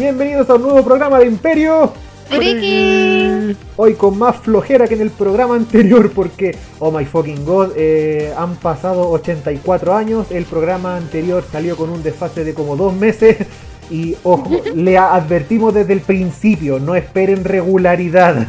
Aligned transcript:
Bienvenidos 0.00 0.48
a 0.48 0.54
un 0.54 0.62
nuevo 0.62 0.82
programa 0.82 1.18
de 1.18 1.26
Imperio. 1.26 1.92
Friki. 2.30 3.54
Hoy 3.76 3.94
con 3.96 4.18
más 4.18 4.36
flojera 4.36 4.88
que 4.88 4.94
en 4.94 5.02
el 5.02 5.10
programa 5.10 5.56
anterior 5.56 6.10
porque, 6.12 6.56
oh 6.78 6.90
my 6.90 7.04
fucking 7.04 7.44
god, 7.44 7.72
eh, 7.76 8.32
han 8.34 8.56
pasado 8.56 9.10
84 9.10 9.94
años, 9.94 10.30
el 10.30 10.46
programa 10.46 10.96
anterior 10.96 11.44
salió 11.52 11.76
con 11.76 11.90
un 11.90 12.02
desfase 12.02 12.44
de 12.44 12.54
como 12.54 12.76
dos 12.76 12.94
meses 12.94 13.46
y 13.90 14.16
ojo, 14.22 14.62
le 14.74 14.96
advertimos 14.96 15.74
desde 15.74 15.92
el 15.92 16.00
principio, 16.00 16.78
no 16.78 16.94
esperen 16.94 17.44
regularidad. 17.44 18.46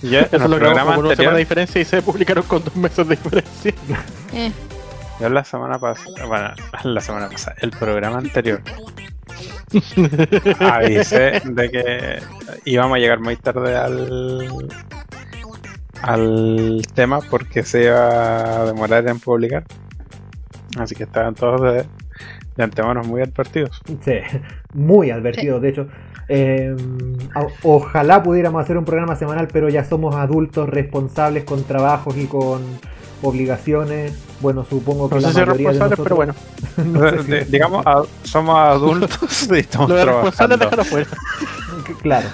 Ya, 0.00 0.20
Eso 0.22 0.48
lo 0.48 0.56
el 0.56 0.60
grabamos 0.60 0.94
con 0.94 1.04
una 1.04 1.16
semana 1.16 1.36
de 1.36 1.40
diferencia 1.40 1.82
y 1.82 1.84
se 1.84 2.00
publicaron 2.00 2.44
con 2.44 2.64
dos 2.64 2.74
meses 2.76 3.06
de 3.06 3.14
diferencia. 3.14 3.74
Eh, 4.32 4.50
yo 5.20 5.28
la 5.28 5.44
semana 5.44 5.78
pasada, 5.78 6.24
bueno, 6.24 6.50
la 6.84 7.00
semana 7.02 7.28
pasada, 7.28 7.56
el 7.60 7.72
programa 7.72 8.16
anterior, 8.16 8.62
avisé 10.60 11.40
de 11.44 11.70
que 11.70 12.18
íbamos 12.64 12.96
a 12.96 12.98
llegar 12.98 13.20
muy 13.20 13.36
tarde 13.36 13.76
al 13.76 14.68
al 16.02 16.82
tema 16.94 17.20
porque 17.20 17.62
se 17.62 17.84
iba 17.84 18.60
a 18.60 18.66
demorar 18.66 19.08
en 19.08 19.18
publicar. 19.18 19.64
Así 20.78 20.94
que 20.94 21.04
estaban 21.04 21.34
todos 21.34 21.60
de, 21.62 21.84
de 22.56 22.64
antemano 22.64 23.02
muy 23.02 23.22
advertidos. 23.22 23.80
Sí, 24.04 24.18
muy 24.74 25.10
advertido, 25.10 25.60
de 25.60 25.68
hecho. 25.68 25.88
Eh, 26.28 26.76
ojalá 27.62 28.22
pudiéramos 28.22 28.62
hacer 28.62 28.76
un 28.76 28.84
programa 28.84 29.16
semanal, 29.16 29.48
pero 29.50 29.68
ya 29.70 29.84
somos 29.84 30.14
adultos 30.14 30.68
responsables 30.68 31.44
con 31.44 31.64
trabajos 31.64 32.16
y 32.16 32.26
con 32.26 32.62
obligaciones. 33.22 34.12
Bueno, 34.40 34.64
supongo 34.68 35.08
que 35.08 35.16
No 35.16 35.20
la 35.22 35.28
sé 35.28 35.34
si 35.34 35.40
de 35.40 35.46
pero 36.02 36.16
bueno. 36.16 36.32
nosotros- 36.76 36.86
no 36.86 37.10
sé 37.10 37.22
si- 37.24 37.30
De- 37.30 37.44
digamos, 37.46 37.84
a- 37.86 38.02
somos 38.22 38.56
adultos 38.58 39.48
y 39.50 39.58
estamos 39.58 39.88
Lo 39.90 39.96
de 39.96 40.04
responsable, 40.04 40.56
trabajando. 40.56 40.56
déjalo 40.56 40.84
fuera. 40.84 41.06
Claro. 42.02 42.28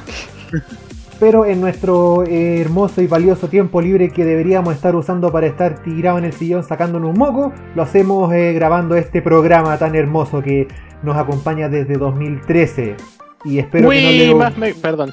Pero 1.20 1.46
en 1.46 1.61
nuestro 1.61 2.24
eh, 2.24 2.61
hermoso 2.61 3.00
y 3.00 3.06
valioso 3.06 3.48
tiempo 3.48 3.80
libre 3.80 4.11
que 4.11 4.24
deberíamos 4.24 4.74
estar 4.74 4.96
usando 4.96 5.30
para 5.30 5.46
estar 5.46 5.83
tirado 5.83 6.19
en 6.19 6.24
el 6.24 6.33
sillón 6.33 6.64
sacándonos 6.64 7.11
un 7.12 7.19
moco, 7.19 7.52
lo 7.74 7.83
hacemos 7.83 8.33
eh, 8.34 8.52
grabando 8.52 8.96
este 8.96 9.22
programa 9.22 9.78
tan 9.78 9.94
hermoso 9.94 10.42
que 10.42 10.66
nos 11.02 11.16
acompaña 11.16 11.68
desde 11.68 11.94
2013. 11.96 12.96
Y 13.44 13.58
espero 13.58 13.89
que 13.91 13.94
Muy 13.96 14.02
no 14.05 14.11
le... 14.11 14.34
más, 14.34 14.56
me- 14.58 14.74
perdón. 14.74 15.12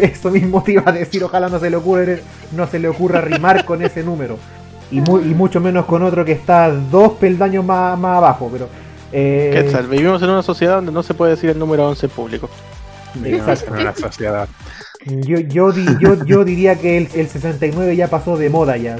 Eso 0.00 0.30
mismo 0.30 0.62
te 0.62 0.72
iba 0.72 0.82
a 0.84 0.92
decir, 0.92 1.22
ojalá 1.22 1.48
no 1.48 1.58
se 1.60 1.70
le 1.70 1.76
ocurra, 1.76 2.16
no 2.52 2.66
se 2.66 2.78
le 2.80 2.88
ocurra 2.88 3.20
rimar 3.20 3.64
con 3.64 3.82
ese 3.82 4.02
número. 4.02 4.38
Y, 4.90 5.00
mu- 5.00 5.18
y 5.20 5.34
mucho 5.34 5.60
menos 5.60 5.84
con 5.86 6.02
otro 6.02 6.24
que 6.24 6.32
está 6.32 6.70
dos 6.70 7.12
peldaños 7.14 7.64
más, 7.64 7.98
más 7.98 8.18
abajo, 8.18 8.48
pero... 8.52 8.68
eh, 9.12 9.50
Quetzal, 9.52 9.86
vivimos 9.88 10.22
en 10.22 10.30
una 10.30 10.42
sociedad 10.42 10.76
donde 10.76 10.92
no 10.92 11.02
se 11.02 11.12
puede 11.14 11.32
decir 11.32 11.50
el 11.50 11.58
número 11.58 11.88
11 11.88 12.06
en 12.06 12.12
público. 12.12 12.48
Vivimos 13.14 13.62
en 13.64 13.72
una 13.74 13.94
sociedad. 13.94 14.48
yo, 15.04 15.40
yo, 15.40 15.72
di- 15.72 15.86
yo, 16.00 16.24
yo 16.24 16.44
diría 16.44 16.76
que 16.76 16.98
el, 16.98 17.08
el 17.14 17.28
69 17.28 17.96
ya 17.96 18.08
pasó 18.08 18.36
de 18.36 18.48
moda 18.50 18.76
ya. 18.76 18.96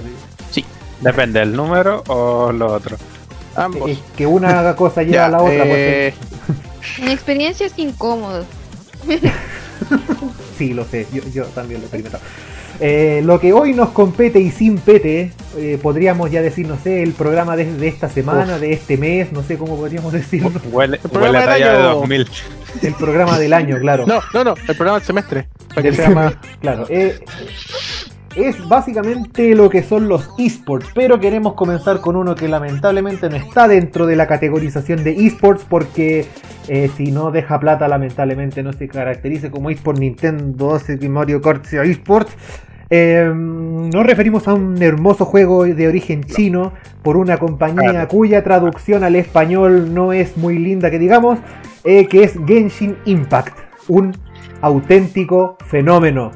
Depende 1.01 1.41
del 1.41 1.55
número 1.55 2.03
o 2.09 2.51
lo 2.53 2.73
otro. 2.73 2.97
Ambos. 3.55 3.91
Es 3.91 3.99
que 4.17 4.27
una 4.27 4.75
cosa 4.75 5.03
lleva 5.03 5.15
Ya, 5.15 5.27
a 5.27 5.29
la 5.29 5.43
otra. 5.43 5.55
eh, 5.57 6.15
mi 7.03 7.11
experiencia 7.13 7.67
es 7.67 7.79
incómodo. 7.79 8.45
sí, 10.59 10.73
lo 10.75 10.85
sé, 10.85 11.07
yo, 11.13 11.23
yo 11.33 11.45
también 11.47 11.81
lo 11.81 11.85
he 11.85 11.87
experimentado. 11.87 12.23
Eh, 12.81 13.23
lo 13.25 13.41
que 13.41 13.53
hoy 13.53 13.73
nos 13.73 13.91
compete 13.91 14.39
y 14.41 14.51
sin 14.51 14.79
pete, 14.79 15.33
eh, 15.57 15.79
podríamos 15.83 16.31
ya 16.31 16.43
decir, 16.43 16.67
no 16.69 16.79
sé, 16.79 17.03
el 17.03 17.13
programa 17.13 17.57
de, 17.57 17.73
de 17.73 17.89
esta 17.89 18.09
semana, 18.09 18.59
de 18.59 18.73
este 18.73 18.97
mes, 18.97 19.33
no 19.33 19.43
sé 19.43 19.57
cómo 19.57 19.77
podríamos 19.77 20.13
decirlo. 20.13 20.53
Huele, 20.71 21.01
El 21.03 21.11
programa 21.11 21.27
huele 21.27 21.39
a 21.39 21.41
del 21.41 21.49
talla 21.51 21.73
de 21.73 21.79
año. 21.79 21.95
2000. 21.95 22.29
El 22.83 22.95
programa 22.95 23.39
del 23.39 23.53
año, 23.55 23.79
claro. 23.79 24.07
No, 24.07 24.21
no, 24.35 24.45
no, 24.45 24.55
el 24.57 24.77
programa 24.77 24.99
del 24.99 25.07
semestre. 25.07 25.49
Para 25.69 25.83
que 25.83 25.91
Del 25.91 25.97
sea 25.97 26.11
más. 26.11 26.35
Claro, 26.61 26.87
eh, 26.91 27.21
es 28.37 28.69
básicamente 28.69 29.55
lo 29.55 29.71
que 29.71 29.83
son 29.83 30.09
los 30.09 30.31
esports, 30.39 30.91
pero 30.95 31.19
queremos 31.19 31.55
comenzar 31.55 32.01
con 32.01 32.17
uno 32.17 32.35
que 32.35 32.49
lamentablemente 32.49 33.31
no 33.31 33.37
está 33.37 33.67
dentro 33.67 34.07
de 34.07 34.15
la 34.15 34.27
categorización 34.27 35.03
de 35.03 35.27
esports 35.27 35.65
porque 35.69 36.27
eh, 36.69 36.91
si 36.97 37.11
no 37.11 37.31
deja 37.31 37.59
plata 37.59 37.89
lamentablemente 37.89 38.63
no 38.63 38.73
se 38.73 38.89
caracteriza 38.89 39.51
como 39.51 39.71
esports 39.71 40.01
Nintendo 40.01 40.75
hace 40.75 40.99
que 40.99 41.09
Mario 41.09 41.41
Kart 41.41 41.65
sea 41.65 41.83
esports. 41.85 42.37
Eh, 42.89 43.29
nos 43.35 44.07
referimos 44.07 44.47
a 44.47 44.55
un 44.55 44.81
hermoso 44.81 45.25
juego 45.25 45.65
de 45.65 45.89
origen 45.89 46.23
chino 46.23 46.73
por 47.03 47.17
una 47.17 47.39
compañía 47.39 48.07
cuya 48.07 48.45
traducción 48.45 49.03
al 49.03 49.17
español 49.17 49.93
no 49.93 50.13
es 50.13 50.37
muy 50.37 50.59
linda 50.59 50.91
que 50.91 50.99
digamos, 50.99 51.39
eh, 51.85 52.07
que 52.07 52.23
es 52.23 52.35
Genshin 52.47 52.97
Impact, 53.07 53.59
un 53.89 54.15
auténtico 54.61 55.57
fenómeno. 55.67 56.31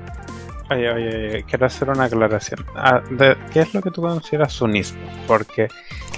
Oye, 0.70 0.88
oye, 0.92 1.08
oye, 1.08 1.44
quiero 1.48 1.66
hacer 1.66 1.90
una 1.90 2.04
aclaración. 2.04 2.64
Ah, 2.76 3.00
de- 3.10 3.36
¿Qué 3.52 3.60
es 3.60 3.74
lo 3.74 3.82
que 3.82 3.90
tú 3.90 4.02
consideras 4.02 4.60
un 4.62 4.76
eSport? 4.76 5.02
Porque 5.26 5.68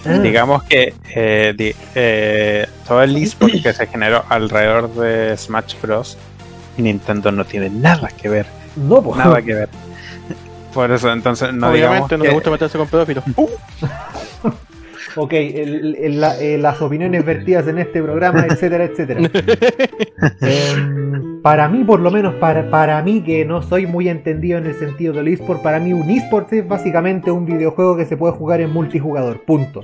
Ah. 0.05 0.19
digamos 0.19 0.63
que 0.65 0.93
eh, 1.15 1.55
di- 1.57 1.75
eh, 1.95 2.67
todo 2.87 3.03
el 3.03 3.17
eSport 3.17 3.53
que 3.63 3.73
se 3.73 3.87
generó 3.87 4.25
alrededor 4.29 4.93
de 4.95 5.37
Smash 5.37 5.75
Bros. 5.81 6.19
y 6.77 6.83
Nintendo 6.83 7.31
no 7.33 7.45
tiene 7.45 7.69
nada 7.71 8.09
que 8.09 8.29
ver, 8.31 8.47
No, 8.77 9.03
pues. 9.03 9.19
nada 9.19 9.41
que 9.43 9.55
ver. 9.55 9.69
Por 10.73 10.91
eso, 10.91 11.13
entonces, 11.13 11.53
no 11.53 11.71
digamos 11.71 12.11
Obviamente 12.11 12.17
no 12.17 12.23
que- 12.23 12.29
le 12.29 12.35
gusta 12.35 12.51
meterse 12.51 12.79
con 12.79 12.89
pedófilos. 12.89 13.25
Ok, 15.17 15.33
el- 15.35 15.97
el- 16.01 16.21
la- 16.21 16.39
eh, 16.41 16.57
las 16.59 16.81
opiniones 16.81 17.25
vertidas 17.25 17.67
en 17.69 17.79
este 17.79 18.03
programa, 18.03 18.47
etcétera, 18.49 18.85
etcétera. 18.85 19.21
Em, 20.41 21.43
para 21.43 21.69
mí, 21.69 21.85
por 21.85 22.01
lo 22.01 22.11
menos, 22.11 22.35
para, 22.37 22.71
para 22.71 23.03
mí 23.03 23.23
que 23.23 23.45
no 23.45 23.63
soy 23.63 23.87
muy 23.87 24.09
entendido 24.09 24.59
en 24.59 24.67
el 24.67 24.75
sentido 24.75 25.13
del 25.13 25.29
eSport, 25.29 25.63
para 25.63 25.79
mí 25.81 25.93
un 25.93 26.09
eSport 26.09 26.53
es 26.53 26.67
básicamente 26.67 27.31
un 27.31 27.45
videojuego 27.47 27.97
que 27.97 28.05
se 28.07 28.17
puede 28.17 28.33
jugar 28.35 28.61
en 28.61 28.71
multijugador, 28.73 29.41
punto. 29.45 29.81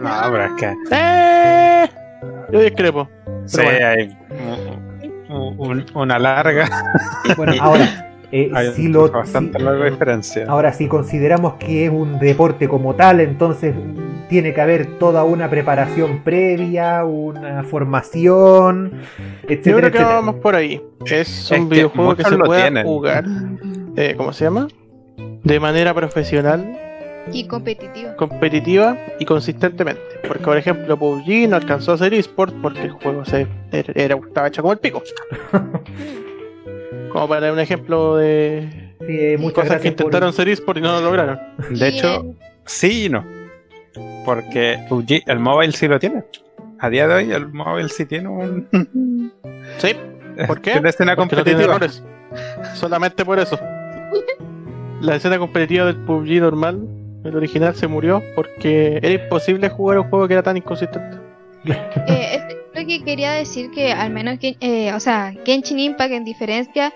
No, 0.00 0.10
pero 0.30 0.44
es 0.44 0.52
que 0.58 0.74
¡Eh! 0.92 1.88
Yo 2.52 2.60
discrepo. 2.60 3.08
sí, 3.44 3.60
bueno. 3.62 3.86
hay 3.86 4.16
un- 5.28 5.54
un- 5.58 5.86
una 5.94 6.18
larga, 6.18 6.68
Bueno, 7.36 7.52
ahora, 7.60 8.09
eh, 8.32 8.50
hay 8.54 8.72
si 8.72 8.88
lo, 8.88 9.10
bastante 9.10 9.58
si- 9.58 9.64
larga 9.64 9.86
diferencia. 9.90 10.44
ahora, 10.48 10.72
si 10.72 10.86
consideramos 10.88 11.54
que 11.54 11.86
es 11.86 11.90
un 11.90 12.18
deporte 12.18 12.68
como 12.68 12.94
tal, 12.94 13.20
entonces 13.20 13.74
tiene 14.28 14.54
que 14.54 14.60
haber 14.60 14.86
toda 14.98 15.24
una 15.24 15.50
preparación 15.50 16.20
previa, 16.22 17.04
una 17.04 17.64
formación, 17.64 18.92
etcétera, 19.42 19.46
Yo 19.48 19.76
creo 19.76 19.80
que 19.80 19.86
etcétera. 19.98 20.14
vamos 20.14 20.36
por 20.36 20.54
ahí. 20.54 20.80
Es 21.04 21.50
un 21.50 21.68
videojuego 21.68 22.14
que 22.16 22.24
se 22.24 22.36
puede 22.38 22.60
tienen. 22.62 22.84
jugar. 22.86 23.24
eh, 23.96 24.14
¿Cómo 24.16 24.32
se 24.32 24.44
llama? 24.44 24.68
De 25.42 25.58
manera 25.58 25.92
profesional, 25.94 26.78
Y 27.32 27.46
competitiva. 27.48 28.14
competitiva 28.14 28.96
y 29.18 29.24
consistentemente. 29.24 30.00
Porque, 30.28 30.44
por 30.44 30.56
ejemplo, 30.56 30.96
PUBG 30.96 31.48
no 31.48 31.56
alcanzó 31.56 31.92
a 31.94 31.98
ser 31.98 32.14
eSport 32.14 32.54
porque 32.62 32.82
el 32.82 32.90
juego 32.90 33.24
se, 33.24 33.48
era, 33.72 33.92
era- 33.96 34.14
estaba 34.16 34.46
hecho 34.46 34.62
como 34.62 34.72
el 34.74 34.78
pico. 34.78 35.02
Como 37.12 37.28
para 37.28 37.40
dar 37.42 37.52
un 37.52 37.58
ejemplo 37.60 38.16
de 38.16 38.94
Sí, 39.06 39.36
muchas 39.38 39.54
cosas 39.54 39.64
que 39.64 39.68
gracias 39.68 39.80
por- 39.80 39.88
intentaron 40.06 40.32
ser 40.32 40.48
eSport 40.48 40.78
y 40.78 40.80
no 40.82 40.92
lo 40.92 41.00
lograron. 41.00 41.38
De 41.70 41.88
hecho, 41.88 42.34
sí 42.66 43.06
y 43.06 43.08
no. 43.08 43.24
Porque 44.24 44.78
PUBG, 44.88 45.22
el 45.26 45.38
móvil 45.38 45.74
sí 45.74 45.88
lo 45.88 45.98
tiene. 45.98 46.24
A 46.78 46.88
día 46.90 47.08
de 47.08 47.14
hoy, 47.14 47.32
el 47.32 47.48
móvil 47.48 47.90
sí 47.90 48.06
tiene 48.06 48.28
un. 48.28 49.32
¿Sí? 49.78 49.94
¿Por 50.46 50.60
qué? 50.60 50.72
Tiene 50.72 50.88
escena 50.90 51.16
Porque 51.16 51.36
no 51.36 51.44
tiene 51.44 51.66
competitiva. 51.66 51.74
errores. 51.76 52.02
Solamente 52.74 53.24
por 53.24 53.38
eso. 53.38 53.58
La 55.00 55.16
escena 55.16 55.38
competitiva 55.38 55.86
del 55.86 55.96
PUBG 55.96 56.40
normal, 56.40 56.86
el 57.24 57.34
original, 57.36 57.74
se 57.74 57.86
murió 57.86 58.22
porque 58.36 58.98
era 59.02 59.10
imposible 59.10 59.68
jugar 59.70 59.98
un 59.98 60.08
juego 60.10 60.28
que 60.28 60.34
era 60.34 60.42
tan 60.42 60.56
inconsistente. 60.58 61.16
eh, 61.64 62.59
que 62.86 63.02
quería 63.04 63.32
decir 63.32 63.70
que 63.70 63.92
al 63.92 64.10
menos 64.10 64.38
que, 64.38 64.56
eh, 64.60 64.92
o 64.94 65.00
sea, 65.00 65.32
Genshin 65.44 65.78
Impact 65.78 66.12
en 66.12 66.24
diferencia 66.24 66.92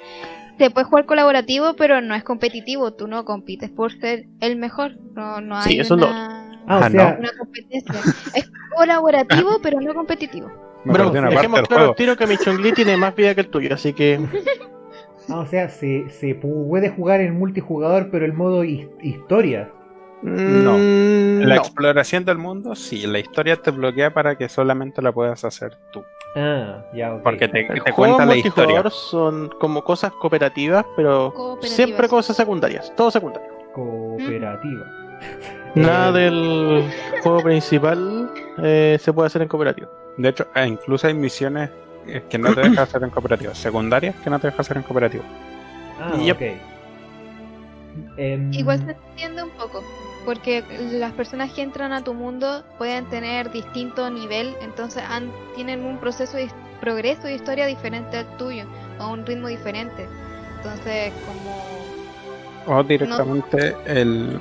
se 0.58 0.70
puede 0.70 0.86
jugar 0.86 1.06
colaborativo, 1.06 1.74
pero 1.74 2.00
no 2.00 2.14
es 2.14 2.22
competitivo. 2.22 2.92
Tú 2.92 3.06
no 3.08 3.24
compites 3.24 3.70
por 3.70 3.92
ser 3.98 4.26
el 4.40 4.56
mejor. 4.56 4.92
No, 5.14 5.40
no 5.40 5.56
hay 5.56 5.62
Sí, 5.72 5.80
eso 5.80 5.96
Ah, 6.66 6.78
o 6.80 6.84
Ah, 6.84 6.90
sea, 6.90 7.16
una 7.18 7.30
competencia. 7.38 7.94
Es 8.34 8.50
colaborativo, 8.76 9.58
pero 9.62 9.80
no 9.80 9.94
competitivo. 9.94 10.50
Parte 10.86 11.20
dejemos 11.30 11.62
claro 11.62 11.94
tiro 11.94 12.14
que 12.16 12.26
mi 12.26 12.36
Chongli 12.36 12.72
tiene 12.72 12.96
más 12.96 13.14
vida 13.16 13.34
que 13.34 13.40
el 13.42 13.48
tuyo, 13.48 13.74
así 13.74 13.92
que 13.94 14.20
Ah, 15.28 15.38
o 15.38 15.46
sea, 15.46 15.70
se, 15.70 16.10
se 16.10 16.34
puede 16.34 16.90
jugar 16.90 17.22
en 17.22 17.38
multijugador, 17.38 18.10
pero 18.10 18.26
el 18.26 18.34
modo 18.34 18.62
his- 18.64 18.88
historia. 19.02 19.70
No. 20.24 20.78
Mm, 20.78 21.40
La 21.46 21.56
no. 21.56 21.60
exploración 21.60 22.24
del 22.24 22.38
mundo, 22.38 22.74
sí. 22.74 23.06
La 23.06 23.18
historia 23.18 23.56
te 23.56 23.70
bloquea 23.70 24.12
para 24.14 24.36
que 24.36 24.48
solamente 24.48 25.02
la 25.02 25.12
puedas 25.12 25.44
hacer 25.44 25.76
tú. 25.92 26.02
Ah, 26.36 26.82
ya, 26.94 27.14
ok. 27.14 27.22
Porque 27.22 27.46
te, 27.46 27.64
te 27.64 27.92
cuenta 27.92 28.24
la 28.24 28.34
historia. 28.36 28.82
son 28.90 29.50
como 29.60 29.84
cosas 29.84 30.12
cooperativas, 30.12 30.84
pero 30.96 31.32
Cooperativas. 31.32 31.76
siempre 31.76 32.08
cosas 32.08 32.36
secundarias, 32.36 32.92
todo 32.96 33.10
secundario. 33.10 33.48
Cooperativa. 33.74 34.86
Nada 35.74 36.08
Eh, 36.20 36.22
del 36.24 36.90
juego 37.22 37.42
principal 37.42 38.30
eh, 38.62 38.96
se 39.00 39.12
puede 39.12 39.26
hacer 39.26 39.42
en 39.42 39.48
cooperativo. 39.48 39.88
De 40.16 40.28
hecho, 40.30 40.46
eh, 40.54 40.66
incluso 40.66 41.06
hay 41.06 41.14
misiones 41.14 41.70
que 42.30 42.38
no 42.38 42.54
te 42.54 42.62
deja 42.62 42.82
hacer 42.82 43.02
en 43.02 43.10
cooperativo. 43.10 43.54
Secundarias 43.54 44.14
que 44.24 44.30
no 44.30 44.38
te 44.38 44.46
deja 44.48 44.60
hacer 44.62 44.76
en 44.78 44.82
cooperativo. 44.84 45.24
Ah, 46.00 46.16
Yep. 46.16 46.36
ok. 46.36 46.42
Em, 48.16 48.52
Igual 48.52 48.78
se 48.84 48.90
entiende 48.92 49.42
un 49.44 49.50
poco, 49.50 49.82
porque 50.24 50.64
las 50.92 51.12
personas 51.12 51.52
que 51.52 51.62
entran 51.62 51.92
a 51.92 52.02
tu 52.02 52.14
mundo 52.14 52.64
pueden 52.78 53.04
tener 53.06 53.50
distinto 53.50 54.08
nivel, 54.10 54.54
entonces 54.62 55.02
han- 55.08 55.30
tienen 55.54 55.84
un 55.84 55.98
proceso 55.98 56.36
de 56.36 56.48
progreso 56.80 57.22
de 57.22 57.34
historia 57.34 57.66
diferente 57.66 58.18
al 58.18 58.36
tuyo, 58.36 58.64
a 58.98 59.06
un 59.06 59.24
ritmo 59.24 59.48
diferente. 59.48 60.06
Entonces, 60.56 61.12
como 62.64 62.78
O 62.78 62.82
directamente 62.82 63.76
el, 63.86 64.38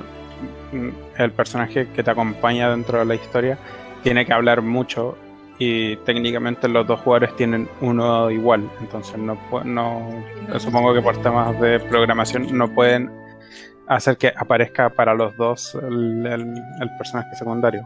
el 1.18 1.30
personaje 1.32 1.88
que 1.94 2.02
te 2.02 2.10
acompaña 2.10 2.70
dentro 2.70 2.98
de 2.98 3.04
la 3.04 3.14
historia 3.14 3.58
tiene 4.02 4.24
que 4.26 4.32
hablar 4.32 4.62
mucho 4.62 5.16
y 5.58 5.96
técnicamente 5.98 6.66
los 6.68 6.86
dos 6.86 7.00
jugadores 7.00 7.36
tienen 7.36 7.68
uno 7.80 8.30
igual. 8.30 8.68
Entonces 8.80 9.16
no, 9.18 9.36
pu- 9.50 9.64
no 9.64 10.58
supongo 10.58 10.92
que 10.94 11.00
por 11.02 11.16
temas 11.18 11.58
de 11.60 11.78
programación 11.80 12.56
no 12.56 12.68
pueden 12.68 13.10
hacer 13.86 14.16
que 14.16 14.32
aparezca 14.36 14.90
para 14.90 15.14
los 15.14 15.36
dos 15.36 15.74
el, 15.82 16.26
el- 16.26 16.54
el 16.80 16.90
personaje 16.98 17.34
secundario. 17.36 17.82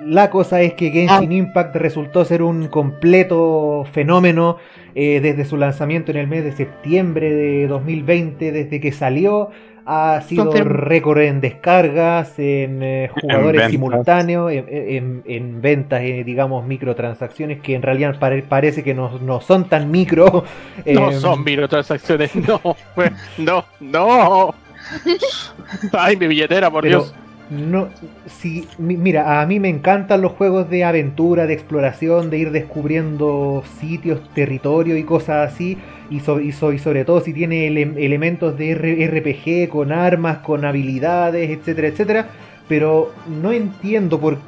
La 0.00 0.30
cosa 0.30 0.60
es 0.62 0.74
que 0.74 0.90
Genshin 0.90 1.30
Impact 1.32 1.76
resultó 1.76 2.24
ser 2.24 2.42
un 2.42 2.66
completo 2.66 3.86
fenómeno 3.92 4.56
eh, 4.96 5.20
desde 5.20 5.44
su 5.44 5.56
lanzamiento 5.56 6.10
en 6.10 6.16
el 6.16 6.26
mes 6.26 6.42
de 6.44 6.52
septiembre 6.52 7.32
de 7.32 7.66
2020, 7.68 8.50
desde 8.52 8.80
que 8.80 8.90
salió. 8.92 9.50
Ha 9.84 10.20
sido 10.22 10.44
récord 10.64 11.18
en 11.22 11.40
descargas, 11.40 12.38
en 12.38 12.82
eh, 12.84 13.10
jugadores 13.20 13.62
simultáneos, 13.72 14.52
en, 14.52 14.64
en- 14.70 15.22
en 15.26 15.60
ventas, 15.60 16.02
eh, 16.02 16.22
digamos, 16.24 16.64
microtransacciones 16.66 17.60
que 17.60 17.74
en 17.74 17.82
realidad 17.82 18.16
pare- 18.20 18.42
parece 18.42 18.82
que 18.84 18.94
no, 18.94 19.18
no 19.18 19.40
son 19.40 19.68
tan 19.68 19.90
micro. 19.90 20.44
No 20.86 21.10
eh, 21.10 21.14
son 21.14 21.42
microtransacciones, 21.44 22.34
no, 22.48 22.60
pues, 22.94 23.10
no, 23.38 23.64
no. 23.80 24.54
Ay, 25.92 26.16
mi 26.16 26.26
billetera, 26.26 26.70
por 26.70 26.82
Pero 26.82 27.00
Dios. 27.00 27.14
no, 27.50 27.88
si, 28.26 28.66
mi- 28.78 28.96
mira, 28.96 29.40
a 29.40 29.46
mí 29.46 29.58
me 29.60 29.68
encantan 29.68 30.20
los 30.22 30.32
juegos 30.32 30.68
de 30.70 30.84
aventura, 30.84 31.46
de 31.46 31.54
exploración, 31.54 32.30
de 32.30 32.38
ir 32.38 32.50
descubriendo 32.50 33.62
sitios, 33.80 34.20
territorios 34.34 34.98
y 34.98 35.04
cosas 35.04 35.52
así. 35.52 35.78
Y, 36.10 36.20
so- 36.20 36.40
y 36.40 36.52
so- 36.52 36.72
y 36.72 36.78
sobre 36.78 37.04
todo 37.04 37.20
si 37.20 37.32
tiene 37.32 37.66
ele- 37.68 37.94
elementos 38.04 38.56
de 38.58 38.74
RPG 38.74 39.68
con 39.70 39.92
armas, 39.92 40.38
con 40.38 40.64
habilidades, 40.64 41.50
etcétera, 41.50 41.88
etcétera. 41.88 42.28
Pero 42.68 43.12
no 43.26 43.52
entiendo 43.52 44.18
por... 44.20 44.38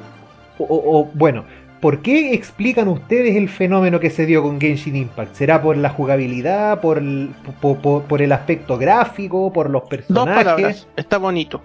O, 0.57 1.09
bueno, 1.13 1.43
¿por 1.81 1.99
qué 2.01 2.33
explican 2.33 2.87
ustedes 2.87 3.35
el 3.35 3.49
fenómeno 3.49 3.99
que 3.99 4.09
se 4.09 4.25
dio 4.25 4.41
con 4.43 4.59
Genshin 4.59 4.95
Impact? 4.95 5.35
¿Será 5.35 5.61
por 5.61 5.77
la 5.77 5.89
jugabilidad, 5.89 6.81
por 6.81 6.97
el, 6.97 7.29
po- 7.61 7.75
po- 7.75 8.01
por 8.07 8.21
el 8.21 8.31
aspecto 8.31 8.77
gráfico, 8.77 9.51
por 9.53 9.69
los 9.69 9.81
Dos 9.83 9.89
personajes? 9.89 10.35
palabras, 10.43 10.87
está 10.95 11.17
bonito. 11.17 11.61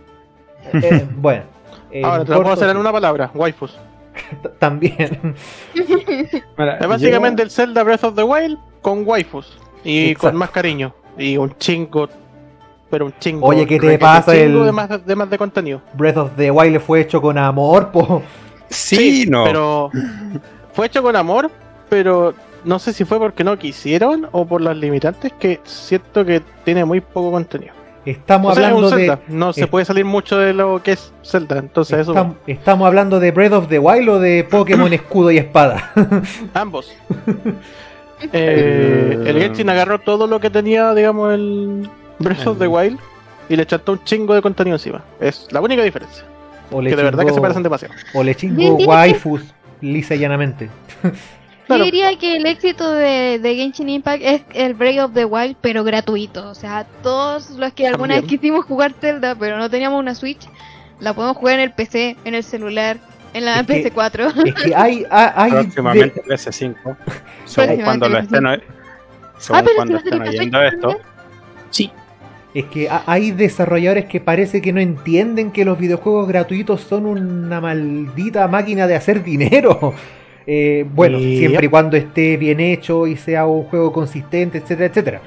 Eh, 0.73 1.07
bueno. 1.17 1.43
en 1.91 2.05
Ahora 2.05 2.25
te 2.25 2.33
lo 2.33 2.43
puedo 2.43 2.53
hacer 2.55 2.69
en 2.71 2.77
una 2.77 2.93
palabra, 2.93 3.31
waifus. 3.35 3.79
También. 4.59 5.35
Mira, 6.59 6.77
Es 6.79 6.87
básicamente 6.89 7.41
yo- 7.43 7.45
el 7.45 7.51
Zelda 7.51 7.83
Breath 7.83 8.05
of 8.05 8.15
the 8.15 8.23
Wild 8.23 8.59
con 8.83 9.07
waifus. 9.07 9.59
Y 9.85 10.09
Exacto. 10.11 10.29
con 10.31 10.37
más 10.37 10.51
cariño. 10.51 10.95
Y 11.17 11.37
un 11.37 11.57
chingo. 11.57 12.09
Pero 12.91 13.07
un 13.07 13.15
chingo. 13.19 13.47
Oye, 13.47 13.67
¿qué 13.67 13.79
te 13.79 13.99
pasa 13.99 14.33
chingo 14.33 14.61
el- 14.61 14.67
de, 14.67 14.73
más, 14.73 15.07
de 15.07 15.17
más 15.17 15.31
de 15.31 15.39
contenido. 15.39 15.81
Breath 15.95 16.17
of 16.17 16.31
the 16.37 16.51
Wild 16.51 16.81
fue 16.81 17.01
hecho 17.01 17.23
con 17.23 17.39
amor, 17.39 17.91
po. 17.93 18.23
Sí, 18.71 19.27
no. 19.29 19.45
Pero 19.45 19.91
fue 20.73 20.87
hecho 20.87 21.03
con 21.03 21.15
amor, 21.17 21.51
pero 21.89 22.35
no 22.65 22.79
sé 22.79 22.93
si 22.93 23.05
fue 23.05 23.19
porque 23.19 23.45
no 23.45 23.59
quisieron 23.59 24.29
o 24.33 24.47
por 24.47 24.61
las 24.61 24.77
limitantes 24.77 25.33
que 25.39 25.61
siento 25.65 26.25
que 26.25 26.41
tiene 26.65 26.85
muy 26.85 27.01
poco 27.01 27.31
contenido. 27.33 27.75
Estamos 28.07 28.53
O 28.53 28.55
sea, 28.55 28.69
es 28.71 28.75
un 28.75 28.85
hablando 28.85 28.97
de. 28.97 29.19
No 29.29 29.53
se 29.53 29.63
es- 29.63 29.67
puede 29.67 29.85
salir 29.85 30.07
mucho 30.07 30.39
de 30.39 30.55
lo 30.55 30.83
que 30.83 30.93
es 30.93 31.13
Zelda, 31.23 31.59
entonces 31.59 31.99
eso 32.01 32.15
estam- 32.15 32.35
¿Estamos 32.47 32.87
hablando 32.87 33.21
de 33.21 33.31
Breath 33.31 33.53
of 33.53 33.69
the 33.69 33.79
Wild 33.79 34.09
o 34.09 34.19
de 34.19 34.45
Pokémon 34.45 34.91
Escudo 34.93 35.31
y 35.31 35.37
Espada? 35.39 35.93
ambos. 36.55 36.93
Eh, 38.33 39.19
el 39.27 39.39
Genshin 39.41 39.71
agarró 39.71 39.99
todo 39.99 40.27
lo 40.27 40.41
que 40.41 40.51
tenía, 40.51 40.93
digamos, 40.95 41.33
el 41.33 41.89
Breath 42.19 42.47
of 42.47 42.59
the 42.59 42.67
Wild 42.67 42.99
y 43.49 43.57
le 43.57 43.63
echó 43.63 43.81
un 43.87 44.05
chingo 44.05 44.35
de 44.35 44.43
contenido 44.43 44.75
encima. 44.77 45.03
Es 45.21 45.49
la 45.51 45.61
única 45.63 45.83
diferencia. 45.83 46.25
O 46.71 46.81
le 46.81 46.91
Que 46.91 46.97
de 46.97 47.03
verdad 47.03 47.25
que 47.25 47.33
se 47.33 47.41
parecen 47.41 47.63
demasiado. 47.63 47.95
O 48.15 48.23
le 48.23 48.35
chingo 48.35 48.75
waifus, 48.77 49.43
lisa 49.81 50.15
y 50.15 50.19
llanamente. 50.21 50.69
Claro. 51.67 51.85
Yo 51.85 51.85
diría 51.85 52.19
que 52.19 52.37
el 52.37 52.47
éxito 52.47 52.93
de, 52.93 53.39
de 53.41 53.55
Genshin 53.55 53.89
Impact 53.89 54.23
es 54.25 54.43
el 54.55 54.75
Break 54.75 55.05
of 55.05 55.13
the 55.15 55.25
Wild, 55.25 55.57
pero 55.61 55.85
gratuito. 55.85 56.49
O 56.51 56.55
sea, 56.55 56.85
todos 57.03 57.51
los 57.51 57.73
que 57.73 57.87
alguna 57.87 58.15
También. 58.15 58.23
vez 58.23 58.41
quisimos 58.41 58.65
jugar 58.65 58.93
Zelda, 59.01 59.37
pero 59.37 59.57
no 59.57 59.71
teníamos 59.71 60.01
una 60.01 60.15
Switch, 60.17 60.49
la 60.99 61.15
podemos 61.15 61.37
jugar 61.37 61.55
en 61.55 61.61
el 61.61 61.73
PC, 61.73 62.17
en 62.25 62.35
el 62.35 62.43
celular, 62.43 62.97
en 63.35 63.45
la 63.45 63.61
Es 63.61 63.67
que- 63.69 63.93
PS4. 63.95 64.47
Es 64.49 64.55
que 64.65 64.75
hay. 64.75 65.07
hay, 65.11 65.33
hay 65.37 65.51
próximamente 65.53 66.23
PS5. 66.25 66.75
Según 66.85 66.97
Próximamente 66.97 67.85
cuando 67.85 68.09
lo 68.09 68.19
PS5. 68.19 68.23
estén, 68.25 68.63
según 69.39 69.59
Ah, 69.59 69.63
pero 69.63 69.77
cuando 69.77 69.99
si 70.01 70.05
estén 70.05 70.23
oyendo 70.23 70.63
esto. 70.63 71.01
Sí. 71.71 71.93
Es 72.55 72.65
que 72.65 72.89
ha- 72.89 73.05
hay 73.07 73.31
desarrolladores 73.31 74.07
que 74.07 74.21
parece 74.21 74.61
que 74.61 74.73
no 74.73 74.81
entienden 74.81 75.51
que 75.53 75.65
los 75.65 75.79
videojuegos 75.79 76.27
gratuitos 76.27 76.81
son 76.81 77.07
una 77.07 77.61
maldita 77.61 78.49
máquina 78.49 78.87
de 78.87 78.97
hacer 78.97 79.23
dinero. 79.25 79.95
Eh, 80.53 80.85
bueno, 80.95 81.19
siempre 81.21 81.67
y 81.67 81.69
cuando 81.69 81.97
esté 81.97 82.37
bien 82.37 82.59
hecho 82.59 83.07
y 83.07 83.15
sea 83.17 83.47
un 83.47 83.65
juego 83.65 83.93
consistente, 83.93 84.59
etcétera, 84.59 84.87
etcétera. 84.87 85.21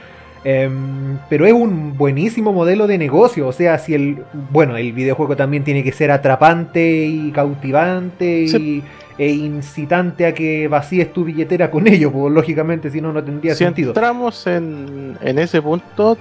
Em, 0.44 1.18
pero 1.30 1.46
es 1.46 1.54
un 1.54 1.96
buenísimo 1.98 2.52
modelo 2.52 2.88
de 2.88 2.98
negocio. 2.98 3.48
O 3.48 3.54
sea, 3.54 3.78
si 3.78 3.94
el. 3.94 4.18
Bueno, 4.52 4.76
el 4.76 4.92
videojuego 4.92 5.38
también 5.38 5.64
tiene 5.64 5.81
que 5.81 5.94
ser 5.94 6.12
atrapante 6.12 7.06
y 7.06 7.31
cautivante 7.31 8.42
y, 8.44 8.84
e 9.18 9.30
incitante 9.30 10.26
a 10.26 10.34
que 10.34 10.68
vacíes 10.68 11.14
tu 11.14 11.24
billetera 11.24 11.72
con 11.72 11.88
ello, 11.88 12.12
pues 12.12 12.34
lógicamente, 12.34 12.90
si 12.90 13.00
no, 13.00 13.14
no 13.14 13.24
tendría 13.24 13.54
Si 13.54 13.64
sentido. 13.64 13.92
entramos 13.92 14.45
en, 14.47 15.16
en 15.21 15.40
ese 15.40 15.62
punto, 15.62 16.18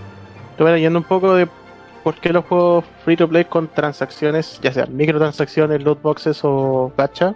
estuve 0.63 0.77
leyendo 0.77 1.01
un 1.01 1.05
poco 1.05 1.35
de 1.35 1.49
por 2.05 2.15
qué 2.21 2.33
los 2.33 2.45
juegos 2.45 2.85
free 3.05 3.17
to 3.17 3.29
play 3.29 3.45
con 3.45 3.67
transacciones, 3.67 4.61
ya 4.63 4.73
sean 4.73 4.97
microtransacciones, 4.97 5.83
loot 5.83 6.01
boxes 6.01 6.41
o 6.45 6.93
gacha, 6.97 7.35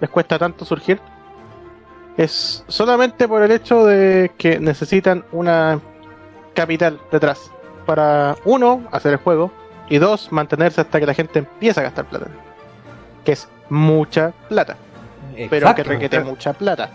les 0.00 0.10
cuesta 0.10 0.36
tanto 0.36 0.64
surgir. 0.64 1.00
Es 2.16 2.64
solamente 2.66 3.28
por 3.28 3.42
el 3.42 3.52
hecho 3.52 3.84
de 3.84 4.32
que 4.38 4.58
necesitan 4.58 5.24
una 5.30 5.80
capital 6.54 6.98
detrás 7.12 7.50
para, 7.84 8.36
uno, 8.44 8.82
hacer 8.90 9.12
el 9.12 9.18
juego 9.18 9.52
y 9.88 9.98
dos, 9.98 10.32
mantenerse 10.32 10.80
hasta 10.80 10.98
que 10.98 11.06
la 11.06 11.14
gente 11.14 11.40
empiece 11.40 11.78
a 11.78 11.84
gastar 11.84 12.06
plata. 12.06 12.26
Que 13.24 13.32
es 13.32 13.48
mucha 13.68 14.32
plata, 14.48 14.76
pero 15.48 15.72
que 15.76 15.84
requiere 15.84 16.24
mucha 16.24 16.52
plata. 16.54 16.90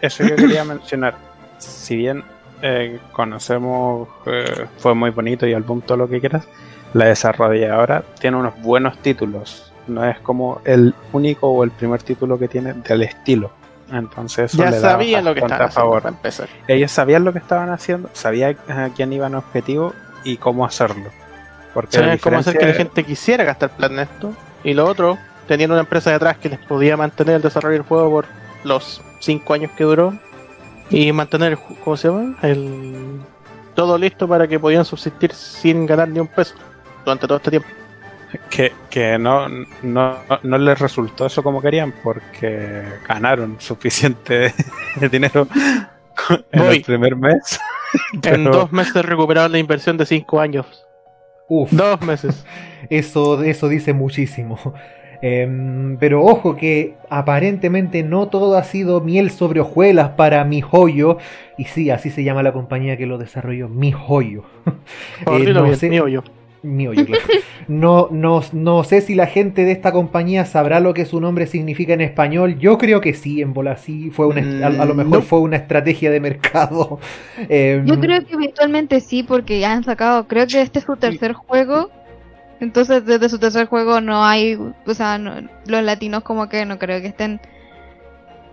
Eso 0.00 0.22
yo 0.22 0.36
quería 0.36 0.62
mencionar. 0.64 1.16
Si 1.58 1.96
bien 1.96 2.22
eh, 2.62 2.98
conocemos, 3.12 4.08
eh, 4.26 4.66
fue 4.78 4.94
muy 4.94 5.10
bonito 5.10 5.46
y 5.46 5.54
al 5.54 5.64
punto 5.64 5.96
lo 5.96 6.08
que 6.08 6.20
quieras, 6.20 6.46
la 6.94 7.06
desarrolladora 7.06 8.02
tiene 8.20 8.36
unos 8.36 8.60
buenos 8.60 8.98
títulos. 8.98 9.72
No 9.86 10.04
es 10.04 10.18
como 10.20 10.60
el 10.64 10.94
único 11.12 11.48
o 11.48 11.64
el 11.64 11.70
primer 11.70 12.02
título 12.02 12.38
que 12.38 12.48
tiene 12.48 12.74
del 12.74 13.02
estilo. 13.02 13.50
Entonces 13.90 14.52
eso 14.52 14.62
Ya 14.62 14.70
le 14.70 14.80
sabían 14.80 15.24
lo 15.24 15.34
que 15.34 15.40
estaban 15.40 15.68
haciendo 15.68 15.92
para 15.92 16.08
empezar. 16.08 16.48
Ellos 16.66 16.90
sabían 16.90 17.24
lo 17.24 17.32
que 17.32 17.38
estaban 17.38 17.70
haciendo, 17.70 18.10
sabían 18.12 18.56
a 18.68 18.90
quién 18.94 19.12
iban 19.12 19.34
objetivo 19.34 19.94
y 20.24 20.36
cómo 20.36 20.66
hacerlo. 20.66 21.10
Porque 21.72 21.96
Sabían 21.96 22.18
cómo 22.18 22.38
hacer 22.38 22.58
que 22.58 22.66
la 22.66 22.74
gente 22.74 23.04
quisiera 23.04 23.44
gastar 23.44 23.70
plata 23.70 23.94
en 23.94 24.00
esto. 24.00 24.32
Y 24.64 24.74
lo 24.74 24.86
otro, 24.86 25.16
teniendo 25.46 25.74
una 25.74 25.82
empresa 25.82 26.10
detrás 26.10 26.36
que 26.38 26.48
les 26.48 26.58
podía 26.58 26.96
mantener 26.96 27.36
el 27.36 27.42
desarrollo 27.42 27.74
del 27.74 27.82
juego 27.82 28.10
por 28.10 28.26
los 28.64 29.02
5 29.20 29.54
años 29.54 29.70
que 29.76 29.84
duró. 29.84 30.18
Y 30.90 31.12
mantener, 31.12 31.52
el 31.52 31.58
¿cómo 31.84 31.96
se 31.96 32.08
llama? 32.08 32.36
El... 32.42 33.20
Todo 33.74 33.96
listo 33.96 34.26
para 34.26 34.48
que 34.48 34.58
podían 34.58 34.84
subsistir 34.84 35.32
sin 35.32 35.86
ganar 35.86 36.08
ni 36.08 36.18
un 36.18 36.26
peso 36.26 36.54
durante 37.04 37.26
todo 37.26 37.36
este 37.36 37.50
tiempo. 37.50 37.68
que, 38.50 38.72
que 38.90 39.18
no, 39.18 39.48
no, 39.82 40.18
no 40.42 40.58
les 40.58 40.78
resultó 40.78 41.26
eso 41.26 41.42
como 41.42 41.62
querían 41.62 41.94
porque 42.02 42.84
ganaron 43.06 43.56
suficiente 43.60 44.52
dinero 45.12 45.46
en 46.50 46.60
Voy. 46.60 46.76
el 46.76 46.82
primer 46.82 47.16
mes. 47.16 47.60
En 48.22 48.44
dos 48.44 48.72
meses 48.72 49.04
recuperaron 49.04 49.52
la 49.52 49.58
inversión 49.58 49.96
de 49.96 50.06
5 50.06 50.40
años. 50.40 50.84
Uf. 51.48 51.70
Dos 51.72 52.00
meses. 52.02 52.44
Eso, 52.90 53.42
eso 53.42 53.68
dice 53.68 53.92
muchísimo. 53.92 54.74
Em, 55.20 55.96
pero 55.98 56.22
ojo 56.24 56.56
que 56.56 56.94
aparentemente 57.10 58.02
no 58.02 58.28
todo 58.28 58.56
ha 58.56 58.64
sido 58.64 59.00
miel 59.00 59.30
sobre 59.30 59.60
hojuelas 59.60 60.10
para 60.10 60.44
mi 60.44 60.60
joyo. 60.60 61.18
Y 61.56 61.64
sí, 61.64 61.90
así 61.90 62.10
se 62.10 62.22
llama 62.24 62.42
la 62.42 62.52
compañía 62.52 62.96
que 62.96 63.06
lo 63.06 63.18
desarrolló, 63.18 63.68
mi 63.68 63.92
joyo. 63.92 64.44
Eh, 65.26 65.52
no 65.52 65.74
sé- 65.74 65.88
mi 65.90 65.98
hoyo. 66.00 66.22
Mi 66.62 66.88
hoyo, 66.88 67.04
claro. 67.06 67.22
No, 67.68 68.08
no, 68.10 68.42
no 68.52 68.82
sé 68.82 69.00
si 69.00 69.14
la 69.14 69.26
gente 69.28 69.64
de 69.64 69.70
esta 69.72 69.92
compañía 69.92 70.44
sabrá 70.44 70.80
lo 70.80 70.92
que 70.92 71.04
su 71.06 71.20
nombre 71.20 71.46
significa 71.46 71.92
en 71.94 72.00
español. 72.00 72.58
Yo 72.58 72.78
creo 72.78 73.00
que 73.00 73.14
sí, 73.14 73.40
en 73.42 73.52
bola 73.54 73.76
sí. 73.76 74.10
Fue 74.10 74.26
una, 74.26 74.40
a, 74.66 74.66
a 74.82 74.84
lo 74.84 74.94
Mm, 74.94 74.96
mejor 74.96 75.20
no. 75.20 75.22
fue 75.22 75.38
una 75.40 75.56
estrategia 75.56 76.10
de 76.10 76.18
mercado. 76.20 76.98
Em, 77.48 77.86
Yo 77.86 78.00
creo 78.00 78.24
que 78.26 78.34
eventualmente 78.34 79.00
sí, 79.00 79.22
porque 79.22 79.60
ya 79.60 79.72
han 79.72 79.84
sacado, 79.84 80.26
creo 80.26 80.46
que 80.48 80.60
este 80.60 80.80
es 80.80 80.84
su 80.84 80.96
tercer 80.96 81.32
juego. 81.32 81.90
Entonces, 82.60 83.04
desde 83.06 83.28
su 83.28 83.38
tercer 83.38 83.66
juego 83.66 84.00
no 84.00 84.24
hay, 84.24 84.54
o 84.86 84.94
sea, 84.94 85.18
no- 85.18 85.40
los 85.66 85.82
latinos 85.82 86.22
como 86.24 86.48
que 86.48 86.64
no 86.66 86.78
creo 86.78 87.00
que 87.00 87.06
estén 87.08 87.40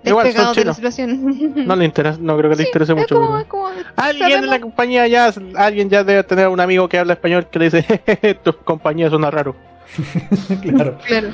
Igual 0.03 0.31
son 0.33 0.55
de 0.55 0.65
la 0.65 0.73
situación. 0.75 1.65
No 1.65 1.75
le 1.75 1.85
interesa, 1.85 2.19
no 2.21 2.37
creo 2.37 2.51
que 2.51 2.57
le 2.57 2.63
Sí, 2.63 2.69
interese 2.69 2.91
es 2.93 2.97
mucho. 2.99 3.15
como- 3.15 3.43
como- 3.47 3.69
Alguien 3.95 4.25
en 4.25 4.41
la 4.41 4.45
sabemos- 4.51 4.59
compañía 4.59 5.07
ya, 5.07 5.33
alguien 5.55 5.89
ya 5.89 6.03
debe 6.03 6.23
tener 6.23 6.47
un 6.49 6.59
amigo 6.59 6.87
que 6.87 6.99
habla 6.99 7.13
español 7.13 7.47
que 7.49 7.57
le 7.57 7.65
dice, 7.65 7.81
"Jeje, 8.05 8.35
tu 8.35 8.55
compañía 8.57 9.09
suena 9.09 9.31
raro. 9.31 9.55
claro. 10.61 10.97
Claro. 11.07 11.29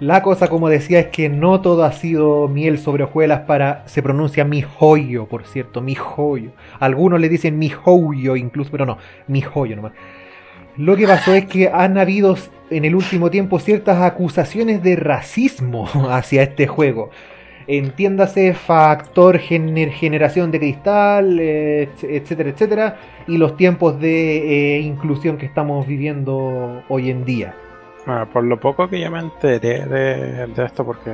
La 0.00 0.22
cosa, 0.22 0.48
como 0.48 0.68
decía, 0.70 0.98
es 1.00 1.06
que 1.08 1.28
no 1.28 1.60
todo 1.60 1.84
ha 1.84 1.92
sido 1.92 2.48
miel 2.48 2.78
sobre 2.78 3.04
hojuelas 3.04 3.40
para. 3.40 3.82
Se 3.86 4.02
pronuncia 4.02 4.44
mi 4.46 4.62
joyo, 4.62 5.26
por 5.26 5.44
cierto, 5.44 5.82
mi 5.82 5.94
joyo. 5.94 6.52
Algunos 6.78 7.20
le 7.20 7.28
dicen 7.28 7.58
mi 7.58 7.68
joyo 7.68 8.34
incluso, 8.36 8.70
pero 8.70 8.86
no, 8.86 8.96
mi 9.28 9.42
joyo 9.42 9.76
nomás. 9.76 9.92
Lo 10.76 10.96
que 10.96 11.06
pasó 11.06 11.34
es 11.34 11.46
que 11.46 11.68
han 11.68 11.98
habido 11.98 12.36
en 12.70 12.84
el 12.84 12.94
último 12.94 13.30
tiempo 13.30 13.58
ciertas 13.58 14.00
acusaciones 14.02 14.82
de 14.82 14.96
racismo 14.96 15.88
hacia 16.10 16.42
este 16.42 16.66
juego. 16.66 17.10
Entiéndase 17.66 18.54
factor 18.54 19.38
gener- 19.38 19.90
generación 19.92 20.50
de 20.50 20.58
cristal, 20.58 21.38
etc- 21.38 21.88
etcétera, 22.02 22.50
etcétera, 22.50 22.96
y 23.28 23.36
los 23.38 23.56
tiempos 23.56 24.00
de 24.00 24.76
eh, 24.76 24.80
inclusión 24.80 25.36
que 25.38 25.46
estamos 25.46 25.86
viviendo 25.86 26.82
hoy 26.88 27.10
en 27.10 27.24
día. 27.24 27.54
Ah, 28.06 28.26
por 28.32 28.42
lo 28.44 28.58
poco 28.58 28.88
que 28.88 28.98
yo 28.98 29.10
me 29.10 29.20
enteré 29.20 29.84
de, 29.86 30.64
esto, 30.64 30.84
porque 30.84 31.12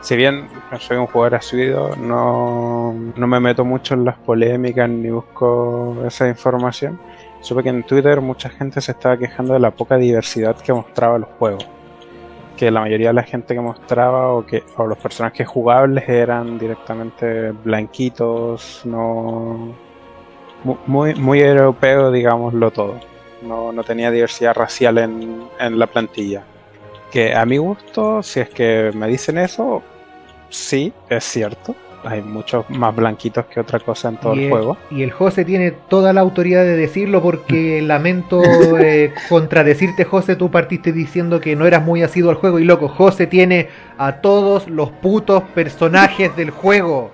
si 0.00 0.16
bien 0.16 0.48
soy 0.78 0.96
un 0.96 1.06
jugador 1.06 1.36
asiduo, 1.36 1.94
no, 1.96 2.94
no 3.14 3.26
me 3.26 3.38
meto 3.38 3.64
mucho 3.64 3.94
en 3.94 4.06
las 4.06 4.16
polémicas 4.16 4.88
ni 4.88 5.10
busco 5.10 5.98
esa 6.06 6.26
información. 6.26 6.98
Supe 7.40 7.62
que 7.62 7.68
en 7.68 7.82
Twitter 7.84 8.20
mucha 8.20 8.48
gente 8.48 8.80
se 8.80 8.92
estaba 8.92 9.16
quejando 9.16 9.52
de 9.54 9.60
la 9.60 9.70
poca 9.70 9.96
diversidad 9.96 10.56
que 10.56 10.72
mostraba 10.72 11.18
los 11.18 11.28
juegos. 11.38 11.66
Que 12.56 12.70
la 12.70 12.80
mayoría 12.80 13.08
de 13.08 13.14
la 13.14 13.22
gente 13.22 13.54
que 13.54 13.60
mostraba 13.60 14.32
o 14.32 14.44
que 14.46 14.64
o 14.76 14.86
los 14.86 14.98
personajes 14.98 15.46
jugables 15.46 16.08
eran 16.08 16.58
directamente 16.58 17.50
blanquitos, 17.52 18.80
no 18.84 19.74
mu- 20.64 20.76
muy, 20.86 21.14
muy 21.14 21.40
europeo, 21.40 22.10
digámoslo 22.10 22.70
todo 22.70 22.94
no, 23.42 23.70
no 23.70 23.84
tenía 23.84 24.10
diversidad 24.10 24.54
racial 24.54 24.96
en, 24.98 25.42
en 25.60 25.78
la 25.78 25.86
plantilla. 25.86 26.42
Que 27.12 27.34
a 27.34 27.44
mi 27.44 27.58
gusto, 27.58 28.22
si 28.22 28.40
es 28.40 28.48
que 28.48 28.90
me 28.94 29.06
dicen 29.06 29.36
eso, 29.38 29.82
sí, 30.48 30.92
es 31.08 31.22
cierto. 31.22 31.74
Hay 32.06 32.22
muchos 32.22 32.68
más 32.70 32.94
blanquitos 32.94 33.46
que 33.46 33.58
otra 33.60 33.80
cosa 33.80 34.08
en 34.10 34.16
todo 34.18 34.34
y 34.34 34.38
el 34.38 34.44
el, 34.44 34.50
juego. 34.50 34.76
Y 34.90 35.02
el 35.02 35.10
José 35.10 35.44
tiene 35.44 35.72
toda 35.72 36.12
la 36.12 36.20
autoridad 36.20 36.62
de 36.62 36.76
decirlo 36.76 37.20
porque 37.22 37.82
lamento 37.86 38.42
eh, 38.78 39.12
contradecirte, 39.28 40.04
José. 40.04 40.36
Tú 40.36 40.50
partiste 40.50 40.92
diciendo 40.92 41.40
que 41.40 41.56
no 41.56 41.66
eras 41.66 41.84
muy 41.84 42.02
asiduo 42.02 42.30
al 42.30 42.36
juego 42.36 42.58
y 42.58 42.64
loco, 42.64 42.88
José 42.88 43.26
tiene 43.26 43.68
a 43.98 44.20
todos 44.20 44.68
los 44.68 44.90
putos 44.90 45.42
personajes 45.54 46.34
del 46.36 46.50
juego. 46.50 47.10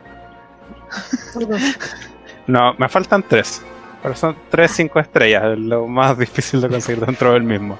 No, 2.47 2.75
me 2.75 2.89
faltan 2.89 3.25
tres. 3.27 3.65
Pero 4.03 4.17
son 4.17 4.37
tres 4.51 4.73
cinco 4.73 4.99
estrellas, 4.99 5.45
es 5.53 5.59
lo 5.61 5.87
más 5.87 6.19
difícil 6.19 6.61
de 6.61 6.69
conseguir 6.69 7.07
dentro 7.07 7.33
del 7.33 7.45
mismo. 7.45 7.79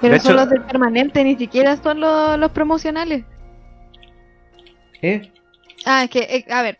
Pero 0.00 0.14
De 0.14 0.20
son 0.20 0.32
hecho- 0.32 0.40
los 0.40 0.50
del 0.50 0.60
permanente, 0.62 1.24
ni 1.24 1.36
siquiera 1.36 1.76
son 1.78 2.00
los, 2.00 2.38
los 2.38 2.50
promocionales. 2.50 3.24
¿Eh? 5.00 5.32
Ah, 5.90 6.04
es 6.04 6.10
que, 6.10 6.18
eh, 6.20 6.44
a 6.50 6.62
ver, 6.62 6.76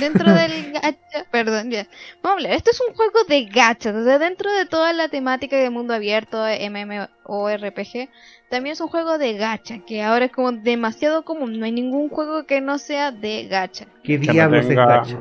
dentro 0.00 0.32
del 0.32 0.72
gacha, 0.72 1.24
perdón, 1.30 1.70
ya. 1.70 1.86
Vamos 2.22 2.24
a 2.24 2.32
hablar, 2.32 2.52
esto 2.52 2.70
es 2.70 2.80
un 2.80 2.94
juego 2.94 3.24
de 3.28 3.44
gacha, 3.44 3.90
o 3.90 4.02
sea, 4.04 4.18
dentro 4.18 4.50
de 4.52 4.64
toda 4.66 4.92
la 4.94 5.08
temática 5.08 5.56
de 5.56 5.68
mundo 5.70 5.92
abierto, 5.94 6.38
MMORPG, 6.44 8.08
también 8.48 8.72
es 8.72 8.80
un 8.80 8.88
juego 8.88 9.18
de 9.18 9.34
gacha, 9.34 9.80
que 9.86 10.02
ahora 10.02 10.26
es 10.26 10.32
como 10.32 10.52
demasiado 10.52 11.24
común, 11.24 11.58
no 11.58 11.66
hay 11.66 11.72
ningún 11.72 12.08
juego 12.08 12.46
que 12.46 12.60
no 12.60 12.78
sea 12.78 13.12
de 13.12 13.46
gacha. 13.48 13.86
¿Qué 14.02 14.18
diablos 14.18 14.64
es 14.66 14.76
gacha? 14.76 15.18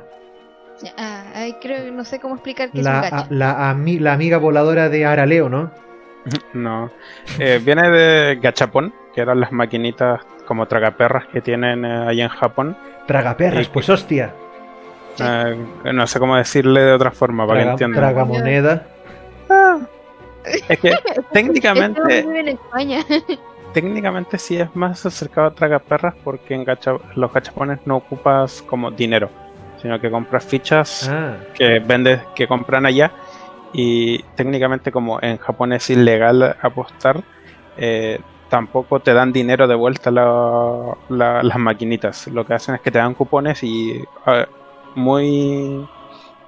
Ah, 0.98 1.24
ahí 1.36 1.54
creo 1.62 1.86
que 1.86 1.92
no 1.92 2.04
sé 2.04 2.20
cómo 2.20 2.36
explicar 2.36 2.70
qué 2.72 2.82
es 2.82 2.86
un 2.86 2.92
La, 2.92 3.02
gacha. 3.02 3.18
a- 3.20 3.28
la, 3.30 3.74
ami- 3.74 4.00
la 4.00 4.14
amiga 4.14 4.38
voladora 4.38 4.90
de 4.90 5.06
Araleo, 5.06 5.50
¿no? 5.50 5.72
No. 6.54 6.92
Eh, 7.40 7.62
viene 7.64 7.90
de 7.90 8.36
Gachapon, 8.42 8.94
que 9.14 9.22
eran 9.22 9.40
las 9.40 9.52
maquinitas 9.52 10.22
como 10.48 10.68
tragaperras 10.68 11.28
que 11.28 11.40
tienen 11.42 11.86
eh, 11.86 12.06
ahí 12.08 12.22
en 12.22 12.30
Japón. 12.30 12.76
Tragaperras, 13.08 13.68
pues 13.70 13.90
hostia. 13.90 14.34
Eh, 15.20 15.66
no 15.94 16.08
sé 16.08 16.20
cómo 16.20 16.36
decirle 16.36 16.82
de 16.82 16.94
otra 16.94 17.12
forma 17.12 17.46
para 17.48 17.60
que 17.60 17.64
Traga, 17.64 17.72
entiendan. 17.74 18.02
tragamoneda. 18.02 18.88
Ah, 19.50 19.78
es 20.44 20.80
que 20.80 20.92
técnicamente, 21.34 22.22
vive 22.24 22.40
en 22.42 22.48
España. 22.50 23.00
técnicamente 23.74 24.38
sí 24.38 24.58
es 24.58 24.74
más 24.76 25.06
acercado 25.06 25.48
a 25.48 25.52
tragaperras 25.54 26.16
porque 26.24 26.54
en 26.56 26.64
gacha- 26.66 26.98
los 27.16 27.32
gachapones 27.34 27.80
no 27.86 27.98
ocupas 27.98 28.62
como 28.64 28.90
dinero, 28.92 29.30
sino 29.82 30.00
que 30.00 30.10
compras 30.10 30.44
fichas 30.46 31.10
Ah, 31.12 31.36
que 31.54 31.80
vendes, 31.80 32.22
que 32.36 32.48
compran 32.48 32.86
allá 32.86 33.12
y 33.74 34.20
técnicamente 34.36 34.92
como 34.92 35.20
en 35.22 35.38
Japón 35.38 35.74
es 35.74 35.90
ilegal 35.90 36.56
apostar, 36.62 37.22
eh, 37.78 38.20
tampoco 38.50 39.00
te 39.00 39.14
dan 39.14 39.32
dinero 39.34 39.68
de 39.68 39.76
vuelta 39.76 40.12
la- 40.12 40.96
la- 41.10 41.44
las 41.44 41.58
maquinitas. 41.58 42.28
Lo 42.28 42.46
que 42.46 42.54
hacen 42.54 42.76
es 42.76 42.82
que 42.82 42.92
te 42.92 43.00
dan 43.00 43.14
cupones 43.14 43.64
y 43.64 44.04
muy 44.96 45.86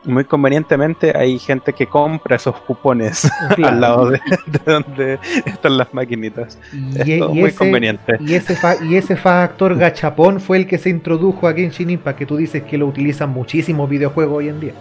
muy 0.04 0.24
convenientemente 0.24 1.12
hay 1.18 1.38
gente 1.38 1.74
que 1.74 1.86
compra 1.88 2.38
esos 2.38 2.56
cupones 2.62 3.30
claro. 3.56 3.74
al 3.74 3.82
lado 3.82 4.10
de, 4.12 4.22
de 4.46 4.60
donde 4.72 5.20
están 5.46 5.78
las 5.78 5.94
maquinitas. 5.94 6.58
Es 6.96 7.06
Y, 7.08 7.20
todo 7.20 7.32
y 7.32 7.40
muy 7.40 7.50
ese, 7.50 7.58
conveniente. 7.58 8.18
y, 8.22 8.36
ese 8.36 8.56
fa- 8.56 8.82
y 8.82 8.96
ese 8.96 9.18
factor 9.18 9.76
gachapón 9.76 10.40
fue 10.40 10.58
el 10.58 10.68
que 10.68 10.78
se 10.78 10.90
introdujo 10.90 11.46
a 11.48 11.54
Genshin 11.54 11.90
Impact, 11.90 12.20
que 12.20 12.26
tú 12.26 12.38
dices 12.38 12.64
que 12.64 12.78
lo 12.78 12.86
utilizan 12.86 13.32
muchísimos 13.32 13.90
videojuegos 13.90 14.38
hoy 14.38 14.48
en 14.48 14.60
día. 14.62 14.74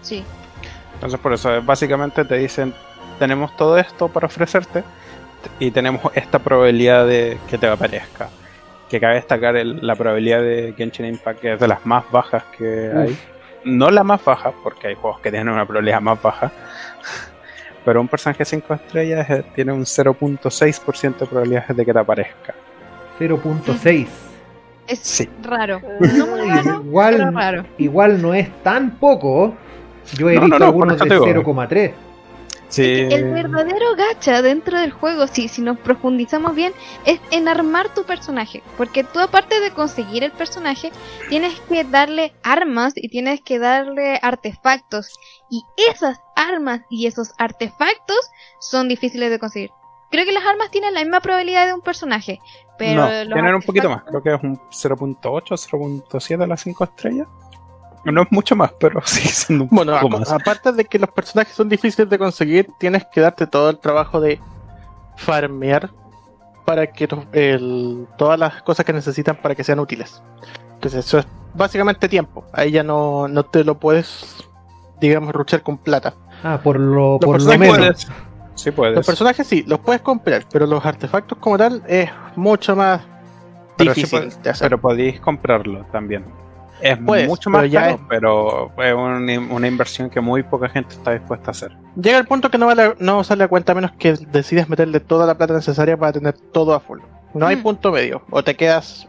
Sí. 0.00 0.24
Entonces 0.94 1.20
por 1.20 1.32
eso 1.32 1.62
básicamente 1.62 2.24
te 2.24 2.36
dicen 2.36 2.74
tenemos 3.20 3.56
todo 3.56 3.78
esto 3.78 4.08
para 4.08 4.26
ofrecerte 4.26 4.82
y 5.58 5.70
tenemos 5.70 6.02
esta 6.14 6.38
probabilidad 6.38 7.06
de 7.06 7.38
que 7.48 7.58
te 7.58 7.66
aparezca. 7.68 8.28
Que 8.88 9.00
cabe 9.00 9.14
destacar 9.14 9.56
el- 9.56 9.84
la 9.86 9.96
probabilidad 9.96 10.40
de 10.42 10.74
Genshin 10.76 11.06
Impact 11.06 11.40
que 11.40 11.52
es 11.54 11.60
de 11.60 11.68
las 11.68 11.84
más 11.86 12.04
bajas 12.10 12.44
que 12.56 12.90
Uf. 12.92 12.96
hay. 13.00 13.18
No 13.64 13.90
la 13.90 14.04
más 14.04 14.22
baja, 14.24 14.52
porque 14.62 14.88
hay 14.88 14.94
juegos 14.94 15.20
que 15.20 15.30
tienen 15.30 15.48
una 15.48 15.64
probabilidad 15.66 16.00
más 16.00 16.20
baja. 16.20 16.52
Pero 17.84 18.00
un 18.00 18.08
personaje 18.08 18.44
5 18.44 18.74
estrellas 18.74 19.28
eh, 19.30 19.44
tiene 19.54 19.72
un 19.72 19.84
0.6% 19.84 21.18
de 21.18 21.26
probabilidades 21.26 21.76
de 21.76 21.84
que 21.84 21.92
te 21.92 21.98
aparezca. 21.98 22.54
0.6. 23.18 24.06
Es 24.86 24.98
Sí. 25.00 25.28
raro. 25.42 25.80
No 26.00 26.26
muy 26.26 26.40
raro, 26.48 26.62
pero 26.64 26.82
Igual, 26.84 27.34
raro. 27.34 27.64
igual 27.78 28.20
no 28.22 28.34
es 28.34 28.50
tan 28.62 28.92
poco. 28.98 29.54
Yo 30.14 30.28
he 30.28 30.34
No, 30.34 30.42
visto 30.42 30.58
no, 30.58 30.66
no, 30.66 30.72
por 30.72 30.88
algunos 30.92 30.98
de 30.98 31.06
te 31.08 31.14
digo. 31.14 31.24
0,3. 31.26 31.92
Sí. 32.68 33.06
El 33.10 33.32
verdadero 33.32 33.94
gacha 33.96 34.42
dentro 34.42 34.78
del 34.78 34.90
juego, 34.90 35.26
si, 35.26 35.48
si 35.48 35.62
nos 35.62 35.78
profundizamos 35.78 36.54
bien, 36.54 36.72
es 37.06 37.20
en 37.30 37.48
armar 37.48 37.92
tu 37.94 38.04
personaje. 38.04 38.62
Porque 38.76 39.04
tú 39.04 39.20
aparte 39.20 39.60
de 39.60 39.70
conseguir 39.70 40.24
el 40.24 40.32
personaje, 40.32 40.90
tienes 41.28 41.58
que 41.60 41.84
darle 41.84 42.34
armas 42.42 42.94
y 42.96 43.08
tienes 43.08 43.40
que 43.42 43.58
darle 43.58 44.18
artefactos. 44.22 45.12
Y 45.50 45.62
esas 45.88 46.18
armas 46.34 46.80
y 46.90 47.06
esos 47.06 47.32
artefactos 47.38 48.30
son 48.60 48.88
difíciles 48.88 49.30
de 49.30 49.38
conseguir. 49.38 49.70
Creo 50.10 50.24
que 50.24 50.32
las 50.32 50.44
armas 50.46 50.70
tienen 50.70 50.94
la 50.94 51.00
misma 51.00 51.20
probabilidad 51.20 51.66
de 51.66 51.74
un 51.74 51.80
personaje. 51.80 52.38
Pero 52.78 53.24
no, 53.24 53.56
un 53.56 53.62
poquito 53.62 53.88
más. 53.88 54.02
Creo 54.04 54.22
que 54.22 54.34
es 54.34 54.42
un 54.42 54.56
0.8, 54.56 55.20
0.7 55.20 56.38
de 56.38 56.46
las 56.46 56.60
5 56.60 56.84
estrellas. 56.84 57.28
No 58.04 58.22
es 58.22 58.28
mucho 58.32 58.54
más, 58.56 58.72
pero 58.78 59.00
sigue 59.04 59.28
siendo 59.28 59.64
un 59.64 59.70
Bueno, 59.70 59.92
poco 60.00 60.18
más. 60.18 60.30
aparte 60.32 60.72
de 60.72 60.84
que 60.84 60.98
los 60.98 61.10
personajes 61.10 61.54
son 61.54 61.68
difíciles 61.68 62.08
de 62.10 62.18
conseguir, 62.18 62.68
tienes 62.78 63.04
que 63.12 63.20
darte 63.20 63.46
todo 63.46 63.70
el 63.70 63.78
trabajo 63.78 64.20
de 64.20 64.38
farmear 65.16 65.90
para 66.64 66.86
que 66.86 67.08
el- 67.32 68.06
todas 68.16 68.38
las 68.38 68.62
cosas 68.62 68.86
que 68.86 68.92
necesitan 68.92 69.36
para 69.36 69.54
que 69.54 69.64
sean 69.64 69.80
útiles. 69.80 70.22
Entonces 70.74 71.04
eso 71.06 71.18
es 71.18 71.26
básicamente 71.54 72.08
tiempo. 72.08 72.44
Ahí 72.52 72.70
ya 72.70 72.82
no, 72.82 73.28
no 73.28 73.44
te 73.44 73.64
lo 73.64 73.78
puedes, 73.78 74.44
digamos, 75.00 75.32
ruchar 75.34 75.62
con 75.62 75.78
plata. 75.78 76.14
Ah, 76.42 76.60
por 76.62 76.78
lo, 76.78 77.18
por 77.20 77.40
lo 77.42 77.58
menos. 77.58 77.76
puedes. 77.78 78.08
Sí 78.54 78.70
puedes. 78.70 78.96
Los 78.96 79.06
personajes 79.06 79.46
sí, 79.46 79.64
los 79.66 79.80
puedes 79.80 80.00
comprar, 80.02 80.44
pero 80.52 80.66
los 80.66 80.84
artefactos 80.84 81.38
como 81.38 81.58
tal 81.58 81.82
es 81.86 82.08
mucho 82.36 82.76
más 82.76 83.02
Pero 83.76 83.92
sí 83.94 84.02
difícil 84.02 84.18
puedes- 84.20 84.42
de 84.42 84.50
hacer. 84.50 84.66
Pero 84.68 84.80
podéis 84.80 85.20
comprarlo 85.20 85.84
también. 85.92 86.24
Es 86.84 87.00
mucho 87.00 87.50
más 87.50 87.60
pero 87.62 87.72
ya 87.72 87.80
caro, 87.82 87.94
es- 87.94 88.00
pero 88.08 88.72
es 88.78 88.94
un- 88.94 89.50
una 89.52 89.66
inversión 89.66 90.10
que 90.10 90.20
muy 90.20 90.42
poca 90.42 90.68
gente 90.68 90.94
está 90.94 91.12
dispuesta 91.12 91.48
a 91.48 91.52
hacer. 91.52 91.76
Llega 91.96 92.18
el 92.18 92.26
punto 92.26 92.50
que 92.50 92.58
no, 92.58 92.66
vale, 92.66 92.94
no 92.98 93.24
sale 93.24 93.44
a 93.44 93.48
cuenta 93.48 93.72
a 93.72 93.74
menos 93.74 93.92
que 93.92 94.12
decides 94.30 94.68
meterle 94.68 95.00
toda 95.00 95.26
la 95.26 95.36
plata 95.36 95.54
necesaria 95.54 95.96
para 95.96 96.12
tener 96.12 96.34
todo 96.34 96.74
a 96.74 96.80
full. 96.80 97.00
No 97.32 97.46
hay 97.46 97.56
Mm. 97.56 97.62
punto 97.62 97.90
medio. 97.92 98.22
O 98.30 98.44
te 98.44 98.54
quedas. 98.54 99.08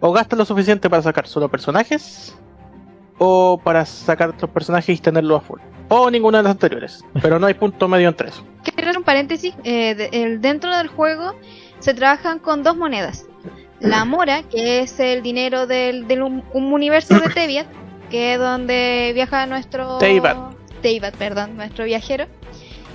O 0.00 0.12
gastas 0.12 0.38
lo 0.38 0.44
suficiente 0.44 0.88
para 0.90 1.02
sacar 1.02 1.26
solo 1.26 1.48
personajes. 1.48 2.36
O 3.18 3.60
para 3.62 3.84
sacar 3.84 4.30
otros 4.30 4.50
personajes 4.50 4.96
y 4.98 5.00
tenerlo 5.02 5.36
a 5.36 5.40
full. 5.40 5.60
O 5.88 6.10
ninguna 6.10 6.38
de 6.38 6.44
las 6.44 6.52
anteriores. 6.52 7.04
Pero 7.22 7.38
no 7.38 7.46
hay 7.46 7.54
punto 7.54 7.88
medio 7.88 8.08
entre 8.08 8.28
eso. 8.28 8.44
Quiero 8.62 8.82
hacer 8.90 8.98
un 8.98 9.04
paréntesis. 9.04 9.54
eh, 9.64 9.94
de- 9.94 10.10
el- 10.12 10.40
dentro 10.40 10.76
del 10.76 10.88
juego 10.88 11.34
se 11.78 11.94
trabajan 11.94 12.38
con 12.40 12.62
dos 12.62 12.76
monedas. 12.76 13.26
La 13.80 14.04
mora, 14.04 14.42
que 14.42 14.80
es 14.80 14.98
el 15.00 15.22
dinero 15.22 15.66
del, 15.66 16.08
del 16.08 16.22
un, 16.22 16.42
un 16.52 16.72
universo 16.72 17.18
de 17.20 17.28
Teviat, 17.28 17.66
que 18.10 18.34
es 18.34 18.38
donde 18.40 19.12
viaja 19.14 19.46
nuestro... 19.46 19.98
Teyvat. 19.98 20.36
Teyvat, 20.82 21.14
perdón, 21.16 21.56
nuestro 21.56 21.84
viajero. 21.84 22.26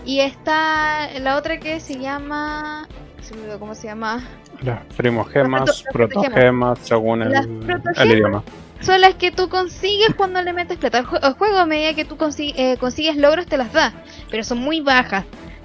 Y 0.05 0.19
está 0.19 1.09
la 1.19 1.37
otra 1.37 1.59
que 1.59 1.79
se 1.79 1.99
llama... 1.99 2.87
Se 3.21 3.33
me 3.35 3.41
olvidó 3.43 3.59
cómo 3.59 3.73
se 3.75 3.87
llama. 3.87 4.27
Las 4.61 4.79
primogemas, 4.97 5.83
protogemas, 5.93 6.79
según 6.83 7.21
el, 7.21 7.31
Las 7.31 7.45
el 7.45 7.59
protogemas. 7.59 8.05
idioma. 8.05 8.43
Son 8.81 8.99
las 8.99 9.15
que 9.15 9.31
tú 9.31 9.47
consigues 9.47 10.13
cuando 10.17 10.41
le 10.41 10.51
metes 10.51 10.77
plata. 10.77 10.97
El 10.99 11.33
juego 11.35 11.57
a 11.57 11.65
medida 11.65 11.93
que 11.93 12.03
tú 12.03 12.17
consi- 12.17 12.53
eh, 12.57 12.75
consigues 12.77 13.15
logros 13.15 13.45
te 13.45 13.57
las 13.57 13.71
da, 13.71 13.93
pero 14.29 14.43
son 14.43 14.57
muy 14.57 14.81
bajas. 14.81 15.23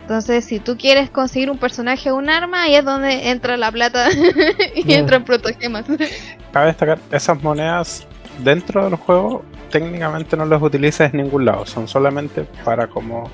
Entonces, 0.09 0.47
si 0.47 0.59
tú 0.59 0.79
quieres 0.79 1.11
conseguir 1.11 1.51
un 1.51 1.59
personaje 1.59 2.11
o 2.11 2.17
un 2.17 2.31
arma, 2.31 2.63
ahí 2.63 2.77
es 2.77 2.83
donde 2.83 3.29
entra 3.29 3.59
la 3.59 3.71
plata 3.71 4.09
y 4.75 4.91
entran 4.95 5.23
protogemas. 5.23 5.85
Cabe 6.51 6.69
destacar, 6.69 6.99
esas 7.13 7.43
monedas 7.43 8.07
dentro 8.43 8.85
del 8.85 8.95
juego 8.95 9.45
técnicamente 9.71 10.35
no 10.35 10.47
las 10.47 10.63
utilizas 10.63 11.13
en 11.13 11.21
ningún 11.21 11.45
lado, 11.45 11.67
son 11.67 11.87
solamente 11.87 12.45
para 12.65 12.87
como 12.87 13.31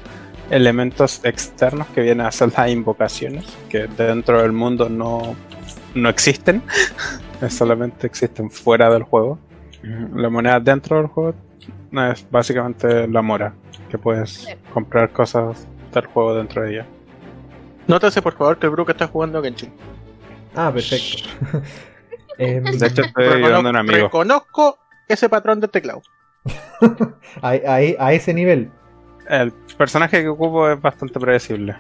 elementos 0.51 1.21
externos 1.23 1.87
que 1.95 2.01
vienen 2.01 2.27
a 2.27 2.33
ser 2.33 2.51
las 2.57 2.69
invocaciones, 2.69 3.45
que 3.69 3.87
dentro 3.87 4.43
del 4.43 4.51
mundo 4.51 4.89
no, 4.89 5.37
no 5.95 6.09
existen, 6.09 6.61
solamente 7.51 8.09
existen 8.09 8.51
fuera 8.51 8.91
del 8.91 9.05
juego. 9.05 9.39
La 10.13 10.29
moneda 10.29 10.59
dentro 10.59 10.97
del 10.97 11.07
juego 11.07 11.37
es 12.11 12.27
básicamente 12.33 13.07
la 13.07 13.23
mora, 13.23 13.55
que 13.89 13.97
puedes 13.97 14.49
comprar 14.73 15.13
cosas 15.13 15.69
del 16.01 16.09
juego 16.11 16.35
dentro 16.35 16.63
de 16.63 16.73
ella. 16.73 16.87
Nótese 17.87 18.23
por 18.23 18.37
favor 18.37 18.59
que 18.59 18.67
el 18.67 18.73
Brook 18.73 18.91
está 18.91 19.07
jugando 19.07 19.43
Genshin. 19.43 19.73
Ah, 20.55 20.71
perfecto. 20.73 21.29
Em, 22.39 22.65
De 22.65 22.87
hecho, 22.89 23.03
estoy 23.03 23.25
ayudando 23.27 23.69
a 23.69 23.71
un 23.71 23.77
amigo. 23.77 23.95
reconozco 24.07 24.79
ese 25.09 25.29
patrón 25.29 25.61
de 25.61 25.69
teclado. 25.69 26.03
a, 27.43 27.49
a- 27.51 28.07
a 28.07 28.13
ese 28.13 28.35
nivel. 28.35 28.71
El 29.29 29.53
personaje 29.79 30.21
que 30.23 30.29
ocupo 30.29 30.69
es 30.69 30.81
bastante 30.81 31.19
predecible. 31.21 31.77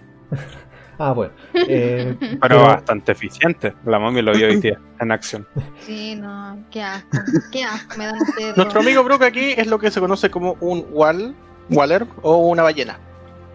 Ah, 0.96 1.10
bueno. 1.12 1.32
Eh, 1.54 2.16
Pero 2.20 2.38
Pero- 2.40 2.62
bastante 2.66 3.12
eficiente. 3.12 3.74
La 3.84 3.98
momia 3.98 4.22
lo 4.22 4.32
vio 4.32 4.46
hoy 4.46 4.56
día 4.60 4.78
en 5.00 5.10
acción. 5.10 5.46
Sí, 5.80 6.14
no, 6.14 6.56
qué 6.70 6.82
asco, 6.84 7.18
qué 7.50 7.64
asco, 7.64 7.98
me 7.98 8.06
dan 8.06 8.22
ustedes. 8.22 8.56
Nuestro 8.56 8.80
amigo 8.80 9.02
Brook 9.02 9.24
aquí 9.24 9.54
es 9.56 9.66
lo 9.66 9.78
que 9.80 9.90
se 9.90 9.98
conoce 10.00 10.30
como 10.30 10.56
un 10.60 10.86
wall, 10.92 11.34
waller 11.70 12.06
o 12.22 12.36
una 12.46 12.62
ballena. 12.62 12.98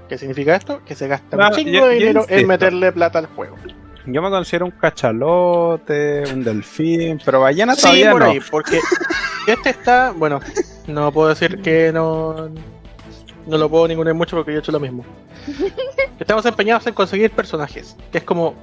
¿Qué 0.09 0.17
significa 0.17 0.55
esto? 0.55 0.81
Que 0.85 0.95
se 0.95 1.07
gasta 1.07 1.37
un 1.37 1.55
chingo 1.55 1.71
yo- 1.71 1.87
de 1.87 1.93
dinero 1.95 2.25
en 2.27 2.47
meterle 2.47 2.91
plata 2.91 3.19
al 3.19 3.27
juego. 3.27 3.55
Yo 4.05 4.21
me 4.23 4.29
considero 4.29 4.65
un 4.65 4.71
cachalote, 4.71 6.23
un 6.33 6.43
delfín, 6.43 7.21
pero 7.23 7.41
ballena 7.41 7.75
Sí, 7.75 7.81
todavía 7.81 8.11
por 8.11 8.21
no. 8.23 8.29
ahí, 8.31 8.39
porque 8.49 8.79
este 9.47 9.69
está, 9.69 10.11
bueno, 10.15 10.39
no 10.87 11.11
puedo 11.11 11.29
decir 11.29 11.61
que 11.61 11.91
no, 11.93 12.49
no 13.45 13.57
lo 13.57 13.69
puedo 13.69 13.87
ningunear 13.87 14.15
mucho 14.15 14.35
porque 14.35 14.51
yo 14.51 14.57
he 14.57 14.59
hecho 14.61 14.71
lo 14.71 14.79
mismo. 14.79 15.05
Estamos 16.19 16.45
empeñados 16.45 16.87
en 16.87 16.93
conseguir 16.95 17.31
personajes, 17.31 17.95
que 18.11 18.17
es 18.19 18.23
como 18.23 18.55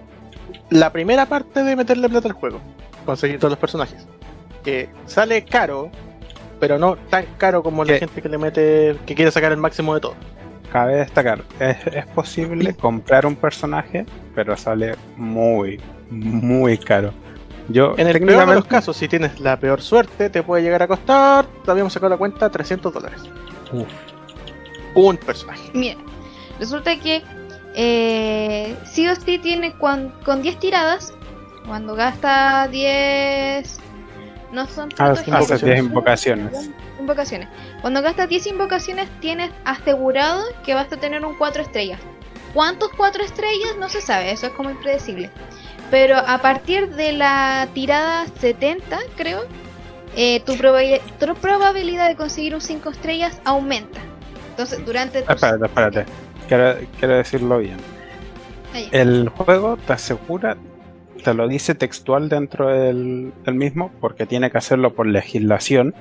la 0.70 0.90
primera 0.90 1.26
parte 1.26 1.62
de 1.62 1.76
meterle 1.76 2.08
plata 2.08 2.28
al 2.28 2.34
juego, 2.34 2.60
conseguir 3.04 3.38
todos 3.38 3.52
los 3.52 3.58
personajes. 3.58 4.06
Que 4.64 4.88
sale 5.06 5.44
caro, 5.44 5.90
pero 6.58 6.76
no 6.78 6.96
tan 6.96 7.24
caro 7.38 7.62
como 7.62 7.84
la 7.84 7.98
gente 7.98 8.20
que 8.20 8.28
le 8.28 8.36
mete, 8.38 8.96
que 9.06 9.14
quiere 9.14 9.30
sacar 9.30 9.52
el 9.52 9.58
máximo 9.58 9.94
de 9.94 10.00
todo. 10.00 10.14
Cabe 10.72 10.96
destacar, 10.96 11.42
es, 11.60 11.76
es 11.86 12.06
posible 12.06 12.74
comprar 12.74 13.24
un 13.26 13.36
personaje, 13.36 14.04
pero 14.34 14.56
sale 14.56 14.96
muy, 15.16 15.80
muy 16.10 16.76
caro. 16.78 17.12
Yo 17.68 17.94
En 17.96 18.06
el 18.08 18.20
peor 18.24 18.46
de 18.48 18.54
los 18.54 18.64
casos, 18.66 18.96
si 18.96 19.08
tienes 19.08 19.40
la 19.40 19.58
peor 19.58 19.80
suerte, 19.82 20.30
te 20.30 20.42
puede 20.42 20.62
llegar 20.62 20.82
a 20.82 20.86
costar, 20.88 21.46
habíamos 21.66 21.92
sacado 21.92 22.10
la 22.10 22.16
cuenta, 22.16 22.48
300 22.50 22.92
dólares. 22.92 23.22
uf. 23.72 23.86
Un 24.94 25.16
personaje. 25.18 25.70
Mira, 25.74 25.96
resulta 26.58 26.98
que 26.98 27.22
eh, 27.74 28.74
sí 28.86 29.06
o 29.08 29.14
sí 29.16 29.38
tiene 29.38 29.72
cuan- 29.74 30.12
con 30.24 30.42
10 30.42 30.58
tiradas, 30.58 31.12
cuando 31.66 31.94
gasta 31.94 32.68
10... 32.68 33.80
No 34.56 34.66
son 34.66 34.88
Ah, 34.96 35.12
protogemas, 35.12 35.50
hace 35.50 35.66
10 35.66 35.78
son 35.78 35.86
invocaciones. 35.88 36.70
invocaciones. 36.98 37.48
Cuando 37.82 38.00
gastas 38.00 38.26
10 38.30 38.46
invocaciones 38.46 39.06
tienes 39.20 39.50
asegurado 39.66 40.42
que 40.64 40.72
vas 40.72 40.90
a 40.90 40.96
tener 40.96 41.22
un 41.26 41.34
4 41.36 41.60
estrellas. 41.60 42.00
¿Cuántos 42.54 42.88
4 42.96 43.22
estrellas? 43.22 43.76
No 43.78 43.90
se 43.90 44.00
sabe, 44.00 44.30
eso 44.32 44.46
es 44.46 44.52
como 44.54 44.70
impredecible. 44.70 45.30
Pero 45.90 46.16
a 46.16 46.38
partir 46.38 46.88
de 46.94 47.12
la 47.12 47.68
tirada 47.74 48.24
70, 48.40 48.98
creo, 49.14 49.42
eh, 50.16 50.40
tu, 50.40 50.54
probabil- 50.54 51.02
tu 51.20 51.34
probabilidad 51.34 52.08
de 52.08 52.16
conseguir 52.16 52.54
un 52.54 52.62
5 52.62 52.88
estrellas 52.88 53.38
aumenta. 53.44 54.00
Entonces, 54.50 54.82
durante 54.86 55.18
Espérate, 55.18 55.66
espérate. 55.66 56.06
Quiero, 56.48 56.76
quiero 56.98 57.16
decirlo 57.18 57.58
bien. 57.58 57.76
Ahí. 58.72 58.88
El 58.90 59.28
juego 59.28 59.76
te 59.76 59.92
asegura, 59.92 60.56
te 61.26 61.34
lo 61.34 61.48
dice 61.48 61.74
textual 61.74 62.28
dentro 62.28 62.68
del, 62.68 63.32
mismo, 63.46 63.90
porque 64.00 64.26
tiene 64.26 64.48
que 64.48 64.58
hacerlo 64.58 64.94
por 64.94 65.08
legislación, 65.08 65.92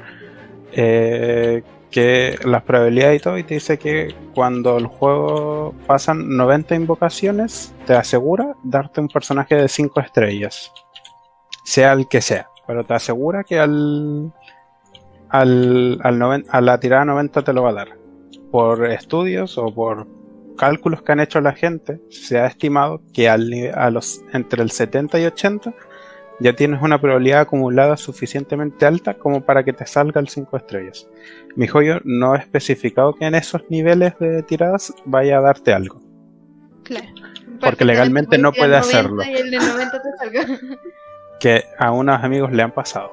eh, 0.74 1.64
que 1.90 2.38
las 2.46 2.62
probabilidades 2.62 3.20
y 3.20 3.24
todo, 3.24 3.38
y 3.40 3.44
te 3.44 3.56
dice 3.56 3.80
que 3.80 4.14
cuando 4.36 4.78
el 4.78 4.86
juego 4.86 5.74
pasan 5.88 6.38
90 6.38 6.76
invocaciones, 6.76 7.74
te 7.88 7.96
asegura 7.96 8.54
darte 8.64 9.02
un 9.02 9.08
personaje 9.08 9.56
de 9.56 9.68
5 9.68 10.00
estrellas, 10.00 10.72
sea 11.64 11.94
el 11.94 12.08
que 12.08 12.22
sea, 12.22 12.48
pero 12.68 12.84
te 12.84 12.94
asegura 12.94 13.44
que 13.44 13.58
al, 13.58 14.32
al, 15.30 16.00
al 16.04 16.20
noven- 16.20 16.46
a 16.50 16.62
la 16.62 16.80
tirada 16.80 17.06
90 17.06 17.42
te 17.44 17.52
lo 17.52 17.64
va 17.64 17.72
a 17.72 17.74
dar. 17.74 17.88
Por 18.52 18.86
estudios 18.92 19.58
o 19.58 19.74
por 19.74 20.06
cálculos 20.56 21.02
que 21.02 21.12
han 21.12 21.20
hecho 21.20 21.42
la 21.42 21.54
gente, 21.54 22.00
se 22.10 22.40
ha 22.40 22.48
estimado 22.48 23.02
que 23.14 23.30
al, 23.30 23.52
a 23.74 23.90
los, 23.90 24.22
entre 24.34 24.62
el 24.64 24.72
70 24.72 25.20
y 25.20 25.26
80 25.26 25.74
ya 26.40 26.54
tienes 26.54 26.82
una 26.82 27.00
probabilidad 27.00 27.42
acumulada 27.42 27.98
suficientemente 27.98 28.86
alta 28.86 29.14
como 29.14 29.42
para 29.42 29.64
que 29.64 29.74
te 29.74 29.86
salga 29.86 30.20
el 30.20 30.28
5 30.28 30.58
estrellas. 30.58 31.08
Mi 31.56 31.68
joyo 31.68 32.00
no 32.04 32.34
ha 32.34 32.38
especificado 32.38 33.14
que 33.14 33.26
en 33.26 33.36
esos 33.36 33.64
niveles 33.70 34.18
de 34.20 34.44
tiradas 34.44 34.94
vaya 35.06 35.38
a 35.38 35.42
darte 35.42 35.74
algo. 35.74 36.02
Claro. 36.84 37.08
Porque 37.62 37.86
legalmente 37.86 38.38
no 38.38 38.52
puede 38.52 38.72
puedes 38.72 38.90
tirar 38.90 39.10
90 39.12 39.24
hacerlo. 39.24 39.40
Y 39.40 39.42
el 39.42 39.52
de 39.52 39.58
90 39.58 40.02
te 40.02 40.10
salga. 40.18 40.60
Que 41.38 41.66
a 41.78 41.92
unos 41.92 42.24
amigos 42.24 42.54
le 42.54 42.64
han 42.64 42.72
pasado. 42.72 43.12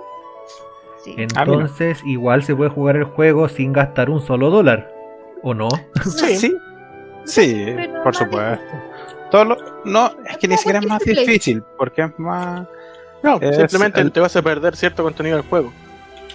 Sí. 1.04 1.16
Ah. 1.34 1.42
Entonces, 1.42 2.00
igual 2.06 2.44
se 2.44 2.54
puede 2.54 2.70
jugar 2.70 2.94
el 2.94 3.02
juego 3.02 3.48
sin 3.48 3.72
gastar 3.72 4.10
un 4.10 4.20
solo 4.20 4.48
dólar. 4.48 4.94
¿O 5.42 5.54
no? 5.54 5.68
Sí. 6.04 6.36
Sí, 6.36 6.56
sí, 7.24 7.72
Pero 7.76 8.02
por 8.02 8.14
supuesto. 8.14 8.64
Todo 9.30 9.44
lo- 9.46 9.56
no, 9.84 10.10
es 10.28 10.36
que 10.38 10.48
ni 10.48 10.56
siquiera 10.56 10.78
es 10.78 10.84
porque 10.84 10.92
más 10.92 11.02
es 11.06 11.12
Play. 11.14 11.26
difícil, 11.26 11.62
porque 11.78 12.02
es 12.02 12.18
más... 12.18 12.66
No, 13.22 13.38
Es 13.40 13.56
simplemente 13.56 14.00
el- 14.00 14.12
te 14.12 14.20
vas 14.20 14.34
a 14.36 14.42
perder 14.42 14.76
cierto 14.76 15.02
contenido 15.02 15.36
del 15.36 15.46
juego. 15.46 15.72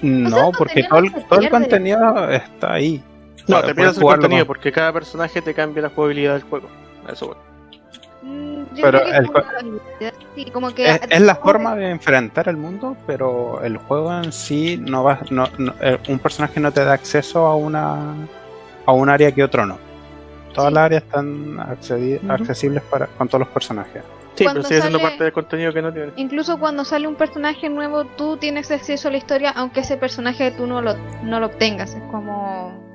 No, 0.02 0.52
porque 0.58 0.84
todo 0.84 1.00
el, 1.00 1.12
todo 1.26 1.50
contenido 1.50 2.30
está 2.30 2.74
ahí. 2.74 3.04
No, 3.48 3.62
te 3.62 3.74
pierdes 3.76 3.98
el 3.98 4.04
contenido 4.04 4.42
con- 4.42 4.48
porque 4.48 4.72
cada 4.72 4.92
personaje 4.94 5.42
te 5.42 5.54
cambia 5.54 5.84
la 5.84 5.90
jugabilidad 5.90 6.34
del 6.34 6.44
juego. 6.44 6.68
Eso 7.12 7.28
voy. 7.28 7.36
Mm, 8.24 8.64
yo 8.76 8.84
Pero 8.84 9.00
creo 9.00 9.12
que 9.12 9.18
el 9.18 9.26
como 9.28 9.34
co- 9.34 9.52
la 9.52 9.60
habilidad, 9.60 10.14
sí, 10.36 10.46
como 10.52 10.74
que 10.76 10.90
Es, 10.90 11.00
es 11.10 11.22
la 11.22 11.36
forma 11.36 11.76
de 11.76 11.90
enfrentar 11.92 12.50
el 12.50 12.58
mundo, 12.58 12.96
pero 13.06 13.62
el 13.64 13.78
juego 13.78 14.14
en 14.18 14.32
sí 14.32 14.78
no 14.78 15.04
va, 15.04 15.20
no, 15.30 15.48
no- 15.58 15.74
eh, 15.82 15.98
un 16.10 16.20
personaje 16.20 16.60
no 16.60 16.72
te 16.72 16.84
da 16.84 16.94
acceso 16.94 17.46
a 17.46 17.56
una 17.56 18.16
a 18.86 18.92
un 18.92 19.10
área 19.10 19.32
que 19.32 19.44
otro 19.44 19.66
no. 19.66 19.78
Todas 20.58 20.74
las 20.74 20.84
áreas 20.84 21.04
están 21.04 21.58
accedi- 21.58 22.20
accesibles 22.30 22.84
para 22.84 23.08
con 23.08 23.28
todos 23.30 23.40
los 23.42 23.50
personajes. 23.50 24.04
Sí, 24.36 24.44
Cuando 24.44 24.60
pero 24.62 24.68
sigue 24.70 24.82
siendo 24.82 25.00
parte 25.00 25.24
del 25.24 25.34
contenido 25.34 25.74
que 25.74 25.82
no 25.82 25.92
tiene. 25.92 26.12
Incluso 26.16 26.60
cuando 26.60 26.86
sale 26.86 27.08
un 27.08 27.16
personaje 27.16 27.70
nuevo, 27.70 28.06
tú 28.06 28.38
tienes 28.38 28.70
acceso 28.70 29.08
a 29.08 29.12
la 29.12 29.18
historia, 29.18 29.50
aunque 29.52 29.80
ese 29.80 29.98
personaje 29.98 30.52
tú 30.52 30.68
no 30.68 30.82
lo, 30.82 30.96
no 31.24 31.40
lo 31.40 31.48
obtengas. 31.48 31.96
Es 31.96 32.04
como. 32.12 32.86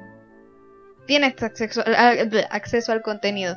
Tienes 1.07 1.43
acceso, 1.43 1.83
a- 1.85 2.15
acceso 2.55 2.93
al 2.93 3.03
contenido. 3.03 3.57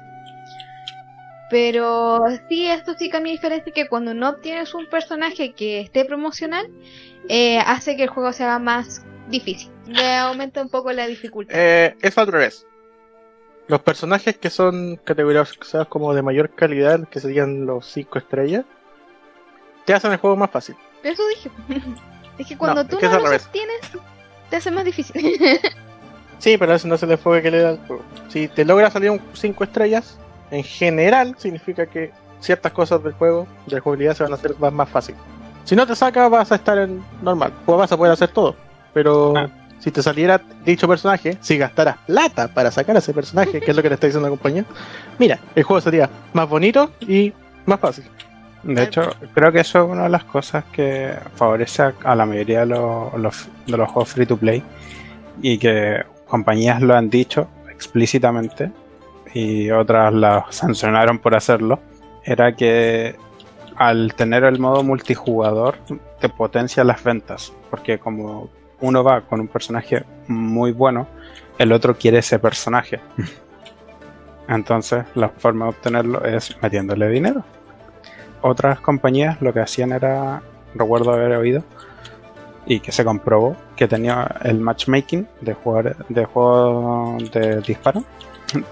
Pero 1.50 2.24
sí, 2.50 2.66
esto 2.68 2.96
sí 2.98 3.10
cambia 3.10 3.32
diferencia 3.34 3.72
que 3.72 3.88
cuando 3.88 4.14
no 4.16 4.30
obtienes 4.30 4.74
un 4.74 4.88
personaje 4.88 5.54
que 5.54 5.80
esté 5.82 6.04
promocional, 6.06 6.68
eh, 7.30 7.60
hace 7.60 7.96
que 7.96 8.04
el 8.04 8.10
juego 8.10 8.34
sea 8.34 8.58
más 8.58 9.04
difícil. 9.30 9.72
Le 9.86 10.16
aumenta 10.16 10.62
un 10.62 10.70
poco 10.70 10.92
la 10.92 11.06
dificultad. 11.06 11.56
Eh, 11.56 11.96
es 12.02 12.18
al 12.18 12.28
revés. 12.28 12.66
Los 13.68 13.82
personajes 13.82 14.38
que 14.38 14.50
son 14.50 14.98
categorizados 15.04 15.88
como 15.88 16.14
de 16.14 16.22
mayor 16.22 16.52
calidad, 16.52 17.08
que 17.08 17.20
serían 17.20 17.66
los 17.66 17.86
5 17.88 18.20
estrellas, 18.20 18.64
te 19.86 19.94
hacen 19.94 20.12
el 20.12 20.18
juego 20.18 20.36
más 20.36 20.52
fácil. 20.52 20.76
Eso 21.04 21.24
dije. 21.30 21.50
Es 22.38 22.48
que 22.48 22.58
cuando 22.58 22.84
No, 22.84 22.90
tú 22.90 22.98
es 22.98 23.00
que 23.00 23.06
es 23.06 23.12
no 23.14 23.20
los 23.20 23.46
obtienes, 23.46 23.80
te 24.50 24.58
hace 24.58 24.70
más 24.72 24.84
difícil. 24.86 25.16
Sí, 26.38 26.58
pero 26.58 26.76
eso 26.76 26.86
no 26.90 26.96
es 26.96 27.04
el 27.04 27.12
enfoque 27.12 27.42
que 27.42 27.50
le 27.50 27.62
da 27.62 27.70
al 27.70 27.88
juego. 27.88 28.04
Si 28.28 28.50
te 28.50 28.66
logra 28.66 28.92
salir 28.92 29.10
un 29.10 29.22
5 29.34 29.64
estrellas, 29.64 30.18
en 30.52 30.64
general 30.66 31.34
significa 31.38 31.86
que 31.86 32.12
ciertas 32.42 32.74
cosas 32.74 33.02
del 33.02 33.14
juego, 33.14 33.48
de 33.66 33.76
la 33.78 33.82
jugabilidad, 33.82 34.16
se 34.18 34.24
van 34.24 34.34
a 34.34 34.36
hacer 34.36 34.54
más, 34.60 34.74
más 34.74 34.90
fácil. 34.90 35.16
Si 35.64 35.78
no 35.78 35.88
te 35.88 35.96
saca, 35.96 36.28
vas 36.28 36.52
a 36.52 36.56
estar 36.56 36.78
en 36.78 37.02
normal. 37.22 37.54
O 37.66 37.78
vas 37.78 37.90
a 37.94 37.96
poder 37.98 38.12
hacer 38.12 38.28
todo. 38.30 38.54
Pero 38.94 39.34
Ah. 39.38 39.50
Si 39.86 39.92
te 39.92 40.02
saliera 40.02 40.42
dicho 40.66 40.88
personaje, 40.88 41.38
si 41.42 41.60
gastaras 41.60 41.98
plata 42.08 42.48
para 42.48 42.72
sacar 42.72 42.96
a 42.96 43.00
ese 43.00 43.14
personaje, 43.14 43.62
que 43.62 43.70
es 43.70 43.78
lo 43.78 43.84
que 43.84 43.90
le 43.90 43.94
está 43.94 44.08
diciendo 44.08 44.28
la 44.28 44.32
compañía, 44.32 44.66
mira, 45.20 45.38
el 45.54 45.62
juego 45.62 45.80
sería 45.80 46.10
más 46.34 46.50
bonito 46.50 46.90
y 47.02 47.32
más 47.68 47.80
fácil. 47.80 48.04
De 48.64 48.82
hecho, 48.82 49.12
creo 49.36 49.52
que 49.52 49.60
eso 49.60 49.84
es 49.86 49.92
una 49.92 50.04
de 50.06 50.10
las 50.10 50.24
cosas 50.24 50.64
que 50.72 51.14
favorece 51.36 51.84
a, 52.04 52.16
la 52.16 52.26
mayoría 52.26 52.62
de 52.62 52.66
los, 52.66 53.14
los- 53.14 53.48
de 53.68 53.78
los 53.78 53.88
juegos 53.92 54.10
free 54.10 54.26
to 54.26 54.38
play 54.38 54.64
y 55.44 55.60
que 55.60 56.04
compañías 56.28 56.82
lo 56.82 56.96
han 56.96 57.08
dicho 57.12 57.48
explícitamente 57.70 58.72
y 59.36 59.70
otras 59.70 60.12
las 60.16 60.46
sancionaron 60.56 61.20
por 61.20 61.36
hacerlo. 61.36 61.80
Era 62.24 62.56
que 62.56 63.16
al 63.76 64.16
tener 64.16 64.44
el 64.46 64.58
modo 64.58 64.82
multijugador 64.82 65.76
te 66.20 66.30
potencia 66.30 66.84
las 66.84 67.04
ventas 67.04 67.54
porque 67.70 68.00
como 68.00 68.50
uno 68.82 69.04
va 69.04 69.22
con 69.22 69.40
un 69.40 69.48
personaje 69.48 70.04
muy 70.28 70.72
bueno, 70.72 71.08
el 71.58 71.72
otro 71.72 71.96
quiere 71.98 72.20
ese 72.20 72.40
personaje. 72.40 73.00
Entonces, 74.48 75.06
la 75.16 75.30
forma 75.30 75.66
de 75.66 75.70
obtenerlo 75.70 76.24
es 76.24 76.56
metiéndole 76.62 77.10
dinero 77.10 77.44
otras 78.46 78.80
compañías 78.80 79.42
lo 79.42 79.52
que 79.54 79.60
hacían 79.60 79.92
era, 79.92 80.44
recuerdo 80.76 81.12
haber 81.12 81.32
oído, 81.32 81.64
y 82.68 82.80
que 82.80 82.92
se 82.92 83.04
comprobó 83.04 83.56
que 83.76 83.88
tenía 83.88 84.36
el 84.44 84.60
matchmaking 84.60 85.28
de 85.42 85.54
jugar 85.56 85.98
de 86.10 86.26
juego 86.26 87.18
de 87.34 87.62
disparo. 87.62 88.04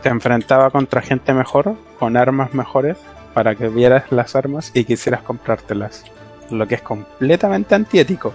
Te 0.03 0.09
enfrentaba 0.09 0.69
contra 0.69 1.01
gente 1.01 1.33
mejor, 1.33 1.75
con 1.97 2.17
armas 2.17 2.53
mejores, 2.53 2.97
para 3.33 3.55
que 3.55 3.67
vieras 3.67 4.11
las 4.11 4.35
armas 4.35 4.71
y 4.75 4.83
quisieras 4.85 5.23
comprártelas. 5.23 6.03
Lo 6.51 6.67
que 6.67 6.75
es 6.75 6.81
completamente 6.83 7.73
antiético, 7.73 8.33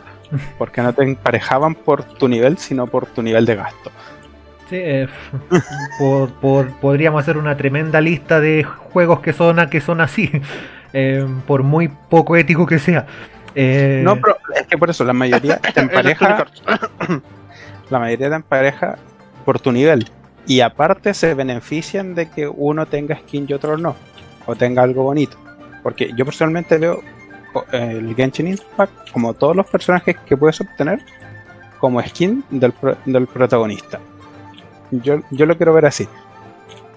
porque 0.59 0.83
no 0.83 0.93
te 0.93 1.03
emparejaban 1.03 1.75
por 1.75 2.05
tu 2.05 2.29
nivel, 2.29 2.59
sino 2.59 2.87
por 2.87 3.07
tu 3.07 3.23
nivel 3.23 3.47
de 3.47 3.57
gasto. 3.57 3.91
Sí, 4.71 4.77
eh, 4.79 5.09
por- 5.99 6.31
por- 6.35 6.71
podríamos 6.81 7.21
hacer 7.23 7.37
una 7.39 7.57
tremenda 7.57 8.01
lista 8.01 8.39
de 8.41 8.65
juegos 8.65 9.21
que 9.21 9.33
son, 9.33 9.69
que 9.71 9.81
son 9.81 10.01
así, 10.01 10.31
eh, 10.93 11.27
por 11.47 11.63
muy 11.63 11.89
poco 11.89 12.37
ético 12.37 12.67
que 12.67 12.79
sea. 12.79 13.07
Eh, 13.55 14.03
No, 14.05 14.17
pero 14.17 14.37
es 14.55 14.67
que 14.67 14.77
por 14.79 14.91
eso 14.91 15.05
la 15.05 15.13
mayoría 15.15 15.57
te 15.75 15.81
empareja 15.81 16.47
la 17.91 17.99
mayoría 17.99 18.29
te 18.29 18.37
empareja 18.37 18.99
por 19.45 19.59
tu 19.61 19.73
nivel. 19.73 20.09
Y 20.47 20.61
aparte 20.61 21.13
se 21.15 21.35
benefician 21.35 22.15
de 22.15 22.29
que 22.31 22.49
uno 22.49 22.87
tenga 22.87 23.17
skin 23.17 23.47
y 23.49 23.53
otro 23.53 23.77
no. 23.77 23.97
O 24.47 24.55
tenga 24.57 24.83
algo 24.83 25.03
bonito. 25.03 25.37
Porque 25.83 26.11
yo 26.17 26.25
personalmente 26.25 26.79
veo 26.79 27.03
el 27.73 28.15
Genshin 28.15 28.49
Impact 28.49 29.11
como 29.13 29.35
todos 29.35 29.55
los 29.57 29.67
personajes 29.69 30.17
que 30.27 30.37
puedes 30.37 30.61
obtener 30.61 31.01
como 31.79 32.03
skin 32.03 32.45
del, 32.51 32.73
pro- 32.73 32.97
del 33.05 33.27
protagonista. 33.27 33.99
Yo, 34.91 35.21
yo 35.31 35.47
lo 35.47 35.57
quiero 35.57 35.73
ver 35.75 35.87
así. 35.87 36.09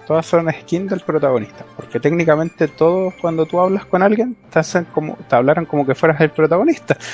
Todas 0.06 0.26
son 0.26 0.50
skin 0.52 0.88
del 0.88 1.00
protagonista. 1.00 1.64
Porque 1.76 2.00
técnicamente 2.00 2.66
todos 2.68 3.14
cuando 3.20 3.46
tú 3.46 3.60
hablas 3.60 3.84
con 3.84 4.02
alguien 4.02 4.36
te 4.50 4.58
hacen 4.58 4.84
como, 4.86 5.16
te 5.28 5.36
hablaran 5.36 5.64
como 5.66 5.86
que 5.86 5.94
fueras 5.94 6.20
el 6.20 6.30
protagonista. 6.30 6.96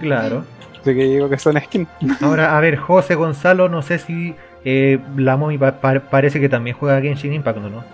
Claro. 0.00 0.44
Así 0.72 0.82
que 0.94 1.04
digo 1.04 1.28
que 1.28 1.38
son 1.38 1.60
skin. 1.60 1.86
Ahora, 2.20 2.56
a 2.56 2.60
ver, 2.60 2.76
José 2.76 3.14
Gonzalo, 3.14 3.68
no 3.68 3.82
sé 3.82 3.98
si 3.98 4.34
eh, 4.64 4.98
la 5.16 5.36
Momi 5.36 5.58
pa- 5.58 5.80
pa- 5.80 6.00
parece 6.00 6.40
que 6.40 6.48
también 6.48 6.76
juega 6.76 7.00
Genshin 7.00 7.32
Impact, 7.32 7.58
¿no? 7.58 7.84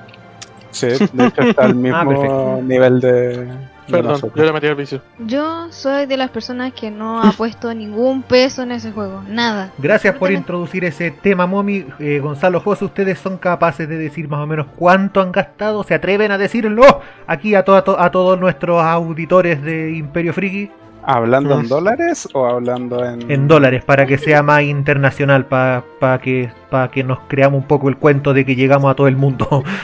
Sí, 0.72 0.86
de 1.12 1.26
hecho 1.26 1.42
está 1.42 1.64
al 1.66 1.74
mismo 1.76 1.96
Ah, 1.98 2.04
perfecto. 2.08 2.60
nivel 2.64 3.00
de. 3.00 3.48
Perdón, 3.90 4.20
yo 4.36 4.44
le 4.44 4.52
metí 4.52 4.66
al 4.68 4.74
vicio. 4.76 5.02
Yo 5.18 5.66
soy 5.70 6.06
de 6.06 6.16
las 6.16 6.30
personas 6.30 6.72
que 6.72 6.90
no 6.90 7.20
ha 7.22 7.32
puesto 7.36 7.74
ningún 7.74 8.22
peso 8.22 8.62
en 8.62 8.72
ese 8.72 8.90
juego. 8.92 9.22
Nada. 9.28 9.70
Gracias 9.78 10.14
por 10.16 10.30
introducir 10.30 10.84
ese 10.84 11.10
tema, 11.10 11.46
Momi. 11.46 11.84
Eh, 11.98 12.20
Gonzalo, 12.20 12.60
José, 12.60 12.84
¿ustedes 12.86 13.18
son 13.18 13.36
capaces 13.38 13.88
de 13.88 13.98
decir 13.98 14.28
más 14.28 14.40
o 14.40 14.46
menos 14.46 14.66
cuánto 14.76 15.20
han 15.20 15.30
gastado? 15.32 15.82
¿Se 15.84 15.94
atreven 15.94 16.30
a 16.30 16.38
decirlo 16.38 17.00
aquí 17.26 17.54
a, 17.54 17.64
to- 17.64 17.74
a 17.76 17.82
to- 17.84 18.00
a 18.00 18.10
todos 18.10 18.38
nuestros 18.40 18.82
auditores 18.82 19.62
de 19.62 19.92
Imperio 19.92 20.32
Friki? 20.32 20.70
¿Hablando 21.04 21.58
en 21.58 21.68
dólares 21.68 22.28
o 22.32 22.46
hablando 22.46 23.04
en.? 23.04 23.28
En 23.28 23.48
dólares, 23.48 23.82
para 23.84 24.06
que 24.06 24.16
sea 24.16 24.44
más 24.44 24.62
internacional, 24.62 25.46
para 25.46 26.20
que, 26.22 26.52
pa 26.70 26.88
que 26.92 27.02
nos 27.02 27.18
creamos 27.26 27.60
un 27.60 27.66
poco 27.66 27.88
el 27.88 27.96
cuento 27.96 28.32
de 28.32 28.44
que 28.46 28.54
llegamos 28.54 28.88
a 28.90 28.94
todo 28.94 29.08
el 29.08 29.16
mundo. 29.16 29.64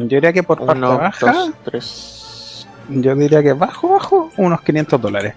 Yo 0.00 0.06
diría 0.16 0.32
que 0.32 0.42
por 0.42 0.58
parte 0.58 0.72
Uno, 0.78 0.98
baja. 0.98 1.32
dos, 1.32 1.50
tres. 1.64 2.66
Yo 2.88 3.14
diría 3.16 3.42
que 3.42 3.52
bajo, 3.52 3.88
bajo, 3.90 4.30
unos 4.36 4.60
500 4.62 5.00
dólares. 5.00 5.34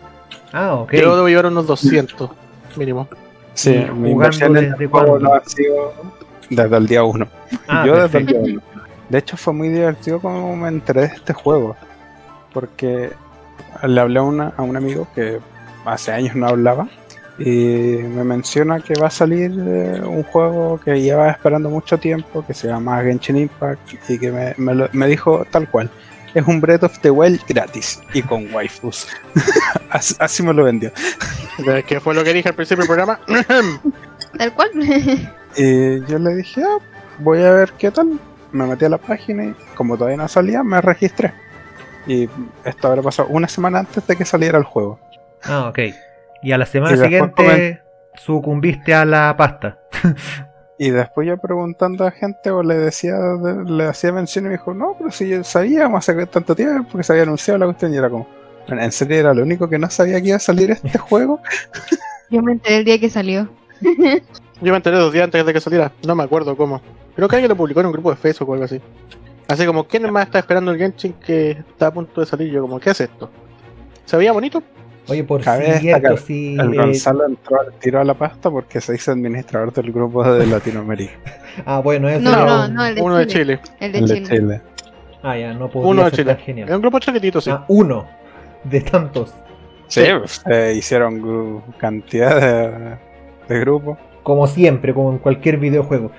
ah, 0.53 0.75
ok. 0.75 0.93
Yo 0.93 1.15
debo 1.15 1.27
llevar 1.27 1.47
unos 1.47 1.65
200 1.67 2.29
mínimo. 2.75 3.07
Sí, 3.53 3.73
¿Y 3.75 3.91
mi 3.91 4.11
inversión 4.11 4.53
desde 4.53 4.67
el 4.85 4.89
no 4.91 5.33
ha 5.33 5.43
sido 5.45 5.93
desde 6.49 6.77
el 6.77 6.87
día 6.87 7.03
1. 7.03 7.27
Ah, 7.67 7.83
Yo 7.85 7.93
desde 7.95 8.19
el 8.19 8.25
perfecto. 8.25 8.45
día 8.47 8.59
1. 8.75 8.83
De 9.09 9.17
hecho, 9.17 9.37
fue 9.37 9.53
muy 9.53 9.69
divertido 9.69 10.19
como 10.19 10.55
me 10.55 10.67
enteré 10.67 11.01
de 11.01 11.07
este 11.07 11.33
juego. 11.33 11.75
Porque 12.53 13.11
le 13.83 14.01
hablé 14.01 14.19
a, 14.19 14.23
una- 14.23 14.53
a 14.55 14.61
un 14.61 14.77
amigo 14.77 15.07
que 15.15 15.39
hace 15.85 16.11
años 16.11 16.35
no 16.35 16.47
hablaba. 16.47 16.87
Y 17.39 18.03
me 18.03 18.23
menciona 18.23 18.79
que 18.81 18.93
va 18.99 19.07
a 19.07 19.11
salir 19.11 19.51
eh, 19.57 20.01
un 20.03 20.23
juego 20.23 20.79
que 20.83 21.01
lleva 21.01 21.29
esperando 21.31 21.69
mucho 21.69 21.97
tiempo, 21.97 22.45
que 22.45 22.53
se 22.53 22.67
llama 22.67 23.01
Genshin 23.01 23.37
Impact, 23.37 24.09
y 24.09 24.19
que 24.19 24.31
me, 24.31 24.53
me 24.57 24.75
lo- 24.75 24.89
me 24.91 25.07
dijo 25.07 25.45
tal 25.49 25.69
cual. 25.69 25.89
Es 26.33 26.45
un 26.45 26.61
Breath 26.61 26.83
of 26.83 26.99
the 26.99 27.09
Wild 27.09 27.41
gratis 27.47 27.99
y 28.13 28.21
con 28.21 28.53
waifus. 28.53 29.07
así, 29.89 30.13
así 30.19 30.43
me 30.43 30.53
lo 30.53 30.63
vendió. 30.65 30.91
Que 31.87 31.99
fue 31.99 32.13
lo 32.13 32.23
que 32.23 32.33
dije 32.33 32.49
al 32.49 32.55
principio 32.55 32.83
del 32.83 32.87
programa. 32.87 33.19
Tal 34.37 34.53
cual. 34.53 34.69
Y 35.57 36.05
yo 36.05 36.19
le 36.19 36.35
dije, 36.35 36.61
ah, 36.63 36.77
voy 37.17 37.41
a 37.41 37.51
ver 37.51 37.71
qué 37.79 37.89
tal. 37.89 38.19
Me 38.51 38.67
metí 38.67 38.85
a 38.85 38.89
la 38.89 38.99
página 38.99 39.45
y 39.45 39.55
como 39.73 39.97
todavía 39.97 40.17
no 40.17 40.27
salía, 40.27 40.61
me 40.63 40.79
registré. 40.79 41.33
Y 42.05 42.29
esto 42.63 42.87
habrá 42.87 43.01
pasado 43.01 43.29
una 43.29 43.47
semana 43.47 43.79
antes 43.79 44.05
de 44.05 44.15
que 44.15 44.25
saliera 44.25 44.59
el 44.59 44.63
juego. 44.63 44.99
Ah, 45.43 45.67
ok. 45.69 45.79
Y 46.41 46.51
a 46.51 46.57
la 46.57 46.65
semana 46.65 46.97
siguiente 46.97 47.81
sucumbiste 48.15 48.93
a 48.93 49.05
la 49.05 49.35
pasta. 49.37 49.79
Y 50.81 50.91
después 50.91 51.27
yo 51.27 51.35
preguntando 51.37 52.05
a 52.05 52.11
gente 52.11 52.51
o 52.51 52.63
le 52.63 52.75
decía, 52.75 53.13
le 53.65 53.83
hacía 53.83 54.13
mención 54.13 54.45
y 54.45 54.47
me 54.47 54.53
dijo, 54.53 54.73
no, 54.73 54.95
pero 54.97 55.11
si 55.11 55.27
yo 55.27 55.43
sabíamos 55.43 56.07
hace 56.07 56.25
tanto 56.25 56.55
tiempo 56.55 56.87
porque 56.89 57.03
se 57.03 57.11
había 57.11 57.23
anunciado 57.23 57.57
la 57.57 57.65
cuestión 57.65 57.93
y 57.93 57.97
era 57.97 58.09
como, 58.09 58.25
en 58.65 58.91
serio 58.93 59.17
era 59.17 59.33
lo 59.33 59.43
único 59.43 59.67
que 59.67 59.77
no 59.77 59.89
sabía 59.89 60.21
que 60.21 60.29
iba 60.29 60.37
a 60.37 60.39
salir 60.39 60.71
este 60.71 60.97
juego. 60.97 61.41
Yo 62.29 62.41
me 62.41 62.53
enteré 62.53 62.77
el 62.77 62.85
día 62.85 62.97
que 62.97 63.09
salió. 63.09 63.49
Yo 64.61 64.71
me 64.71 64.77
enteré 64.77 64.95
dos 64.95 65.11
días 65.11 65.25
antes 65.25 65.45
de 65.45 65.51
que 65.51 65.59
saliera. 65.59 65.91
No 66.07 66.15
me 66.15 66.23
acuerdo 66.23 66.55
cómo. 66.55 66.81
Creo 67.13 67.27
que 67.27 67.35
alguien 67.35 67.49
lo 67.49 67.57
publicó 67.57 67.81
en 67.81 67.87
un 67.87 67.91
grupo 67.91 68.11
de 68.11 68.15
Facebook 68.15 68.49
o 68.49 68.53
algo 68.53 68.63
así. 68.63 68.79
Así 69.49 69.65
como, 69.65 69.85
¿quién 69.85 70.09
más 70.13 70.27
está 70.27 70.39
esperando 70.39 70.71
el 70.71 70.77
Genshin 70.77 71.11
que 71.13 71.51
está 71.51 71.87
a 71.87 71.93
punto 71.93 72.21
de 72.21 72.27
salir? 72.27 72.53
Yo 72.53 72.61
como, 72.61 72.79
¿qué 72.79 72.91
es 72.91 73.01
esto? 73.01 73.29
¿Se 74.05 74.15
veía 74.15 74.31
bonito? 74.31 74.63
Oye, 75.09 75.23
por 75.23 75.41
Cabe 75.41 75.79
cierto, 75.79 76.17
si 76.17 76.55
El 76.55 76.73
eh, 76.73 76.77
Gonzalo 76.77 77.25
entró 77.27 77.59
al 77.61 77.73
tiro 77.79 77.99
a 77.99 78.03
la 78.03 78.13
pasta 78.13 78.49
porque 78.49 78.79
se 78.81 78.95
hizo 78.95 79.11
administrador 79.11 79.73
del 79.73 79.91
grupo 79.91 80.23
de 80.23 80.45
Latinoamérica, 80.45 81.13
Ah, 81.65 81.79
bueno, 81.79 82.07
eso 82.09 82.21
No, 82.21 82.45
no, 82.45 82.67
no, 82.67 82.85
el 82.85 82.95
de 82.95 83.01
Uno 83.01 83.17
de 83.17 83.27
Chile. 83.27 83.59
El 83.79 83.91
de 83.91 83.99
el 83.99 84.07
de 84.07 84.13
Chile. 84.23 84.27
Chile. 84.29 84.61
Ah, 85.21 85.37
ya, 85.37 85.53
no 85.53 85.69
podía 85.69 85.87
Uno 85.89 86.05
de 86.05 86.11
Chile. 86.11 86.35
genial. 86.37 86.69
Es 86.69 86.75
un 86.75 86.81
grupo 86.81 86.99
chiquitito, 86.99 87.41
sí. 87.41 87.49
Ah, 87.49 87.65
uno 87.67 88.05
de 88.63 88.81
tantos. 88.81 89.33
Sí, 89.87 90.03
eh, 90.45 90.73
hicieron 90.77 91.61
cantidad 91.77 92.39
de, 92.39 92.97
de 93.53 93.59
grupos. 93.59 93.97
Como 94.23 94.45
siempre, 94.47 94.93
como 94.93 95.11
en 95.11 95.17
cualquier 95.17 95.57
videojuego. 95.57 96.11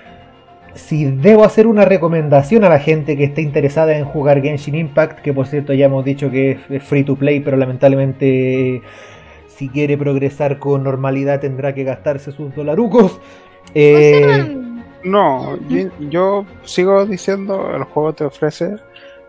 Si 0.75 1.05
debo 1.05 1.45
hacer 1.45 1.67
una 1.67 1.85
recomendación 1.85 2.65
a 2.65 2.69
la 2.69 2.79
gente 2.79 3.17
que 3.17 3.25
esté 3.25 3.43
interesada 3.43 3.97
en 3.99 4.05
jugar 4.05 4.41
Genshin 4.41 4.75
Impact, 4.77 5.21
que 5.21 5.33
por 5.33 5.47
cierto 5.47 5.73
ya 5.73 5.87
hemos 5.87 6.05
dicho 6.05 6.31
que 6.31 6.59
es- 6.71 6.83
free 6.85 7.03
to 7.05 7.17
play, 7.17 7.41
pero 7.41 7.57
lamentablemente 7.57 8.83
si 9.49 9.69
quiere 9.69 9.99
progresar 9.99 10.59
con 10.59 10.83
normalidad 10.85 11.41
tendrá 11.41 11.75
que 11.75 11.85
gastarse 11.85 12.33
sus 12.33 12.55
dolarucos. 12.55 13.21
Eh, 13.75 14.57
No, 15.03 15.57
yo, 15.69 15.89
yo 16.11 16.45
sigo 16.63 17.07
diciendo, 17.07 17.71
el 17.75 17.85
juego 17.85 18.13
te 18.13 18.25
ofrece 18.25 18.77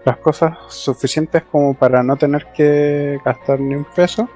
las 0.04 0.18
cosas 0.18 0.58
suficientes 0.68 1.44
como 1.44 1.74
para 1.74 2.04
no 2.04 2.18
tener 2.18 2.48
que 2.56 3.20
gastar 3.24 3.60
ni 3.62 3.76
un 3.76 3.86
peso 3.96 4.28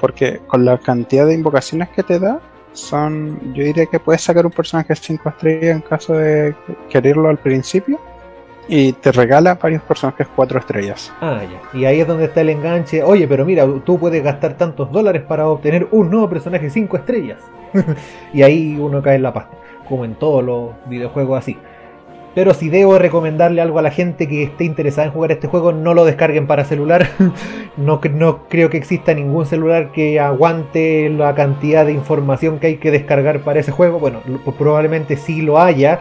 Porque 0.00 0.40
con 0.46 0.64
la 0.64 0.76
cantidad 0.78 1.26
de 1.26 1.34
invocaciones 1.34 1.88
que 1.90 2.02
te 2.02 2.18
da, 2.18 2.40
son. 2.72 3.54
Yo 3.54 3.64
diría 3.64 3.86
que 3.86 3.98
puedes 3.98 4.22
sacar 4.22 4.46
un 4.46 4.52
personaje 4.52 4.94
5 4.94 5.28
estrellas 5.28 5.76
en 5.76 5.80
caso 5.82 6.14
de 6.14 6.54
quererlo 6.88 7.28
al 7.28 7.38
principio. 7.38 8.00
Y 8.68 8.92
te 8.92 9.10
regala 9.10 9.56
varios 9.56 9.82
personajes 9.82 10.28
4 10.36 10.60
estrellas. 10.60 11.12
Ah, 11.20 11.42
ya. 11.42 11.78
Y 11.78 11.86
ahí 11.86 12.00
es 12.00 12.06
donde 12.06 12.26
está 12.26 12.42
el 12.42 12.50
enganche. 12.50 13.02
Oye, 13.02 13.26
pero 13.26 13.44
mira, 13.44 13.66
tú 13.84 13.98
puedes 13.98 14.22
gastar 14.22 14.56
tantos 14.56 14.92
dólares 14.92 15.22
para 15.22 15.48
obtener 15.48 15.88
un 15.90 16.08
nuevo 16.08 16.28
personaje 16.28 16.70
5 16.70 16.96
estrellas. 16.96 17.38
y 18.32 18.42
ahí 18.42 18.76
uno 18.78 19.02
cae 19.02 19.16
en 19.16 19.24
la 19.24 19.32
pasta. 19.32 19.56
Como 19.88 20.04
en 20.04 20.14
todos 20.14 20.44
los 20.44 20.70
videojuegos 20.88 21.38
así. 21.38 21.58
Pero 22.34 22.54
si 22.54 22.68
debo 22.68 22.98
recomendarle 22.98 23.60
algo 23.60 23.80
a 23.80 23.82
la 23.82 23.90
gente 23.90 24.28
que 24.28 24.44
esté 24.44 24.64
interesada 24.64 25.06
en 25.06 25.12
jugar 25.12 25.32
este 25.32 25.48
juego, 25.48 25.72
no 25.72 25.94
lo 25.94 26.04
descarguen 26.04 26.46
para 26.46 26.64
celular. 26.64 27.08
no, 27.76 28.00
creo 28.48 28.70
que 28.70 28.76
exista 28.76 29.14
ningún 29.14 29.46
celular 29.46 29.90
que 29.90 30.20
aguante 30.20 31.10
la 31.10 31.34
cantidad 31.34 31.84
de 31.84 31.92
información 31.92 32.60
que 32.60 32.68
hay 32.68 32.76
que 32.76 32.92
descargar 32.92 33.40
para 33.40 33.60
ese 33.60 33.72
juego. 33.72 33.98
Bueno, 33.98 34.20
probablemente 34.56 35.16
sí 35.16 35.42
lo 35.42 35.58
haya, 35.58 36.00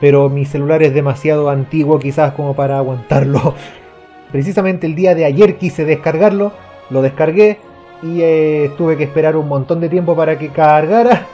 pero 0.00 0.28
mi 0.28 0.44
celular 0.44 0.82
es 0.82 0.92
demasiado 0.94 1.48
antiguo 1.48 2.00
quizás 2.00 2.32
como 2.32 2.54
para 2.54 2.78
aguantarlo. 2.78 3.54
Precisamente 4.32 4.86
el 4.86 4.96
día 4.96 5.14
de 5.14 5.26
ayer 5.26 5.58
quise 5.58 5.84
descargarlo, 5.84 6.52
lo 6.90 7.02
descargué 7.02 7.58
y 8.02 8.20
eh, 8.20 8.70
tuve 8.76 8.96
que 8.96 9.04
esperar 9.04 9.36
un 9.36 9.48
montón 9.48 9.80
de 9.80 9.88
tiempo 9.88 10.16
para 10.16 10.38
que 10.38 10.48
cargara 10.48 11.26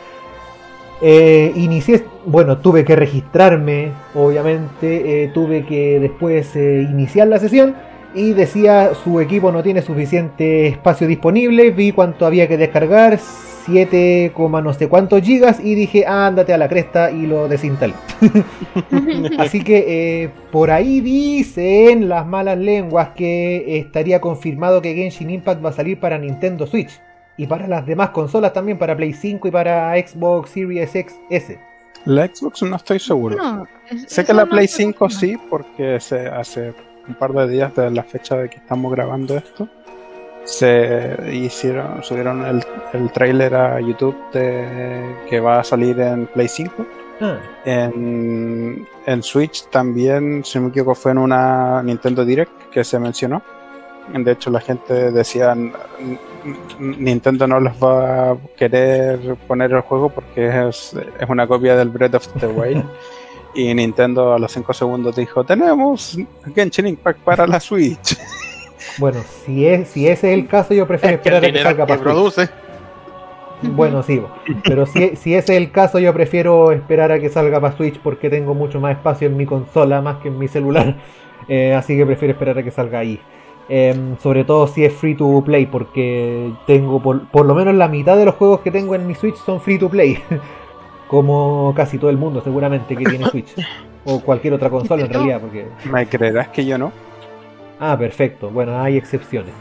eh, 1.03 1.53
inicié, 1.57 2.05
bueno, 2.25 2.59
tuve 2.59 2.85
que 2.85 2.97
registrarme, 2.97 3.91
obviamente, 4.15 5.25
eh, 5.25 5.31
tuve 5.35 5.65
que 5.67 5.99
después 6.01 6.55
eh, 6.57 6.87
iniciar 6.89 7.29
la 7.29 7.39
sesión 7.39 7.75
y 8.15 8.33
decía 8.33 8.93
su 9.03 9.21
equipo 9.21 9.51
no 9.51 9.63
tiene 9.63 9.83
suficiente 9.83 10.69
espacio 10.69 11.07
disponible, 11.07 11.71
vi 11.73 11.93
cuánto 11.93 12.27
había 12.27 12.47
que 12.47 12.57
descargar, 12.57 13.19
7, 13.19 14.33
no 14.37 14.73
sé 14.75 14.89
cuántos 14.89 15.23
gigas 15.23 15.59
y 15.59 15.75
dije 15.75 16.07
ándate 16.07 16.53
a 16.53 16.59
la 16.59 16.69
cresta 16.69 17.11
y 17.11 17.27
lo 17.27 17.49
desinstalé. 17.49 17.95
Así 19.39 19.65
que 19.65 20.31
por 20.53 20.71
ahí 20.71 21.01
dicen 21.01 22.09
las 22.09 22.27
malas 22.27 22.59
lenguas 22.59 23.09
que 23.17 23.79
estaría 23.79 24.21
confirmado 24.21 24.81
que 24.81 24.95
Genshin 24.95 25.31
Impact 25.31 25.65
va 25.65 25.71
a 25.71 25.73
salir 25.73 25.99
para 25.99 26.19
Nintendo 26.19 26.67
Switch 26.67 27.01
y 27.37 27.47
para 27.47 27.67
las 27.67 27.85
demás 27.87 28.11
consolas 28.11 28.53
también, 28.53 28.79
para 28.79 28.97
Play 28.97 29.13
5 29.13 29.49
y 29.49 29.51
para 29.51 29.95
Xbox 29.95 30.51
Series 30.51 30.95
X 30.95 31.15
S. 31.31 31.59
La 32.05 32.27
Xbox 32.27 32.63
no 32.63 32.77
estoy 32.77 32.99
seguro. 32.99 33.67
sé 34.07 34.25
que 34.25 34.33
la 34.33 34.47
Play 34.47 34.69
5 34.69 35.11
sí, 35.11 35.37
porque 35.49 35.99
se 36.01 36.29
hace 36.29 36.75
un 37.09 37.15
par 37.15 37.33
de 37.33 37.49
días 37.49 37.75
de 37.75 37.91
la 37.91 38.03
fecha 38.03 38.37
de 38.37 38.49
que 38.49 38.57
estamos 38.57 38.93
grabando 38.93 39.37
esto, 39.37 39.69
se 40.45 41.17
hicieron, 41.33 42.03
subieron 42.03 42.45
el, 42.45 42.63
el 42.93 43.11
trailer 43.13 43.55
a 43.55 43.81
YouTube 43.81 44.17
de 44.33 45.17
que 45.29 45.41
va 45.41 45.61
a 45.61 45.65
salir 45.65 45.99
en 46.01 46.27
Play 46.27 46.49
5. 46.49 46.87
Ah. 47.21 47.39
En, 47.65 48.87
en 49.07 49.23
Switch 49.23 49.69
también, 49.71 50.45
si 50.45 50.59
no 50.59 50.65
me 50.65 50.71
equivoco, 50.71 50.95
fue 50.95 51.13
en 51.13 51.19
una 51.19 51.83
Nintendo 51.83 52.25
Direct 52.25 52.71
que 52.71 52.85
se 52.85 52.99
mencionó. 52.99 53.43
De 54.13 54.33
hecho, 54.33 54.51
la 54.51 54.61
gente 54.61 55.13
decía 55.13 55.57
Nintendo 56.79 57.47
no 57.47 57.59
los 57.59 57.73
va 57.83 58.33
a 58.33 58.37
querer 58.57 59.37
poner 59.49 59.73
el 59.73 59.81
juego 59.81 60.11
porque 60.11 60.69
es, 60.69 60.95
es 61.19 61.29
una 61.29 61.47
copia 61.47 61.75
del 61.77 61.89
Breath 61.89 62.15
of 62.15 62.29
the 62.39 62.47
Wild. 62.47 62.85
y 63.55 63.73
Nintendo 63.73 64.35
a 64.35 64.39
los 64.39 64.53
5 64.53 64.73
segundos 64.73 65.17
dijo, 65.17 65.45
tenemos 65.45 66.19
Genshin 66.55 66.89
Impact 66.89 67.21
para 67.21 67.47
la 67.47 67.61
Switch. 67.61 68.17
Bueno, 68.99 69.25
si, 69.45 69.67
es, 69.67 69.89
si 69.89 70.07
ese 70.07 70.29
es 70.33 70.39
el 70.39 70.47
caso, 70.47 70.75
yo 70.75 70.87
prefiero 70.87 71.17
esperar 71.17 71.45
a 71.45 71.51
que 71.51 71.63
salga 71.63 71.87
para 71.87 72.01
produce. 72.01 72.49
Bueno, 73.63 74.03
sí, 74.03 74.23
pero 74.63 74.87
si, 74.87 75.17
si 75.17 75.35
ese 75.35 75.55
es 75.55 75.63
el 75.63 75.73
caso, 75.73 75.99
yo 75.99 76.13
prefiero 76.13 76.71
esperar 76.71 77.11
a 77.11 77.19
que 77.19 77.29
salga 77.29 77.61
para 77.61 77.77
Switch 77.77 77.99
porque 77.99 78.31
tengo 78.31 78.55
mucho 78.55 78.81
más 78.81 78.93
espacio 78.93 79.27
en 79.27 79.37
mi 79.37 79.47
consola 79.47 80.01
más 80.01 80.19
que 80.19 80.29
en 80.29 80.39
mi 80.39 80.49
celular. 80.49 80.97
Eh, 81.47 81.75
así 81.75 81.95
que 81.95 82.07
prefiero 82.07 82.33
esperar 82.33 82.57
a 82.57 82.63
que 82.63 82.71
salga 82.71 83.01
ahí. 83.01 83.21
Em, 83.69 84.19
sobre 84.19 84.45
todo 84.45 84.67
si 84.67 84.85
es 84.85 84.93
free 84.93 85.15
to 85.15 85.43
play, 85.45 85.67
porque 85.67 86.53
tengo 86.67 87.01
por, 87.01 87.47
lo 87.47 87.55
menos 87.55 87.75
la 87.75 87.89
mitad 87.89 88.17
de 88.17 88.27
los 88.27 88.35
juegos 88.35 88.61
que 88.61 88.71
tengo 88.71 88.95
en 88.95 89.07
mi 89.07 89.15
Switch 89.15 89.37
son 89.37 89.61
free 89.61 89.79
to 89.79 89.89
play. 89.89 90.19
Como 91.09 91.73
casi 91.75 91.99
todo 91.99 92.11
el 92.11 92.19
mundo 92.19 92.41
seguramente 92.43 92.97
que 92.97 93.05
tiene 93.05 93.27
Switch. 93.27 93.55
o 94.05 94.21
cualquier 94.21 94.55
otra 94.55 94.69
consola 94.69 95.05
en 95.05 95.11
realidad. 95.11 95.41
Porque... 95.41 95.67
¿Me 95.91 96.07
creerás 96.07 96.49
que 96.49 96.65
yo 96.65 96.77
no? 96.77 96.93
Ah, 97.81 97.97
perfecto. 97.99 98.51
Bueno, 98.51 98.81
hay 98.81 98.97
excepciones. 98.97 99.53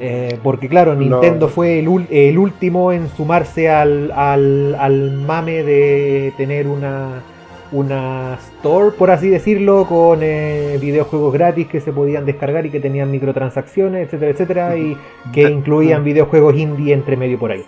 Eh, 0.00 0.38
porque 0.42 0.68
claro, 0.68 0.94
Nintendo 0.94 1.48
fue 1.48 1.78
el, 1.78 2.06
el, 2.10 2.36
último 2.36 2.90
en 2.90 3.08
sumarse 3.08 3.70
al, 3.70 4.10
al, 4.10 4.74
al 4.74 5.12
mame 5.12 5.62
de 5.62 6.32
tener 6.36 6.66
una 6.66 7.22
una 7.74 8.34
store, 8.34 8.92
por 8.96 9.10
así 9.10 9.28
decirlo, 9.28 9.84
con 9.86 10.20
eh, 10.22 10.78
videojuegos 10.80 11.32
gratis 11.32 11.66
que 11.66 11.80
se 11.80 11.92
podían 11.92 12.24
descargar 12.24 12.64
y 12.66 12.70
que 12.70 12.78
tenían 12.78 13.10
microtransacciones, 13.10 14.04
etcétera, 14.06 14.30
etcétera, 14.30 14.76
y 14.76 14.96
que 15.32 15.42
incluían 15.42 16.04
videojuegos 16.04 16.54
indie 16.54 16.94
entre 16.94 17.16
medio 17.16 17.36
por 17.38 17.50
ahí. 17.50 17.64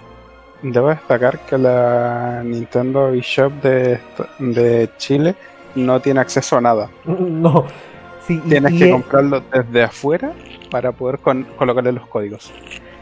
Debo 0.63 0.91
destacar 0.91 1.41
que 1.41 1.59
la 1.59 2.43
Nintendo 2.45 3.13
eShop 3.13 3.53
de, 3.63 3.99
de 4.39 4.89
Chile 4.97 5.35
no 5.75 6.01
tiene 6.01 6.21
acceso 6.21 6.57
a 6.57 6.61
nada. 6.61 6.89
No, 7.07 7.67
sí, 8.27 8.41
Tienes 8.49 8.79
que 8.79 8.91
comprarlo 8.91 9.43
desde 9.53 9.83
afuera 9.83 10.33
para 10.71 10.93
poder 10.93 11.19
colocarle 11.57 11.93
los 11.93 12.07
códigos. 12.07 12.53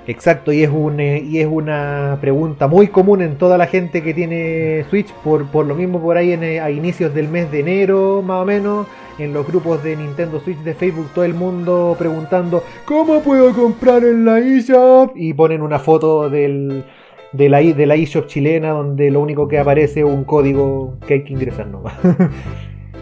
Exacto, 0.06 0.52
y 0.52 0.62
es, 0.62 0.70
un, 0.70 1.00
eh, 1.00 1.22
y 1.26 1.38
es 1.38 1.46
una 1.46 2.18
pregunta 2.20 2.68
muy 2.68 2.88
común 2.88 3.22
en 3.22 3.36
toda 3.36 3.56
la 3.56 3.66
gente 3.66 4.02
que 4.02 4.12
tiene 4.12 4.84
Switch, 4.90 5.10
por, 5.24 5.46
por 5.46 5.64
lo 5.64 5.74
mismo 5.74 6.00
por 6.00 6.18
ahí 6.18 6.32
en, 6.32 6.44
eh, 6.44 6.60
a 6.60 6.70
inicios 6.70 7.14
del 7.14 7.28
mes 7.28 7.50
de 7.50 7.60
enero, 7.60 8.22
más 8.22 8.42
o 8.42 8.44
menos, 8.44 8.86
en 9.18 9.32
los 9.32 9.46
grupos 9.46 9.82
de 9.82 9.96
Nintendo 9.96 10.40
Switch 10.40 10.58
de 10.58 10.74
Facebook, 10.74 11.08
todo 11.14 11.24
el 11.24 11.32
mundo 11.32 11.96
preguntando, 11.98 12.62
¿cómo 12.84 13.22
puedo 13.22 13.54
comprar 13.54 14.04
en 14.04 14.26
la 14.26 14.40
eShop? 14.40 15.12
Y 15.16 15.32
ponen 15.32 15.62
una 15.62 15.78
foto 15.78 16.28
del, 16.28 16.84
de, 17.32 17.48
la, 17.48 17.60
de 17.60 17.86
la 17.86 17.94
eShop 17.94 18.26
chilena 18.26 18.70
donde 18.70 19.10
lo 19.10 19.20
único 19.20 19.48
que 19.48 19.58
aparece 19.58 20.00
es 20.00 20.06
un 20.06 20.24
código 20.24 20.98
que 21.06 21.14
hay 21.14 21.24
que 21.24 21.32
ingresar 21.32 21.66
nomás. 21.66 21.94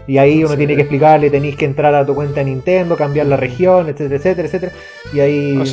Y 0.05 0.17
ahí 0.17 0.43
uno 0.43 0.57
tiene 0.57 0.75
que 0.75 0.81
explicarle, 0.81 1.29
tenéis 1.29 1.55
que 1.55 1.63
entrar 1.63 1.95
a 1.95 2.05
tu 2.05 2.13
cuenta 2.13 2.41
de 2.41 2.47
Nintendo, 2.47 2.97
cambiar 2.97 3.25
la 3.27 3.37
región, 3.37 3.87
etcétera, 3.87 4.17
etcétera, 4.17 4.47
etcétera. 4.47 4.71
Y 5.13 5.19
ahí 5.21 5.63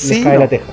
sí, 0.00 0.22
cae 0.22 0.38
la 0.38 0.48
teja. 0.48 0.66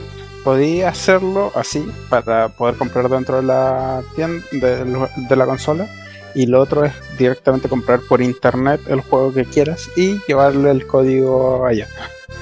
Podía 0.43 0.89
hacerlo 0.89 1.51
así 1.55 1.85
para 2.09 2.49
poder 2.49 2.75
comprar 2.75 3.09
dentro 3.09 3.37
de 3.37 3.43
la 3.43 4.01
tienda 4.15 4.45
de, 4.51 5.35
la 5.35 5.45
consola. 5.45 5.87
Y 6.33 6.45
lo 6.45 6.61
otro 6.61 6.85
es 6.85 6.93
directamente 7.17 7.67
comprar 7.67 7.99
por 8.07 8.21
internet 8.21 8.81
el 8.87 9.01
juego 9.01 9.33
que 9.33 9.45
quieras 9.45 9.89
y 9.95 10.19
llevarle 10.27 10.69
el 10.71 10.85
código 10.85 11.65
allá. 11.65 11.87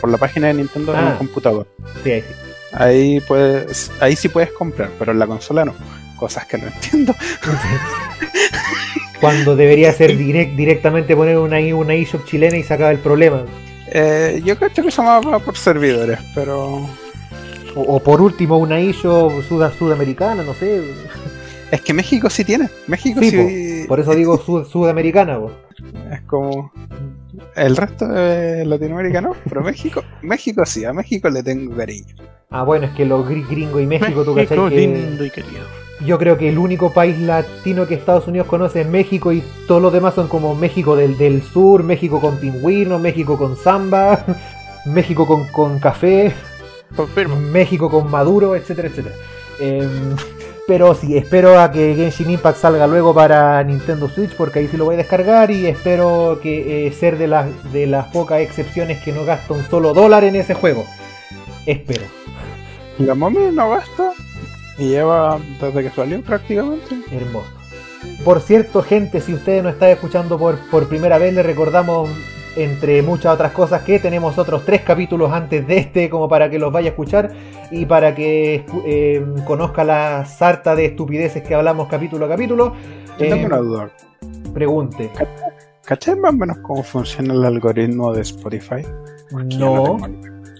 Por 0.02 0.10
la 0.10 0.18
página 0.18 0.48
de 0.48 0.56
Nintendo 0.56 0.94
en 0.94 1.00
el 1.00 1.08
ah. 1.08 1.16
computador. 1.18 1.68
Sí, 2.04 2.12
ahí 2.12 2.22
sí. 2.22 2.28
Ahí, 2.74 3.22
puedes, 3.22 3.92
ahí 4.02 4.16
sí 4.16 4.28
puedes 4.28 4.52
comprar, 4.52 4.90
pero 5.00 5.14
en 5.14 5.20
la 5.20 5.28
consola 5.28 5.64
no. 5.64 5.74
Cosas 6.18 6.46
que 6.46 6.58
no 6.58 6.68
entiendo. 6.68 7.16
Cuando 9.22 9.56
debería 9.56 9.94
ser 9.94 10.18
direct, 10.18 10.56
directamente 10.56 11.16
poner 11.16 11.38
una, 11.38 11.58
una 11.76 11.94
eShop 11.94 12.26
chilena 12.26 12.58
y 12.58 12.64
sacar 12.64 12.92
el 12.92 13.00
problema. 13.00 13.46
Eh, 13.88 14.42
yo 14.44 14.58
creo 14.58 14.72
que 14.72 14.92
se 14.92 15.02
va 15.02 15.22
por 15.40 15.58
servidores, 15.58 16.20
pero. 16.34 16.88
O, 17.76 18.00
por 18.00 18.22
último, 18.22 18.58
una 18.58 18.80
ISO 18.80 19.44
sudamericana, 19.78 20.44
no 20.44 20.54
sé. 20.54 20.82
Es 21.72 21.82
que 21.82 21.94
México 21.94 22.30
sí 22.30 22.46
tiene. 22.46 22.70
México 22.88 23.20
sí. 23.22 23.86
Por, 23.88 24.00
eso 24.00 24.16
digo 24.16 24.38
sudamericana. 24.66 25.40
Es 26.12 26.22
como. 26.22 26.72
El 27.56 27.76
resto 27.76 28.08
de 28.08 28.66
Latinoamérica 28.66 29.20
no, 29.22 29.36
pero 29.48 29.62
México, 29.62 30.04
México 30.22 30.66
sí, 30.66 30.86
a 30.86 30.94
México 30.94 31.30
le 31.30 31.44
tengo 31.44 31.76
cariño. 31.76 32.16
Ah, 32.50 32.64
bueno, 32.64 32.86
es 32.86 32.94
que 32.94 33.06
los 33.06 33.28
gringos 33.28 33.82
y 33.82 33.86
México, 33.86 34.24
tú 34.24 34.34
cachai 34.34 34.70
que. 34.70 34.76
Lindo 34.76 35.26
y 35.26 35.30
querido 35.30 35.85
yo 36.06 36.18
creo 36.18 36.38
que 36.38 36.50
el 36.50 36.58
único 36.58 36.92
país 36.94 37.20
latino 37.20 37.88
que 37.88 37.96
Estados 37.96 38.28
Unidos 38.28 38.48
conoce 38.48 38.82
es 38.82 38.88
México 38.88 39.32
y 39.32 39.44
todos 39.68 39.82
los 39.82 39.92
demás 39.92 40.14
son 40.14 40.28
como 40.28 40.56
México 40.56 40.96
del, 40.96 41.18
del 41.18 41.42
sur, 41.44 41.84
México 41.84 42.22
con 42.22 42.38
pingüino, 42.38 43.00
México 43.00 43.38
con 43.38 43.58
samba, 43.58 44.26
México 44.86 45.26
con, 45.26 45.48
con 45.48 45.80
café, 45.80 46.34
México 47.52 47.90
con 47.90 48.10
maduro, 48.10 48.56
etcétera, 48.56 48.88
etcétera. 48.88 49.16
Em, 49.60 50.16
pero 50.68 50.96
sí, 50.96 51.16
espero 51.16 51.60
a 51.60 51.72
que 51.72 51.94
Genshin 51.96 52.32
Impact 52.32 52.58
salga 52.58 52.88
luego 52.88 53.14
para 53.14 53.64
Nintendo 53.64 54.10
Switch 54.10 54.36
porque 54.36 54.60
ahí 54.60 54.68
sí 54.68 54.78
lo 54.78 54.86
voy 54.86 54.96
a 54.96 55.00
descargar 55.00 55.52
y 55.52 55.68
espero 55.68 56.40
que 56.42 56.88
eh, 56.88 56.92
ser 56.92 57.18
de 57.18 57.28
las, 57.28 57.72
de 57.72 57.86
las 57.86 58.08
pocas 58.08 58.42
excepciones 58.42 59.04
que 59.04 59.12
no 59.12 59.26
gasta 59.26 59.54
un 59.54 59.64
solo 59.66 59.94
dólar 59.94 60.24
en 60.24 60.36
ese 60.36 60.56
juego. 60.56 60.86
Espero. 61.66 62.06
La 62.98 63.14
momia 63.14 63.52
no 63.52 63.70
gasta 63.70 64.14
y 64.78 64.90
lleva 64.90 65.40
desde 65.62 65.84
que 65.84 65.90
salió 65.90 66.22
prácticamente. 66.22 66.96
Hermoso. 67.12 67.48
Por 68.24 68.40
cierto, 68.42 68.84
gente, 68.84 69.20
si 69.22 69.34
ustedes 69.34 69.64
nos 69.64 69.74
están 69.74 69.90
escuchando 69.90 70.38
por, 70.38 70.58
por 70.70 70.88
primera 70.88 71.18
vez, 71.18 71.34
les 71.34 71.46
recordamos 71.46 72.10
entre 72.56 73.02
muchas 73.02 73.34
otras 73.34 73.52
cosas 73.52 73.82
que 73.82 74.00
tenemos 74.00 74.38
otros 74.38 74.64
tres 74.64 74.82
capítulos 74.82 75.30
antes 75.32 75.68
de 75.68 75.78
este 75.78 76.10
como 76.10 76.30
para 76.30 76.50
que 76.50 76.58
los 76.58 76.72
vaya 76.72 76.88
a 76.88 76.92
escuchar 76.92 77.32
y 77.70 77.86
para 77.86 78.16
que 78.16 78.66
eh, 78.86 79.26
conozca 79.46 79.84
la 79.84 80.24
sarta 80.26 80.74
de 80.76 80.86
estupideces 80.86 81.44
que 81.44 81.54
hablamos 81.54 81.88
capítulo 81.90 82.26
a 82.26 82.30
capítulo. 82.30 82.74
Yo 82.74 83.16
tengo 83.18 83.36
Eh, 83.36 83.46
una 83.46 83.58
duda. 83.58 83.90
pregunte. 84.54 85.10
¿Cachai 85.84 86.16
más 86.16 86.34
o 86.34 86.38
menos 86.38 86.58
cómo 86.60 86.82
funciona 86.84 87.34
el 87.34 87.44
algoritmo 87.44 88.14
de 88.14 88.22
Spotify? 88.22 88.84
Porque 89.32 89.56
No. 89.58 89.98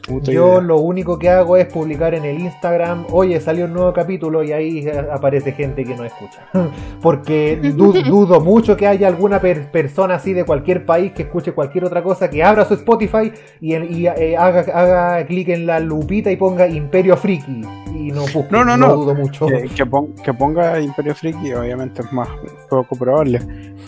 Puta 0.08 0.32
Yo 0.32 0.48
idea. 0.54 0.62
lo 0.62 0.78
único 0.80 1.18
que 1.18 1.30
hago 1.30 1.58
es 1.58 1.66
publicar 1.66 2.14
en 2.14 2.26
el 2.26 2.40
Instagram, 2.40 3.06
oye, 3.12 3.40
salió 3.42 3.66
un 3.66 3.74
nuevo 3.74 3.92
capítulo 3.94 4.44
y 4.44 4.52
ahí 4.52 4.80
eh, 4.88 5.06
aparece 5.12 5.52
gente 5.54 5.84
que 5.84 5.96
no 5.96 6.04
escucha. 6.06 6.48
Porque 7.02 7.58
du- 7.76 7.94
dudo 8.06 8.40
mucho 8.42 8.78
que 8.78 8.88
haya 8.88 9.08
alguna 9.08 9.40
per- 9.40 9.72
persona 9.72 10.16
así 10.16 10.34
de 10.34 10.44
cualquier 10.46 10.86
país 10.86 11.12
que 11.14 11.24
escuche 11.24 11.54
cualquier 11.54 11.86
otra 11.86 12.04
cosa, 12.04 12.30
que 12.30 12.44
abra 12.44 12.66
su 12.66 12.76
Spotify 12.76 13.32
y, 13.62 13.74
en- 13.74 13.92
y, 13.94 14.08
eh, 14.08 14.36
haga, 14.38 14.62
haga 14.74 15.26
clic 15.26 15.50
en 15.50 15.66
la 15.66 15.80
lupita 15.80 16.32
y 16.32 16.36
ponga 16.36 16.68
Imperio 16.68 17.18
Friki. 17.18 17.62
Y 17.96 18.12
no, 18.12 18.22
busque, 18.22 18.48
No, 18.52 18.64
no, 18.66 18.76
no. 18.78 18.94
dudo 18.96 19.16
mucho. 19.16 19.48
Que, 19.48 19.64
que 19.76 19.86
pon- 19.86 20.14
que 20.24 20.34
ponga 20.34 20.80
Imperio 20.80 21.16
Friki 21.16 21.54
obviamente 21.54 22.02
es 22.02 22.12
más 22.12 22.28
poco 22.70 22.96
probable, 22.96 23.40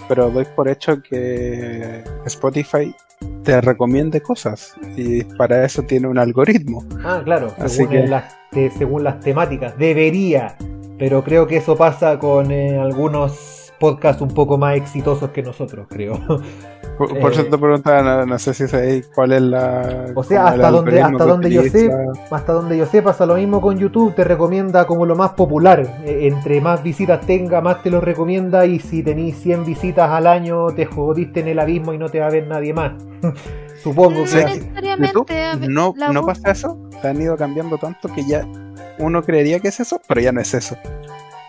pero 0.08 0.30
doy 0.30 0.45
por 0.56 0.67
hecho 0.69 1.01
que 1.01 2.03
Spotify 2.25 2.93
te 3.43 3.60
recomiende 3.62 4.21
cosas 4.21 4.75
y 4.95 5.23
para 5.23 5.65
eso 5.65 5.82
tiene 5.84 6.07
un 6.08 6.17
algoritmo. 6.17 6.84
Ah, 7.04 7.22
claro, 7.24 7.54
Así 7.60 7.78
según, 7.78 7.91
que- 7.91 8.08
las, 8.08 8.36
según 8.78 9.04
las 9.04 9.20
temáticas. 9.20 9.78
Debería. 9.78 10.56
Pero 10.98 11.24
creo 11.24 11.46
que 11.48 11.58
eso 11.58 11.76
pasa 11.76 12.17
con 12.17 12.52
eh, 12.52 12.78
algunos 12.80 13.72
podcasts 13.80 14.22
un 14.22 14.30
poco 14.30 14.58
más 14.58 14.76
exitosos 14.78 15.30
que 15.30 15.43
nosotros, 15.43 15.88
creo. 15.89 16.20
Por, 16.97 17.10
por 17.19 17.31
Eh. 17.31 17.33
eso 17.33 17.45
te 17.45 17.57
preguntaba, 17.57 18.01
no, 18.01 18.25
no 18.25 18.39
sé 18.39 18.53
si 18.53 18.67
sabéis 18.67 19.07
cuál 19.13 19.31
es 19.33 19.41
la... 19.41 20.05
O 20.15 20.23
sea, 20.23 20.47
hasta 20.47 20.71
donde, 20.71 21.01
hasta 21.01 21.25
donde 21.25 21.49
yo 21.51 21.62
sé, 21.63 21.91
hasta 22.31 22.53
donde 22.53 22.77
yo 22.77 22.86
sé, 22.86 23.01
pasa 23.03 23.25
lo 23.25 23.36
mismo 23.36 23.62
con 23.62 23.77
YouTube, 23.77 24.15
te 24.15 24.23
recomienda 24.23 24.86
como 24.88 25.05
lo 25.05 25.15
más 25.15 25.31
popular. 25.31 26.01
Eh, 26.05 26.27
entre 26.27 26.60
más 26.60 26.81
visitas 26.81 27.21
tenga, 27.21 27.62
más 27.62 27.83
te 27.83 27.91
lo 27.91 28.01
recomienda. 28.01 28.65
Y 28.65 28.79
si 28.79 29.03
tenéis 29.03 29.38
100 29.38 29.65
visitas 29.65 30.10
al 30.10 30.25
año, 30.27 30.67
te 30.67 30.86
jodiste 30.86 31.41
en 31.41 31.49
el 31.49 31.60
abismo 31.60 31.93
y 31.93 31.97
no 31.97 32.10
te 32.10 32.19
va 32.19 32.27
a 32.27 32.31
ver 32.31 32.47
nadie 32.47 32.73
más. 32.73 32.93
Supongo 33.83 34.21
No 34.21 34.25
que 34.25 34.45
necesariamente. 34.45 35.36
No, 35.69 35.93
no 36.12 36.25
pasa 36.25 36.51
eso, 36.51 36.79
han 37.03 37.21
ido 37.21 37.38
cambiando 37.38 37.77
tanto 37.77 38.10
que 38.10 38.23
ya 38.25 38.43
uno 38.99 39.21
creería 39.21 39.60
que 39.60 39.67
es 39.67 39.79
eso, 39.79 40.01
pero 40.07 40.19
ya 40.19 40.31
no 40.31 40.41
es 40.41 40.51
eso. 40.55 40.75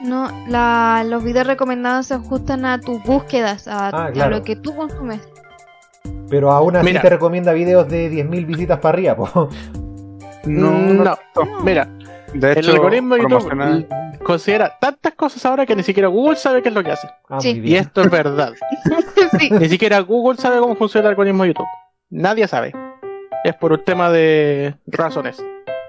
No, 0.00 0.30
la, 0.48 1.04
los 1.06 1.24
videos 1.24 1.46
recomendados 1.46 2.06
se 2.06 2.14
ajustan 2.14 2.64
a 2.64 2.80
tus 2.80 3.02
búsquedas, 3.02 3.66
a, 3.66 3.88
Ah, 3.88 4.12
a 4.14 4.28
lo 4.28 4.42
que 4.42 4.54
tú 4.56 4.74
consumes. 4.76 5.20
Pero 6.30 6.52
aún 6.52 6.76
así 6.76 6.86
Mira. 6.86 7.00
te 7.02 7.08
recomienda 7.10 7.52
videos 7.52 7.88
de 7.88 8.10
10.000 8.10 8.46
visitas 8.46 8.78
para 8.78 8.92
arriba. 8.94 9.16
po. 9.16 9.48
No, 10.44 10.70
Mm, 10.70 10.96
no, 10.98 11.04
no. 11.04 11.18
Mira, 11.64 11.88
De 12.32 12.52
el 12.52 12.70
algoritmo 12.70 13.14
de 13.16 13.22
YouTube 13.22 13.86
considera 14.22 14.76
tantas 14.80 15.14
cosas 15.14 15.44
ahora 15.46 15.64
que 15.66 15.74
ni 15.74 15.82
siquiera 15.82 16.08
Google 16.08 16.36
sabe 16.36 16.62
qué 16.62 16.68
es 16.68 16.74
lo 16.74 16.84
que 16.84 16.92
hace. 16.92 17.08
Ah, 17.28 17.40
Sí. 17.40 17.60
Y 17.64 17.74
esto 17.76 18.02
es 18.02 18.10
verdad. 18.10 18.52
sí. 19.38 19.50
Ni 19.50 19.68
siquiera 19.68 19.98
Google 20.00 20.38
sabe 20.38 20.58
cómo 20.60 20.74
funciona 20.76 21.06
el 21.08 21.10
algoritmo 21.12 21.42
de 21.42 21.48
YouTube. 21.50 21.66
Nadie 22.10 22.46
sabe. 22.46 22.72
Es 23.44 23.54
por 23.54 23.72
un 23.72 23.84
tema 23.84 24.10
de 24.10 24.74
razones. 24.86 25.42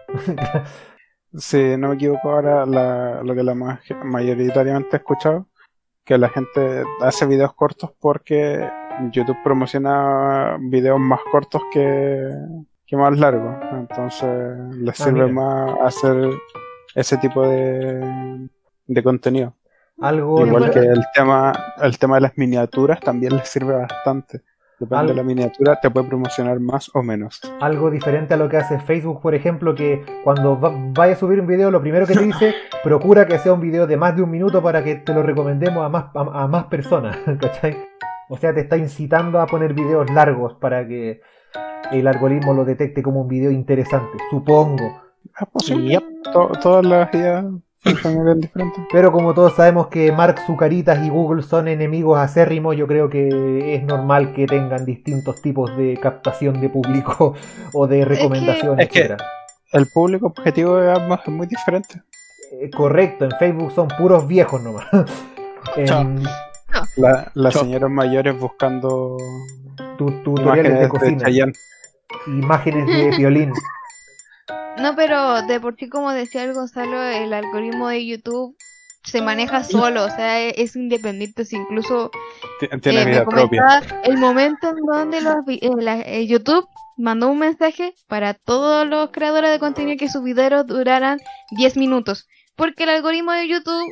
Si 1.37 1.77
no 1.77 1.89
me 1.89 1.95
equivoco 1.95 2.31
ahora, 2.31 2.65
la- 2.65 3.21
lo 3.23 3.35
que 3.35 3.43
la 3.43 3.53
ma- 3.55 3.79
mayoritariamente 4.03 4.95
he 4.95 4.99
escuchado, 4.99 5.45
que 6.03 6.17
la 6.17 6.29
gente 6.29 6.83
hace 7.01 7.25
videos 7.27 7.53
cortos 7.53 7.91
porque 7.99 8.67
YouTube 9.11 9.37
promociona 9.43 10.57
videos 10.59 10.99
más 10.99 11.19
cortos 11.31 11.61
que, 11.71 12.29
que 12.85 12.97
más 12.97 13.17
largos. 13.17 13.55
Entonces 13.73 14.57
les 14.77 14.99
Ah, 14.99 15.03
sirve 15.03 15.23
mira. 15.25 15.33
más 15.33 15.71
hacer 15.81 16.29
ese 16.95 17.17
tipo 17.17 17.47
de, 17.47 18.49
de 18.87 19.03
contenido. 19.03 19.53
Algo, 20.01 20.45
Igual 20.45 20.71
que 20.71 20.79
el 20.79 21.03
tema, 21.13 21.53
el 21.81 21.99
tema 21.99 22.15
de 22.15 22.21
las 22.21 22.37
miniaturas 22.37 22.99
también 23.01 23.35
les 23.35 23.47
sirve 23.49 23.75
bastante. 23.75 24.41
Depende 24.79 24.97
Al- 25.01 25.07
de 25.07 25.13
la 25.15 25.23
miniatura, 25.23 25.79
te 25.81 25.89
puede 25.91 26.07
promocionar 26.07 26.59
más 26.59 26.89
o 26.95 27.03
menos. 27.03 27.41
algo 27.59 27.91
diferente 27.91 28.33
a 28.33 28.37
lo 28.37 28.47
que 28.47 28.57
hace 28.57 28.79
Facebook, 28.79 29.21
por 29.21 29.35
ejemplo, 29.35 29.75
que 29.75 30.03
cuando 30.23 30.59
va- 30.59 30.71
vaya 30.93 31.13
a 31.13 31.15
subir 31.17 31.39
un 31.41 31.47
video, 31.47 31.69
lo 31.69 31.81
primero 31.81 32.05
que 32.07 32.13
te 32.13 32.23
dice, 32.23 32.53
procura 32.83 33.25
que 33.27 33.37
sea 33.39 33.51
un 33.53 33.59
video 33.61 33.87
de 33.87 33.97
más 33.97 34.15
de 34.15 34.21
un 34.23 34.31
minuto 34.31 34.61
para 34.63 34.83
que 34.83 34.95
te 34.95 35.13
lo 35.13 35.21
recomendemos 35.23 35.83
a 35.85 35.89
más, 35.89 36.05
a, 36.15 36.43
a 36.43 36.47
más 36.47 36.65
personas, 36.65 37.17
¿cachai? 37.41 37.77
O 38.29 38.37
sea, 38.37 38.53
te 38.53 38.61
está 38.61 38.77
incitando 38.77 39.39
a 39.41 39.47
poner 39.47 39.73
videos 39.73 40.09
largos 40.11 40.53
para 40.55 40.87
que 40.87 41.21
el 41.91 42.07
algoritmo 42.07 42.53
lo 42.53 42.63
detecte 42.63 43.01
como 43.03 43.21
un 43.21 43.27
video 43.27 43.51
interesante, 43.51 44.17
supongo. 44.29 45.01
Es 45.39 45.47
posible. 45.51 45.89
Yep. 45.89 46.03
To- 46.31 46.51
todas 46.61 46.85
las 46.85 47.13
ideas 47.13 47.45
diferentes. 47.83 48.51
Pero 48.91 49.11
como 49.11 49.33
todos 49.33 49.55
sabemos 49.55 49.87
que 49.87 50.11
Mark 50.11 50.39
Zucaritas 50.45 51.05
y 51.05 51.09
Google 51.09 51.43
son 51.43 51.67
enemigos 51.67 52.19
acérrimos, 52.19 52.75
yo 52.75 52.87
creo 52.87 53.09
que 53.09 53.75
es 53.75 53.83
normal 53.83 54.33
que 54.33 54.45
tengan 54.45 54.85
distintos 54.85 55.41
tipos 55.41 55.75
de 55.77 55.97
captación 56.01 56.59
de 56.61 56.69
público 56.69 57.35
o 57.73 57.87
de 57.87 58.05
recomendación, 58.05 58.79
es 58.79 58.89
que-. 58.89 59.15
El 59.71 59.87
público 59.93 60.27
objetivo 60.27 60.77
de 60.77 60.91
ambos 60.91 61.19
es 61.23 61.29
muy 61.29 61.47
diferente. 61.47 62.01
Eh, 62.51 62.69
correcto, 62.71 63.25
en 63.25 63.31
Facebook 63.37 63.71
son 63.73 63.87
puros 63.87 64.27
viejos 64.27 64.61
nomás. 64.63 64.85
En 65.75 66.23
las 66.95 67.53
señoras 67.53 67.89
mayores 67.89 68.39
buscando 68.39 69.17
tu- 69.97 70.11
tutoriales 70.23 70.63
de 70.63 70.69
imágenes 70.69 70.81
de 70.81 70.89
cocina, 70.89 71.53
imágenes 72.27 72.87
de 72.87 73.17
violín. 73.17 73.53
No, 74.77 74.95
pero 74.95 75.41
de 75.43 75.59
por 75.59 75.75
sí, 75.75 75.89
como 75.89 76.11
decía 76.11 76.43
el 76.43 76.53
Gonzalo, 76.53 77.01
el 77.03 77.33
algoritmo 77.33 77.89
de 77.89 78.05
YouTube 78.05 78.55
se 79.03 79.21
maneja 79.21 79.63
solo, 79.63 80.05
o 80.05 80.09
sea, 80.09 80.39
e- 80.41 80.53
es 80.61 80.75
independiente. 80.75 81.43
Si 81.45 81.55
incluso 81.57 82.11
Ti- 82.59 82.67
Tiene 82.81 83.01
eh, 83.01 83.05
vida 83.05 83.25
propia. 83.25 83.81
el 84.03 84.17
momento 84.17 84.69
en 84.69 84.85
donde 84.85 85.21
los 85.21 85.45
vi- 85.45 85.59
eh, 85.61 85.69
la- 85.79 86.01
eh, 86.01 86.27
YouTube 86.27 86.65
mandó 86.97 87.29
un 87.29 87.39
mensaje 87.39 87.93
para 88.07 88.33
todos 88.33 88.87
los 88.87 89.09
creadores 89.11 89.51
de 89.51 89.59
contenido 89.59 89.97
que 89.97 90.09
sus 90.09 90.23
videos 90.23 90.65
duraran 90.67 91.19
10 91.51 91.75
minutos. 91.77 92.27
Porque 92.55 92.83
el 92.83 92.89
algoritmo 92.89 93.31
de 93.31 93.47
YouTube 93.47 93.83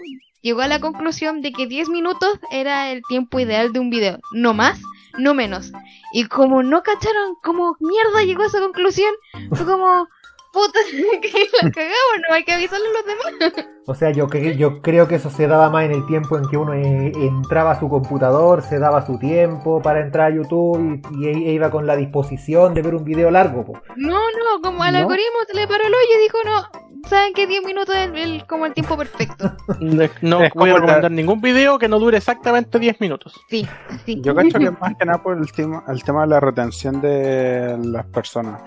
llegó 0.41 0.61
a 0.61 0.67
la 0.67 0.79
conclusión 0.79 1.41
de 1.41 1.51
que 1.51 1.67
10 1.67 1.89
minutos 1.89 2.29
era 2.51 2.91
el 2.91 3.01
tiempo 3.09 3.39
ideal 3.39 3.71
de 3.73 3.79
un 3.79 3.89
video. 3.89 4.19
No 4.33 4.53
más, 4.53 4.79
no 5.17 5.33
menos. 5.33 5.71
Y 6.13 6.25
como 6.25 6.63
no 6.63 6.83
cacharon 6.83 7.35
cómo 7.43 7.75
mierda 7.79 8.23
llegó 8.23 8.43
a 8.43 8.47
esa 8.47 8.59
conclusión, 8.59 9.11
fue 9.53 9.65
como, 9.65 10.07
puta, 10.51 10.79
que 11.21 11.29
la 11.61 11.71
cagamos, 11.71 11.95
no 12.27 12.35
hay 12.35 12.43
que 12.43 12.53
avisarle 12.53 12.85
a 12.87 12.91
los 12.91 13.05
demás. 13.05 13.65
O 13.87 13.95
sea, 13.95 14.11
yo, 14.11 14.27
yo 14.27 14.81
creo 14.81 15.07
que 15.07 15.15
eso 15.15 15.29
se 15.29 15.47
daba 15.47 15.69
más 15.69 15.85
en 15.85 15.91
el 15.91 16.05
tiempo 16.07 16.37
en 16.37 16.45
que 16.49 16.57
uno 16.57 16.73
eh, 16.73 17.11
entraba 17.15 17.71
a 17.71 17.79
su 17.79 17.87
computador, 17.89 18.61
se 18.61 18.79
daba 18.79 19.05
su 19.05 19.17
tiempo 19.17 19.81
para 19.81 20.01
entrar 20.01 20.31
a 20.31 20.35
YouTube 20.35 21.01
y, 21.11 21.25
y 21.25 21.27
e- 21.27 21.53
iba 21.53 21.69
con 21.71 21.87
la 21.87 21.95
disposición 21.95 22.73
de 22.73 22.81
ver 22.81 22.95
un 22.95 23.03
video 23.05 23.31
largo. 23.31 23.63
po. 23.65 23.81
No, 23.95 24.17
no, 24.19 24.61
como 24.61 24.83
al 24.83 24.93
¿No? 24.93 24.99
algoritmo 24.99 25.37
se 25.47 25.53
le 25.55 25.67
paró 25.67 25.85
el 25.85 25.93
hoyo 25.93 26.19
y 26.19 26.21
dijo, 26.23 26.37
no, 26.43 27.07
saben 27.07 27.33
que 27.33 27.47
10 27.47 27.63
minutos 27.63 27.95
es 27.95 28.09
el- 28.13 28.45
como 28.45 28.65
el 28.65 28.73
tiempo 28.73 28.97
perfecto. 28.97 29.53
No, 29.79 30.03
no 30.21 30.39
voy 30.55 30.71
a 30.71 30.73
recomendar 30.73 31.11
ningún 31.11 31.39
video 31.39 31.77
que 31.79 31.87
no 31.87 31.99
dure 31.99 32.17
exactamente 32.17 32.79
10 32.79 32.99
minutos. 32.99 33.39
Sí, 33.49 33.65
sí. 34.05 34.19
Yo 34.21 34.33
cacho 34.35 34.57
que 34.59 34.65
es 34.65 34.71
más 34.81 34.95
que 34.97 35.05
nada 35.05 35.21
por 35.21 35.37
el 35.37 35.49
tema, 35.51 35.83
el 35.87 36.03
tema 36.03 36.21
de 36.23 36.27
la 36.27 36.39
retención 36.39 36.99
de 36.99 37.77
las 37.83 38.05
personas. 38.07 38.59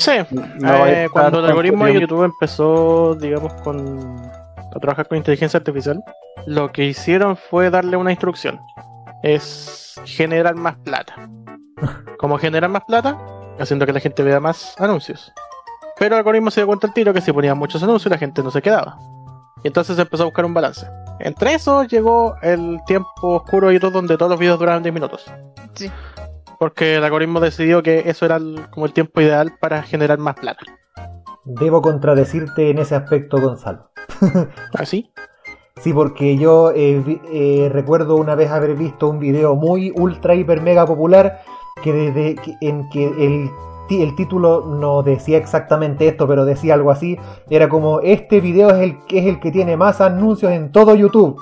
Sí, 0.00 0.12
No 0.58 0.86
eh, 0.86 1.08
cuando 1.12 1.40
el 1.40 1.44
algoritmo 1.44 1.84
de 1.84 2.00
YouTube 2.00 2.24
empezó, 2.24 3.14
digamos, 3.16 3.52
con 3.62 4.18
a 4.74 4.78
trabajar 4.80 5.08
con 5.08 5.18
inteligencia 5.18 5.58
artificial, 5.58 6.02
lo 6.46 6.72
que 6.72 6.86
hicieron 6.86 7.36
fue 7.36 7.68
darle 7.68 7.98
una 7.98 8.10
instrucción. 8.10 8.58
Es 9.22 10.00
generar 10.06 10.54
más 10.54 10.76
plata. 10.78 11.28
¿Cómo 12.18 12.38
generar 12.38 12.70
más 12.70 12.84
plata? 12.84 13.18
Haciendo 13.58 13.84
que 13.84 13.92
la 13.92 14.00
gente 14.00 14.22
vea 14.22 14.40
más 14.40 14.74
anuncios. 14.78 15.32
Pero 15.98 16.14
el 16.14 16.18
algoritmo 16.20 16.50
se 16.50 16.60
dio 16.60 16.66
cuenta 16.66 16.86
al 16.86 16.94
tiro 16.94 17.12
que 17.12 17.20
si 17.20 17.30
ponía 17.30 17.54
muchos 17.54 17.82
anuncios 17.82 18.10
la 18.10 18.16
gente 18.16 18.42
no 18.42 18.50
se 18.50 18.62
quedaba. 18.62 18.96
Y 19.62 19.66
entonces 19.68 19.96
se 19.96 20.02
empezó 20.02 20.22
a 20.22 20.26
buscar 20.26 20.46
un 20.46 20.54
balance. 20.54 20.86
Entre 21.18 21.52
eso 21.52 21.84
llegó 21.84 22.36
el 22.40 22.78
tiempo 22.86 23.10
oscuro 23.22 23.68
de 23.68 23.74
YouTube 23.74 23.92
donde 23.92 24.16
todos 24.16 24.30
los 24.30 24.40
videos 24.40 24.58
duraban 24.58 24.82
10 24.82 24.94
minutos. 24.94 25.30
Sí. 25.74 25.90
Porque 26.60 26.96
el 26.96 27.04
algoritmo 27.04 27.40
decidió 27.40 27.82
que 27.82 28.02
eso 28.10 28.26
era 28.26 28.36
el- 28.36 28.66
como 28.70 28.84
el 28.84 28.92
tiempo 28.92 29.22
ideal 29.22 29.54
para 29.58 29.82
generar 29.82 30.18
más 30.18 30.34
plata. 30.34 30.60
Debo 31.46 31.80
contradecirte 31.80 32.68
en 32.68 32.76
ese 32.78 32.94
aspecto, 32.94 33.40
Gonzalo. 33.40 33.90
¿Así? 34.74 35.10
Sí, 35.80 35.94
porque 35.94 36.36
yo 36.36 36.70
eh, 36.76 37.18
eh, 37.32 37.70
recuerdo 37.72 38.16
una 38.16 38.34
vez 38.34 38.50
haber 38.50 38.74
visto 38.76 39.08
un 39.08 39.18
video 39.18 39.54
muy 39.56 39.90
ultra 39.96 40.34
hiper 40.34 40.60
mega 40.60 40.84
popular 40.84 41.40
que 41.82 41.94
desde 41.94 42.34
que- 42.34 42.56
en 42.60 42.90
que 42.90 43.06
el, 43.06 43.50
el 43.88 44.14
título 44.14 44.66
no 44.66 45.02
decía 45.02 45.38
exactamente 45.38 46.08
esto, 46.08 46.28
pero 46.28 46.44
decía 46.44 46.74
algo 46.74 46.90
así. 46.90 47.16
Era 47.48 47.70
como 47.70 48.00
este 48.00 48.42
video 48.42 48.68
es 48.68 48.82
el 48.82 48.98
es 49.08 49.24
el 49.24 49.40
que 49.40 49.50
tiene 49.50 49.78
más 49.78 50.02
anuncios 50.02 50.52
en 50.52 50.70
todo 50.72 50.94
YouTube. 50.94 51.40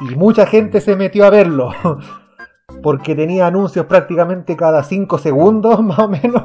Y 0.00 0.16
mucha 0.16 0.46
gente 0.46 0.80
se 0.80 0.96
metió 0.96 1.26
a 1.26 1.30
verlo. 1.30 1.68
porque 2.82 3.14
tenía 3.14 3.46
anuncios 3.46 3.86
prácticamente 3.86 4.56
cada 4.56 4.82
5 4.82 5.18
segundos, 5.18 5.80
más 5.82 5.98
o 5.98 6.08
menos. 6.08 6.42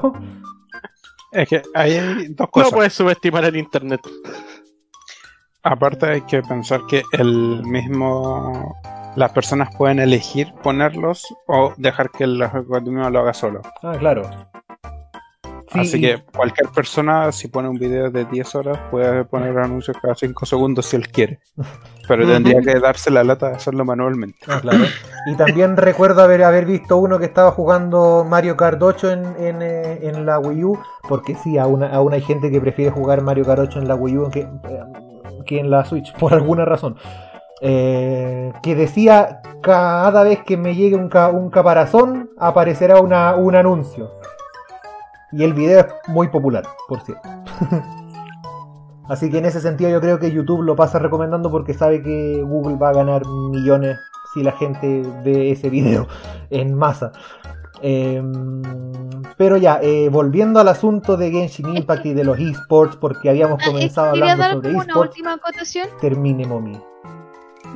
Es 1.31 1.49
que 1.49 1.61
hay 1.73 2.27
dos 2.29 2.39
No 2.39 2.47
cosas. 2.47 2.71
puedes 2.73 2.93
subestimar 2.93 3.43
el 3.45 3.57
internet. 3.57 4.01
Aparte 5.63 6.05
hay 6.05 6.21
que 6.21 6.41
pensar 6.41 6.81
que 6.87 7.03
el 7.11 7.61
mismo 7.63 8.75
las 9.15 9.31
personas 9.31 9.75
pueden 9.75 9.99
elegir 9.99 10.53
ponerlos 10.63 11.25
o 11.47 11.73
dejar 11.77 12.11
que 12.11 12.23
el 12.23 12.41
algoritmo 12.41 13.09
lo 13.09 13.19
haga 13.19 13.33
solo. 13.33 13.61
Ah, 13.83 13.95
claro. 13.99 14.21
Sí, 15.71 15.79
Así 15.79 15.99
que 16.01 16.23
cualquier 16.35 16.69
persona 16.69 17.29
si 17.33 17.49
pone 17.49 17.67
un 17.67 17.77
video 17.77 18.09
de 18.09 18.23
10 18.25 18.55
horas 18.55 18.79
puede 18.89 19.25
poner 19.25 19.57
anuncios 19.59 19.97
cada 20.01 20.15
5 20.15 20.45
segundos 20.45 20.85
si 20.85 20.95
él 20.95 21.09
quiere. 21.09 21.39
Pero 22.07 22.25
tendría 22.25 22.61
que 22.61 22.79
darse 22.79 23.11
la 23.11 23.21
lata 23.25 23.49
de 23.49 23.55
hacerlo 23.55 23.83
manualmente. 23.83 24.39
Ah, 24.47 24.59
claro. 24.61 24.85
Y 25.25 25.35
también 25.35 25.75
recuerdo 25.77 26.21
haber, 26.23 26.43
haber 26.43 26.65
visto 26.65 26.95
uno 26.97 27.19
que 27.19 27.25
estaba 27.25 27.51
jugando 27.51 28.25
Mario 28.25 28.55
Kart 28.55 28.81
8 28.81 29.11
en, 29.11 29.25
en, 29.39 29.61
eh, 29.61 29.99
en 30.03 30.25
la 30.25 30.39
Wii 30.39 30.63
U, 30.63 30.79
porque 31.09 31.35
sí, 31.35 31.57
aún, 31.57 31.83
aún 31.83 32.13
hay 32.13 32.21
gente 32.21 32.49
que 32.49 32.61
prefiere 32.61 32.91
jugar 32.91 33.21
Mario 33.21 33.43
Kart 33.43 33.59
8 33.59 33.79
en 33.79 33.87
la 33.89 33.95
Wii 33.95 34.17
U 34.19 34.29
que, 34.29 34.39
eh, 34.39 34.49
que 35.45 35.59
en 35.59 35.69
la 35.69 35.83
Switch, 35.83 36.13
por 36.17 36.33
alguna 36.33 36.63
razón. 36.63 36.95
Eh, 37.61 38.53
que 38.61 38.75
decía, 38.75 39.41
cada 39.61 40.23
vez 40.23 40.39
que 40.45 40.55
me 40.57 40.75
llegue 40.75 40.95
un, 40.95 41.09
ca- 41.09 41.29
un 41.29 41.49
caparazón, 41.49 42.29
aparecerá 42.37 43.01
una, 43.01 43.35
un 43.35 43.55
anuncio. 43.55 44.11
Y 45.31 45.43
el 45.43 45.53
video 45.53 45.79
es 45.81 45.85
muy 46.07 46.27
popular, 46.29 46.63
por 46.87 47.01
cierto. 47.01 47.27
Así 49.09 49.29
que 49.29 49.37
en 49.37 49.45
ese 49.45 49.61
sentido 49.61 49.89
yo 49.89 50.01
creo 50.01 50.19
que 50.19 50.31
YouTube 50.31 50.63
lo 50.63 50.75
pasa 50.75 50.99
recomendando 50.99 51.49
porque 51.49 51.73
sabe 51.73 52.01
que 52.01 52.43
Google 52.45 52.75
va 52.75 52.89
a 52.89 52.93
ganar 52.93 53.25
millones 53.25 53.97
si 54.33 54.43
la 54.43 54.51
gente 54.51 55.03
ve 55.23 55.51
ese 55.51 55.69
video 55.69 56.07
en 56.49 56.73
masa. 56.75 57.11
Em, 57.81 58.61
pero 59.37 59.55
ya, 59.57 59.79
eh, 59.81 60.09
volviendo 60.09 60.59
al 60.59 60.67
asunto 60.67 61.15
de 61.15 61.29
Genshin 61.31 61.77
Impact 61.77 62.05
y 62.07 62.13
de 62.13 62.23
los 62.23 62.37
esports, 62.39 62.95
porque 62.97 63.29
habíamos 63.29 63.59
Ah, 63.61 63.65
comenzado 63.67 64.07
hablando 64.09 64.43
sobre 64.53 64.71
esports, 64.71 64.95
última 65.15 65.33
acotación. 65.33 65.87
termine 66.01 66.45
Momi. 66.45 66.77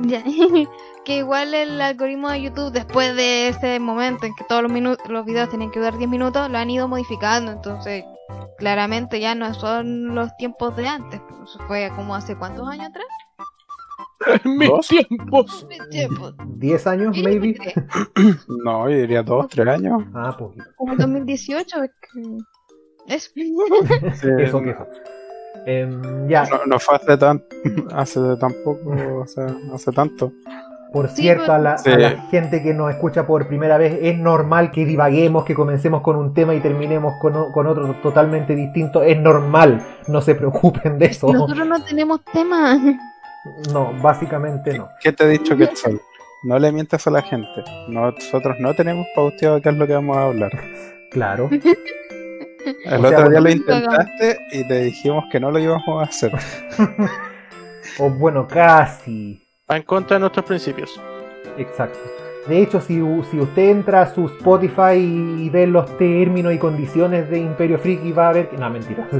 Ya. 0.02 0.22
que 1.04 1.18
igual 1.18 1.54
el 1.54 1.80
algoritmo 1.80 2.30
de 2.30 2.42
YouTube, 2.42 2.72
después 2.72 3.14
de 3.16 3.48
ese 3.48 3.78
momento 3.80 4.26
en 4.26 4.34
que 4.34 4.44
todos 4.44 4.62
los, 4.62 4.70
minutos, 4.72 5.08
los 5.08 5.24
videos 5.24 5.50
tenían 5.50 5.70
que 5.70 5.78
durar 5.80 5.98
10 5.98 6.08
minutos, 6.10 6.48
lo 6.50 6.58
han 6.58 6.70
ido 6.70 6.88
modificando. 6.88 7.52
Entonces, 7.52 8.04
claramente 8.58 9.18
ya 9.20 9.34
no 9.34 9.52
son 9.54 10.14
los 10.14 10.36
tiempos 10.36 10.76
de 10.76 10.86
antes. 10.88 11.20
Eso 11.42 11.58
fue 11.66 11.90
como 11.96 12.14
hace 12.14 12.36
cuántos 12.36 12.68
años 12.68 12.88
atrás. 12.88 13.06
En 14.44 14.56
mis 14.56 14.68
¿Dos? 14.68 14.86
tiempos. 14.86 15.66
¿10 15.68 16.86
años, 16.86 17.18
maybe? 17.18 17.56
No, 18.64 18.88
yo 18.88 18.96
diría 18.96 19.22
2, 19.24 19.48
3 19.48 19.66
años. 19.66 20.04
Ah, 20.14 20.36
poquito. 20.38 20.64
Como 20.76 20.92
el 20.92 20.98
2018. 20.98 21.82
es 21.82 21.90
que- 22.00 23.14
Eso. 23.14 23.30
Eso 24.38 24.60
que 24.62 24.70
eso. 24.70 24.86
Em, 25.66 26.28
ya, 26.28 26.44
No, 26.44 26.64
no 26.66 26.78
fue 26.78 26.96
hace 26.96 27.16
tan, 27.16 27.42
hace 27.92 28.20
tampoco, 28.40 28.90
o 29.22 29.26
sea, 29.26 29.46
hace 29.74 29.90
tanto. 29.92 30.32
Por 30.92 31.08
Sí, 31.08 31.22
cierto, 31.22 31.52
a, 31.52 31.58
la, 31.58 31.78
Sí. 31.78 31.90
a 31.90 31.98
la 31.98 32.10
gente 32.30 32.62
que 32.62 32.74
nos 32.74 32.90
escucha 32.90 33.26
por 33.26 33.46
primera 33.46 33.78
vez, 33.78 33.98
es 34.02 34.18
normal 34.18 34.70
que 34.70 34.84
divaguemos, 34.84 35.44
que 35.44 35.54
comencemos 35.54 36.02
con 36.02 36.16
un 36.16 36.34
tema 36.34 36.54
y 36.54 36.60
terminemos 36.60 37.14
con, 37.20 37.36
otro 37.36 37.94
totalmente 38.02 38.54
distinto. 38.54 39.02
Es 39.02 39.18
normal, 39.18 39.82
no 40.08 40.20
se 40.20 40.34
preocupen 40.34 40.98
de 40.98 41.06
eso. 41.06 41.32
Nosotros 41.32 41.66
no 41.66 41.82
tenemos 41.82 42.20
tema. 42.32 42.78
No, 43.72 43.92
básicamente 44.00 44.76
no. 44.76 44.88
¿Qué 45.00 45.12
te 45.12 45.24
he 45.24 45.28
dicho, 45.28 45.56
Quetzal? 45.56 46.00
No 46.44 46.58
le 46.58 46.72
mientas 46.72 47.06
a 47.06 47.10
la 47.10 47.22
gente. 47.22 47.64
Nosotros 47.88 48.56
no 48.60 48.74
tenemos 48.74 49.06
pauteado 49.14 49.60
qué 49.60 49.68
es 49.70 49.76
lo 49.76 49.86
que 49.86 49.94
vamos 49.94 50.16
a 50.16 50.24
hablar. 50.24 50.50
Claro. 51.10 51.48
El 52.84 53.04
O 53.04 53.08
sea, 53.08 53.18
otro 53.18 53.30
día 53.30 53.40
lo 53.40 53.50
intentaste 53.50 54.38
y 54.52 54.66
te 54.66 54.82
dijimos 54.82 55.24
que 55.30 55.40
no 55.40 55.50
lo 55.50 55.58
íbamos 55.58 56.00
a 56.00 56.08
hacer. 56.08 56.32
O 57.98 58.08
bueno, 58.08 58.46
casi. 58.46 59.41
Va 59.72 59.76
en 59.78 59.82
contra 59.84 60.16
de 60.16 60.20
nuestros 60.20 60.44
principios. 60.44 61.00
Exacto. 61.56 61.98
De 62.46 62.60
hecho, 62.60 62.80
si, 62.80 63.00
usted 63.00 63.70
entra 63.70 64.02
a 64.02 64.06
su 64.12 64.26
Spotify 64.26 64.96
y 64.96 65.48
ve 65.48 65.66
los 65.66 65.96
términos 65.96 66.52
y 66.52 66.58
condiciones 66.58 67.30
de 67.30 67.38
Imperio 67.38 67.78
Friki, 67.78 68.10
va 68.12 68.30
a 68.30 68.32
ver 68.32 68.48
que. 68.48 68.56
No, 68.58 68.68
mentira. 68.70 69.08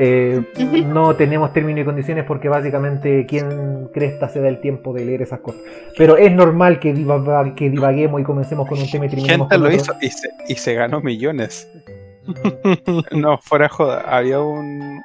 Eh, 0.00 0.40
no 0.86 1.16
tenemos 1.16 1.52
términos 1.52 1.82
y 1.82 1.84
condiciones 1.84 2.24
porque 2.24 2.48
básicamente 2.48 3.26
quien 3.26 3.88
cresta 3.92 4.28
se 4.28 4.40
da 4.40 4.46
el 4.46 4.60
tiempo 4.60 4.92
de 4.92 5.04
leer 5.04 5.22
esas 5.22 5.40
cosas. 5.40 5.60
Pero 5.96 6.16
es 6.16 6.30
normal 6.32 6.78
que, 6.78 6.94
diva- 6.94 7.52
que 7.56 7.68
divaguemos 7.68 8.20
y 8.20 8.22
comencemos 8.22 8.68
con 8.68 8.78
un 8.78 8.88
tema 8.88 9.06
y 9.06 9.08
terminemos 9.08 9.48
Gente 9.48 9.54
con 9.56 9.60
lo 9.64 9.68
otro. 9.68 9.76
hizo 9.76 9.94
y 10.00 10.10
se, 10.10 10.28
y 10.46 10.54
se 10.54 10.74
ganó 10.74 11.00
millones. 11.00 11.68
No, 13.10 13.38
fuera 13.38 13.68
joda. 13.68 14.04
Había 14.06 14.38
un, 14.40 15.02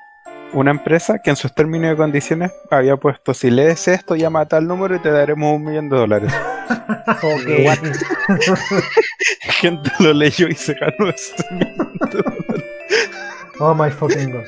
una 0.53 0.71
empresa 0.71 1.19
que 1.19 1.29
en 1.29 1.35
sus 1.35 1.53
términos 1.53 1.93
y 1.93 1.97
condiciones 1.97 2.51
había 2.71 2.95
puesto: 2.97 3.33
si 3.33 3.49
lees 3.51 3.87
esto, 3.87 4.15
llama 4.15 4.41
a 4.41 4.45
tal 4.47 4.67
número 4.67 4.95
y 4.95 4.99
te 4.99 5.11
daremos 5.11 5.55
un 5.55 5.63
millón 5.65 5.89
de 5.89 5.97
dólares. 5.97 6.33
Ok. 7.21 7.49
Gente 9.59 9.91
lo 9.99 10.13
leyó 10.13 10.47
y 10.47 10.55
se 10.55 10.73
ganó 10.73 11.09
ese 11.09 11.33
millón 11.51 11.93
de 12.11 12.17
dólares. 12.17 12.65
Oh 13.59 13.73
my 13.73 13.89
fucking 13.91 14.31
god. 14.31 14.45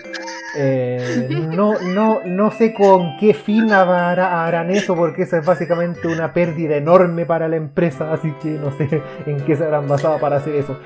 Eh, 0.57 1.27
no, 1.53 1.77
no, 1.81 2.21
no 2.25 2.51
sé 2.51 2.73
con 2.73 3.17
qué 3.17 3.33
fin 3.33 3.71
hará- 3.71 4.45
harán 4.45 4.71
eso, 4.71 4.95
porque 4.95 5.23
eso 5.23 5.37
es 5.37 5.45
básicamente 5.45 6.07
una 6.07 6.31
pérdida 6.33 6.77
enorme 6.77 7.25
para 7.25 7.49
la 7.49 7.57
empresa, 7.57 8.13
así 8.13 8.33
que 8.41 8.49
no 8.51 8.71
sé 8.77 9.01
en 9.25 9.41
qué 9.45 9.57
se 9.57 9.65
habrán 9.65 9.87
basado 9.87 10.17
para 10.19 10.37
hacer 10.37 10.55
eso. 10.55 10.79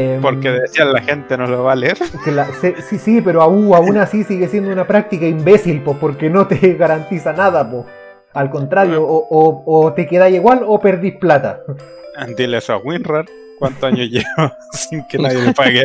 Eh, 0.00 0.18
Porque 0.22 0.50
decían 0.52 0.92
la 0.92 1.02
gente 1.02 1.36
no 1.36 1.46
lo 1.48 1.64
va 1.64 1.72
a 1.72 1.76
leer. 1.76 1.98
que 2.24 2.30
la- 2.30 2.46
se- 2.60 2.80
sí, 2.82 2.98
sí, 2.98 3.20
pero 3.20 3.42
aún, 3.42 3.74
aún 3.74 3.96
así 3.98 4.22
sigue 4.22 4.46
siendo 4.46 4.70
una 4.70 4.86
práctica 4.86 5.26
imbécil, 5.26 5.82
po, 5.82 5.94
porque 5.98 6.30
no 6.30 6.46
te 6.46 6.74
garantiza 6.78 7.32
nada, 7.32 7.68
po. 7.68 7.84
Al 8.32 8.48
contrario, 8.50 9.02
o, 9.02 9.26
o- 9.28 9.64
o 9.86 9.92
te 9.94 10.06
quedáis 10.06 10.36
igual 10.36 10.62
o 10.64 10.78
perdís 10.78 11.16
plata. 11.16 11.62
Dile 12.36 12.58
eso 12.58 12.74
a 12.74 12.78
Winrar. 12.78 13.24
¿Cuántos 13.58 13.82
años 13.84 14.08
lleva 14.08 14.56
sin 14.72 15.04
que 15.08 15.18
nadie 15.18 15.42
le 15.42 15.52
pague? 15.52 15.82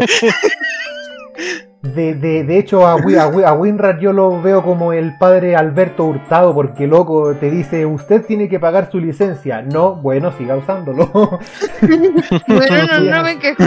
De, 1.84 2.14
de, 2.14 2.46
de 2.46 2.58
hecho, 2.60 2.88
a, 2.88 2.94
a, 2.94 3.50
a 3.50 3.54
Winrad 3.54 4.00
yo 4.00 4.14
lo 4.14 4.42
veo 4.42 4.64
como 4.64 4.94
el 4.94 5.18
padre 5.18 5.58
Alberto 5.58 6.06
Hurtado, 6.06 6.54
porque 6.54 6.88
loco 6.88 7.36
te 7.36 7.52
dice, 7.52 7.86
usted 7.86 8.26
tiene 8.26 8.48
que 8.48 8.58
pagar 8.58 8.90
su 8.90 9.00
licencia. 9.02 9.62
No, 9.62 9.96
bueno, 9.96 10.32
siga 10.32 10.56
usándolo. 10.56 11.08
bueno, 12.48 12.88
no, 12.90 13.00
no 13.18 13.24
me 13.24 13.38
quejo. 13.38 13.64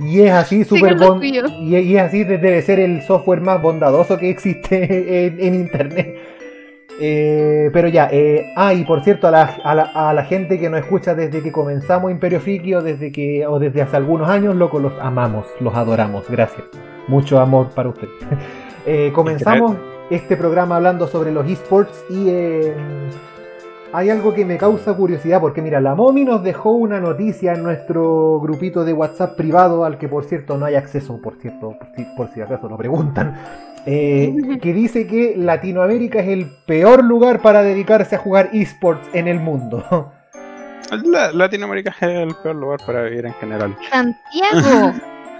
y 0.00 0.22
es 0.22 0.32
así, 0.32 0.64
lo 0.68 0.96
bon- 0.96 1.22
y, 1.22 1.76
y 1.76 1.96
es 1.96 2.02
así, 2.02 2.24
de- 2.24 2.38
debe 2.38 2.60
ser 2.62 2.80
el 2.80 3.02
software 3.02 3.40
más 3.40 3.62
bondadoso 3.62 4.18
que 4.18 4.30
existe 4.30 5.26
en, 5.26 5.38
en 5.40 5.54
internet. 5.54 6.18
Eh, 7.00 7.70
pero 7.72 7.86
ya, 7.86 8.08
eh, 8.10 8.52
ah, 8.56 8.74
y 8.74 8.84
por 8.84 9.04
cierto, 9.04 9.28
a 9.28 9.30
la, 9.30 9.42
a, 9.62 9.74
la, 9.76 9.82
a 9.94 10.12
la 10.12 10.24
gente 10.24 10.58
que 10.58 10.68
nos 10.68 10.80
escucha 10.80 11.14
desde 11.14 11.40
que 11.40 11.52
comenzamos 11.52 12.10
Imperio 12.10 12.40
Friki 12.40 12.74
o 12.74 12.82
desde, 12.82 13.12
que, 13.12 13.46
o 13.46 13.60
desde 13.60 13.80
hace 13.80 13.96
algunos 13.96 14.28
años, 14.28 14.56
loco, 14.56 14.80
los 14.80 14.92
amamos, 15.00 15.46
los 15.60 15.74
adoramos, 15.76 16.28
gracias. 16.28 16.64
Mucho 17.08 17.40
amor 17.40 17.68
para 17.74 17.88
usted. 17.90 18.08
Eh, 18.86 19.12
comenzamos 19.14 19.76
este 20.08 20.38
programa 20.38 20.76
hablando 20.76 21.06
sobre 21.06 21.30
los 21.30 21.46
esports 21.46 22.02
y 22.08 22.30
eh, 22.30 22.74
hay 23.92 24.08
algo 24.08 24.32
que 24.32 24.46
me 24.46 24.56
causa 24.56 24.94
curiosidad 24.94 25.38
porque 25.38 25.60
mira, 25.60 25.82
la 25.82 25.94
Momi 25.94 26.24
nos 26.24 26.42
dejó 26.42 26.70
una 26.72 26.98
noticia 26.98 27.52
en 27.52 27.62
nuestro 27.62 28.40
grupito 28.40 28.82
de 28.86 28.94
WhatsApp 28.94 29.36
privado 29.36 29.84
al 29.84 29.98
que 29.98 30.08
por 30.08 30.24
cierto 30.24 30.56
no 30.56 30.64
hay 30.64 30.76
acceso, 30.76 31.20
por 31.20 31.36
cierto, 31.36 31.76
por 31.78 31.88
si, 31.94 32.04
por 32.16 32.28
si 32.30 32.40
acaso 32.40 32.70
lo 32.70 32.78
preguntan, 32.78 33.36
eh, 33.84 34.34
que 34.62 34.72
dice 34.72 35.06
que 35.06 35.34
Latinoamérica 35.36 36.20
es 36.20 36.28
el 36.28 36.50
peor 36.66 37.04
lugar 37.04 37.42
para 37.42 37.62
dedicarse 37.62 38.16
a 38.16 38.18
jugar 38.18 38.48
esports 38.54 39.06
en 39.12 39.28
el 39.28 39.40
mundo. 39.40 39.84
La- 41.04 41.32
Latinoamérica 41.32 41.90
es 42.00 42.02
el 42.02 42.34
peor 42.42 42.56
lugar 42.56 42.80
para 42.86 43.02
vivir 43.02 43.26
en 43.26 43.34
general. 43.34 43.76
Santiago 43.90 44.94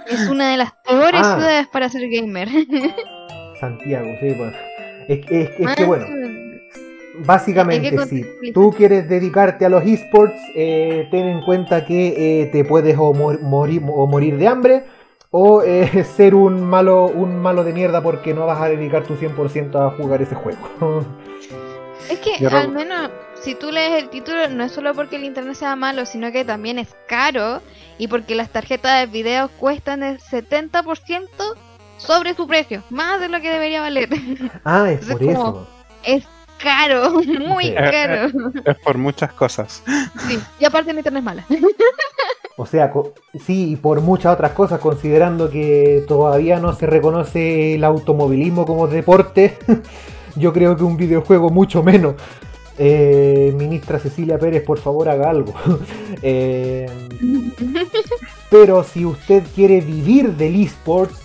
es 0.07 0.29
una 0.29 0.51
de 0.51 0.57
las 0.57 0.71
peores 0.87 1.21
Ah. 1.23 1.35
ciudades 1.35 1.67
para 1.67 1.89
ser 1.89 2.09
gamer. 2.09 2.47
Santiago, 3.59 4.07
sí, 4.19 4.33
bueno. 4.37 4.53
Es, 5.07 5.25
que- 5.25 5.41
es 5.41 5.49
que- 5.49 5.55
es 5.57 5.65
Más- 5.65 5.75
que 5.75 5.85
bueno, 5.85 6.05
Básicamente, 7.25 8.05
si 8.07 8.25
tú 8.53 8.71
quieres 8.75 9.07
dedicarte 9.09 9.65
a 9.65 9.69
los 9.69 9.83
esports, 9.85 10.39
eh, 10.55 11.07
ten 11.11 11.27
en 11.27 11.41
cuenta 11.41 11.85
que 11.85 12.41
eh, 12.41 12.45
te 12.47 12.63
puedes 12.63 12.97
o, 12.97 13.13
mor- 13.13 13.41
morir, 13.41 13.81
o 13.85 14.07
morir 14.07 14.37
de 14.37 14.47
hambre 14.47 14.83
o 15.29 15.61
eh, 15.61 16.03
ser 16.15 16.33
un 16.33 16.63
malo, 16.63 17.05
un 17.07 17.37
malo 17.41 17.63
de 17.65 17.73
mierda 17.73 18.01
porque 18.01 18.33
no 18.33 18.45
vas 18.45 18.61
a 18.61 18.69
dedicar 18.69 19.03
tu 19.03 19.15
100% 19.17 19.75
a 19.75 19.91
jugar 19.91 20.21
ese 20.21 20.35
juego. 20.35 20.59
Es 22.09 22.19
que 22.19 22.45
al 22.47 22.71
menos 22.71 23.11
si 23.43 23.55
tú 23.55 23.71
lees 23.71 24.01
el 24.03 24.09
título 24.09 24.47
no 24.49 24.63
es 24.63 24.71
solo 24.71 24.93
porque 24.93 25.15
el 25.15 25.23
internet 25.25 25.55
sea 25.55 25.75
malo, 25.75 26.05
sino 26.05 26.31
que 26.31 26.45
también 26.45 26.77
es 26.79 26.95
caro 27.07 27.61
y 27.97 28.07
porque 28.07 28.35
las 28.35 28.49
tarjetas 28.49 28.99
de 28.99 29.05
video 29.07 29.49
cuestan 29.59 30.03
el 30.03 30.19
70% 30.19 31.27
sobre 31.97 32.33
su 32.33 32.47
precio, 32.47 32.83
más 32.89 33.19
de 33.19 33.29
lo 33.29 33.41
que 33.41 33.49
debería 33.51 33.81
valer. 33.81 34.09
ah, 34.65 34.89
es 34.89 35.01
Entonces, 35.09 35.17
por 35.17 35.23
eso. 35.23 35.43
como- 35.43 35.67
Es 36.03 36.23
caro, 36.61 37.11
muy 37.47 37.65
Sí. 37.65 37.73
caro. 37.75 38.29
Es 38.65 38.77
por 38.83 38.97
muchas 38.97 39.33
cosas. 39.33 39.83
Sí, 40.27 40.39
y 40.59 40.65
aparte 40.65 40.91
el 40.91 40.97
internet 40.97 41.19
es 41.21 41.25
mala. 41.25 41.45
O 42.57 42.65
sea, 42.67 42.91
sí, 43.43 43.71
y 43.71 43.75
por 43.75 44.01
muchas 44.01 44.33
otras 44.33 44.51
cosas, 44.51 44.79
considerando 44.79 45.49
que 45.49 46.03
todavía 46.07 46.59
no 46.59 46.73
se 46.73 46.85
reconoce 46.85 47.73
el 47.75 47.83
automovilismo 47.83 48.65
como 48.67 48.87
deporte, 48.87 49.57
yo 50.35 50.53
creo 50.53 50.75
que 50.75 50.83
un 50.83 50.95
videojuego 50.95 51.49
mucho 51.49 51.81
menos. 51.81 52.15
Eh, 52.83 53.53
ministra 53.55 53.99
Cecilia 53.99 54.39
Pérez, 54.39 54.63
por 54.63 54.79
favor, 54.79 55.07
haga 55.07 55.29
algo. 55.29 55.53
Eh, 56.23 56.87
pero 58.49 58.83
si 58.83 59.05
usted 59.05 59.43
quiere 59.55 59.81
vivir 59.81 60.35
del 60.35 60.61
esports, 60.61 61.19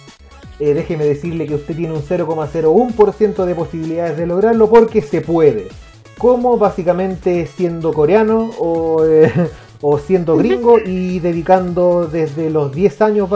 eh, 0.58 0.72
déjeme 0.72 1.04
decirle 1.04 1.46
que 1.46 1.54
usted 1.54 1.76
tiene 1.76 1.92
un 1.92 2.02
0,01% 2.02 3.44
de 3.44 3.54
posibilidades 3.54 4.16
de 4.16 4.26
lograrlo 4.26 4.70
porque 4.70 5.02
se 5.02 5.20
puede. 5.20 5.68
Como 6.16 6.56
básicamente 6.56 7.46
siendo 7.46 7.92
coreano 7.92 8.50
o, 8.58 9.02
o 9.82 9.98
siendo 9.98 10.36
gringo 10.36 10.78
y 10.84 11.18
dedicando 11.18 12.06
desde 12.06 12.48
los 12.48 12.72
10 12.72 13.02
años 13.02 13.28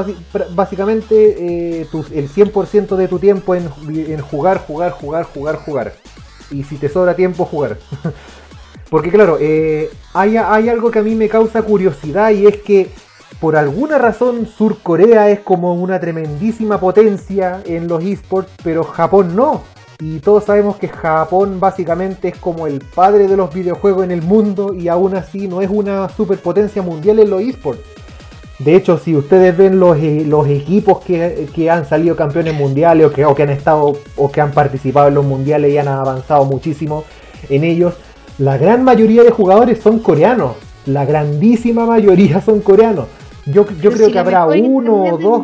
básicamente 0.55 1.83
el 1.83 1.89
100% 1.91 2.97
de 2.97 3.09
tu 3.09 3.19
tiempo 3.19 3.55
en, 3.55 3.69
en 3.89 4.21
jugar, 4.21 4.59
jugar, 4.67 4.93
jugar, 4.93 5.25
jugar, 5.25 5.57
jugar 5.57 5.93
y 6.51 6.65
si 6.65 6.77
te 6.77 6.89
sobra 6.89 7.15
tiempo 7.15 7.45
jugar. 7.45 7.79
Porque 8.91 9.11
claro, 9.11 9.39
eh, 9.41 9.91
hay, 10.15 10.37
hay 10.37 10.69
algo 10.69 10.91
que 10.91 10.99
a 10.99 11.03
mí 11.03 11.15
me 11.15 11.29
causa 11.29 11.63
curiosidad 11.63 12.31
y 12.31 12.47
es 12.47 12.57
que 12.59 12.91
por 13.41 13.57
alguna 13.57 13.97
razón 13.97 14.47
Sur 14.47 14.79
Corea 14.83 15.31
es 15.31 15.41
como 15.41 15.75
una 15.75 16.01
tremendísima 16.01 16.79
potencia 16.79 17.63
en 17.65 17.89
los 17.89 18.05
esports, 18.05 18.51
pero 18.63 18.85
Japón 18.85 19.35
no. 19.35 19.63
Y 20.01 20.19
todos 20.21 20.45
sabemos 20.45 20.77
que 20.77 20.89
Japón 20.89 21.61
básicamente 21.61 22.29
es 22.29 22.37
como 22.37 22.67
el 22.67 22.81
padre 22.81 23.29
de 23.29 23.37
los 23.37 23.53
videojuegos 23.53 24.05
en 24.05 24.11
el 24.11 24.23
mundo 24.23 24.75
y 24.75 24.89
aún 24.89 25.15
así 25.15 25.47
no 25.47 25.61
es 25.61 25.71
una 25.71 26.09
superpotencia 26.09 26.83
mundial 26.83 27.19
en 27.19 27.31
los 27.31 27.43
esports. 27.43 27.81
De 28.61 28.77
hecho, 28.77 28.99
si 28.99 29.17
ustedes 29.17 29.57
ven 29.57 29.81
los, 29.81 29.97
eh, 29.97 30.23
los 30.27 30.47
equipos 30.47 31.01
que, 31.01 31.71
han 31.71 31.89
salido 31.89 32.15
campeones 32.15 32.55
mundiales 32.55 33.07
o 33.07 33.11
que, 33.11 33.25
o 33.25 33.35
que 33.35 33.43
han 33.43 33.51
estado 33.51 33.95
o 34.17 34.31
que 34.31 34.43
han 34.43 34.53
participado 34.53 35.09
en 35.09 35.15
los 35.15 35.25
mundiales 35.25 35.73
y 35.73 35.79
han 35.79 35.89
avanzado 35.89 36.45
muchísimo 36.45 37.05
en 37.49 37.65
ellos, 37.65 37.95
la 38.39 38.59
gran 38.59 38.85
mayoría 38.85 39.23
de 39.23 39.31
jugadores 39.31 39.81
son 39.81 39.99
coreanos. 40.01 40.57
La 40.85 41.07
grandísima 41.07 41.87
mayoría 41.87 42.41
son 42.45 42.61
coreanos. 42.61 43.07
Yo, 43.47 43.67
yo 43.81 43.91
creo 43.91 44.13
que 44.13 44.19
habrá 44.19 44.47
uno 44.47 45.05
o 45.05 45.19
dos. 45.19 45.43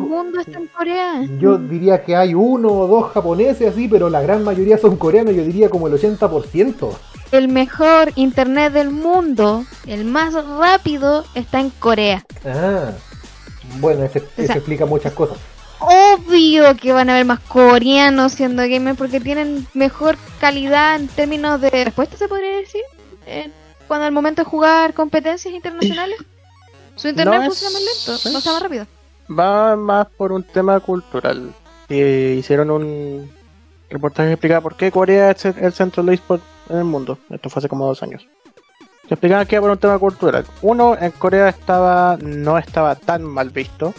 Yo 1.39 1.57
diría 1.57 2.03
que 2.03 2.15
hay 2.15 2.35
uno 2.35 2.69
o 2.69 2.87
dos 2.87 3.11
japoneses 3.11 3.69
así, 3.69 3.87
pero 3.87 4.11
la 4.11 4.21
gran 4.21 4.43
mayoría 4.43 4.77
son 4.77 4.95
coreanos, 4.95 5.35
yo 5.35 5.43
diría 5.43 5.69
como 5.69 5.87
el 5.87 5.93
80%. 5.93 6.89
El 7.31 7.47
mejor 7.49 8.11
internet 8.15 8.71
del 8.71 8.91
mundo, 8.91 9.65
el 9.87 10.05
más 10.05 10.33
rápido, 10.33 11.25
está 11.33 11.59
en 11.59 11.71
Corea. 11.71 12.23
Ah. 12.45 12.91
Bueno, 13.75 14.03
eso 14.05 14.19
explica 14.37 14.85
muchas 14.85 15.13
cosas. 15.13 15.37
Obvio 15.79 16.75
que 16.75 16.91
van 16.91 17.09
a 17.09 17.13
haber 17.13 17.25
más 17.25 17.39
coreanos 17.39 18.31
siendo 18.33 18.63
gamers 18.63 18.97
porque 18.97 19.19
tienen 19.19 19.67
mejor 19.73 20.17
calidad 20.39 20.95
en 20.95 21.07
términos 21.07 21.61
de 21.61 21.69
respuesta, 21.69 22.17
se 22.17 22.27
podría 22.27 22.57
decir. 22.57 22.81
Eh, 23.27 23.51
cuando 23.87 24.05
al 24.05 24.11
momento 24.11 24.43
de 24.43 24.49
jugar 24.49 24.93
competencias 24.93 25.53
internacionales, 25.53 26.17
su 26.95 27.09
internet 27.09 27.43
funciona 27.45 27.73
más 27.73 27.83
lento, 27.83 28.29
no 28.31 28.37
está 28.39 28.53
más 28.53 28.63
rápido. 28.63 28.87
Va 29.29 29.75
más 29.75 30.07
por 30.17 30.31
un 30.31 30.43
tema 30.43 30.79
cultural. 30.79 31.53
hicieron 31.89 32.71
un 32.71 33.31
reportaje 33.89 34.29
que 34.29 34.33
explicaba 34.33 34.61
por 34.61 34.75
qué 34.75 34.91
Corea 34.91 35.31
es 35.31 35.45
el 35.45 35.73
centro 35.73 36.03
de 36.03 36.15
eSport 36.15 36.41
en 36.69 36.77
el 36.77 36.85
mundo. 36.85 37.19
Esto 37.29 37.49
fue 37.49 37.59
hace 37.59 37.69
como 37.69 37.85
dos 37.85 38.01
años. 38.01 38.27
Se 39.07 39.13
explicaba 39.13 39.45
que 39.45 39.55
era 39.55 39.61
por 39.61 39.71
un 39.71 39.77
tema 39.77 39.97
cultural. 39.99 40.45
Uno, 40.61 40.97
en 40.99 41.11
Corea 41.11 41.49
estaba 41.49 42.17
no 42.21 42.57
estaba 42.57 42.95
tan 42.95 43.23
mal 43.23 43.49
visto, 43.49 43.93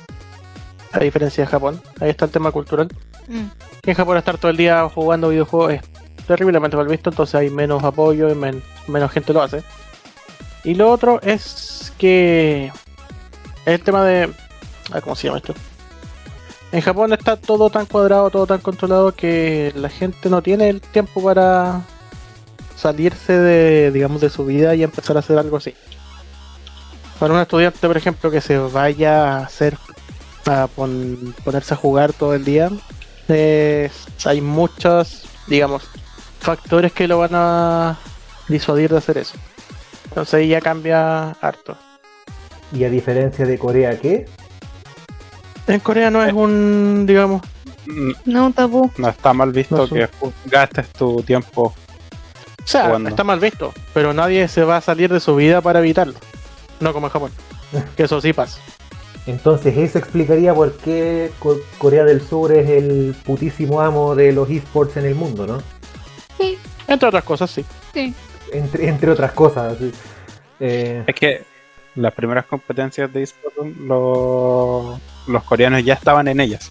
a 0.92 0.98
diferencia 0.98 1.44
de 1.44 1.50
Japón. 1.50 1.80
Ahí 2.00 2.10
está 2.10 2.26
el 2.26 2.30
tema 2.30 2.50
cultural. 2.50 2.88
Mm. 3.26 3.44
En 3.84 3.94
Japón 3.94 4.18
estar 4.18 4.36
todo 4.36 4.50
el 4.50 4.56
día 4.56 4.88
jugando 4.88 5.30
videojuegos 5.30 5.74
es 5.74 5.82
terriblemente 6.26 6.76
mal 6.76 6.88
visto, 6.88 7.08
entonces 7.08 7.34
hay 7.34 7.48
menos 7.48 7.82
apoyo 7.84 8.30
y 8.30 8.34
menos 8.34 9.10
gente 9.10 9.32
lo 9.32 9.42
hace. 9.42 9.62
Y 10.62 10.74
lo 10.74 10.90
otro 10.90 11.20
es 11.22 11.92
que 11.96 12.70
el 13.64 13.80
tema 13.80 14.04
de... 14.04 14.30
¿Cómo 15.02 15.16
se 15.16 15.26
llama 15.26 15.38
esto? 15.38 15.54
En 16.70 16.82
Japón 16.82 17.14
está 17.14 17.36
todo 17.36 17.70
tan 17.70 17.86
cuadrado, 17.86 18.28
todo 18.28 18.46
tan 18.46 18.60
controlado 18.60 19.12
que 19.12 19.72
la 19.74 19.88
gente 19.88 20.28
no 20.28 20.42
tiene 20.42 20.68
el 20.68 20.82
tiempo 20.82 21.22
para 21.22 21.80
salirse 22.78 23.32
de, 23.32 23.90
digamos, 23.90 24.20
de 24.20 24.30
su 24.30 24.44
vida 24.44 24.74
y 24.74 24.84
empezar 24.84 25.16
a 25.16 25.20
hacer 25.20 25.38
algo 25.38 25.56
así. 25.56 25.74
Para 27.18 27.34
un 27.34 27.40
estudiante, 27.40 27.86
por 27.86 27.96
ejemplo, 27.96 28.30
que 28.30 28.40
se 28.40 28.56
vaya 28.58 29.38
a 29.38 29.44
hacer, 29.44 29.76
a 30.46 30.68
ponerse 30.68 31.74
a 31.74 31.76
jugar 31.76 32.12
todo 32.12 32.34
el 32.34 32.44
día, 32.44 32.70
hay 33.28 34.40
muchos, 34.40 35.24
digamos, 35.48 35.88
factores 36.38 36.92
que 36.92 37.08
lo 37.08 37.18
van 37.18 37.32
a 37.34 37.98
disuadir 38.46 38.90
de 38.90 38.98
hacer 38.98 39.18
eso. 39.18 39.34
Entonces 40.04 40.34
ahí 40.34 40.48
ya 40.48 40.60
cambia 40.60 41.32
harto. 41.32 41.76
¿Y 42.72 42.84
a 42.84 42.90
diferencia 42.90 43.44
de 43.44 43.58
Corea 43.58 43.98
qué? 43.98 44.26
En 45.66 45.80
Corea 45.80 46.10
no 46.10 46.24
es 46.24 46.32
un, 46.32 47.04
digamos... 47.06 47.42
No, 48.24 48.46
un 48.46 48.52
tabú. 48.52 48.90
No 48.98 49.08
está 49.08 49.32
mal 49.32 49.50
visto 49.50 49.88
que 49.88 50.08
gastes 50.46 50.88
tu 50.90 51.22
tiempo 51.22 51.74
o 52.68 52.70
sea, 52.70 52.94
está 53.08 53.24
mal 53.24 53.40
visto, 53.40 53.72
pero 53.94 54.12
nadie 54.12 54.46
se 54.46 54.62
va 54.62 54.76
a 54.76 54.82
salir 54.82 55.10
de 55.10 55.20
su 55.20 55.34
vida 55.34 55.62
para 55.62 55.78
evitarlo. 55.78 56.12
No 56.80 56.92
como 56.92 57.06
en 57.06 57.12
Japón. 57.12 57.32
que 57.96 58.02
eso 58.02 58.20
sí 58.20 58.34
pasa. 58.34 58.60
Entonces 59.26 59.74
eso 59.78 59.98
explicaría 59.98 60.52
por 60.52 60.76
qué 60.76 61.30
Corea 61.78 62.04
del 62.04 62.20
Sur 62.20 62.52
es 62.52 62.68
el 62.68 63.16
putísimo 63.24 63.80
amo 63.80 64.14
de 64.14 64.32
los 64.32 64.50
esports 64.50 64.98
en 64.98 65.06
el 65.06 65.14
mundo, 65.14 65.46
¿no? 65.46 65.62
Sí. 66.38 66.58
Entre 66.86 67.08
otras 67.08 67.24
cosas, 67.24 67.50
sí. 67.50 67.64
Sí. 67.94 68.14
Entre, 68.52 68.86
entre 68.86 69.10
otras 69.12 69.32
cosas. 69.32 69.78
Eh, 70.60 71.04
es 71.06 71.14
que 71.14 71.44
las 71.94 72.12
primeras 72.12 72.44
competencias 72.44 73.10
de 73.10 73.22
esports, 73.22 73.76
los, 73.78 75.00
los 75.26 75.44
coreanos 75.44 75.82
ya 75.82 75.94
estaban 75.94 76.28
en 76.28 76.40
ellas. 76.40 76.68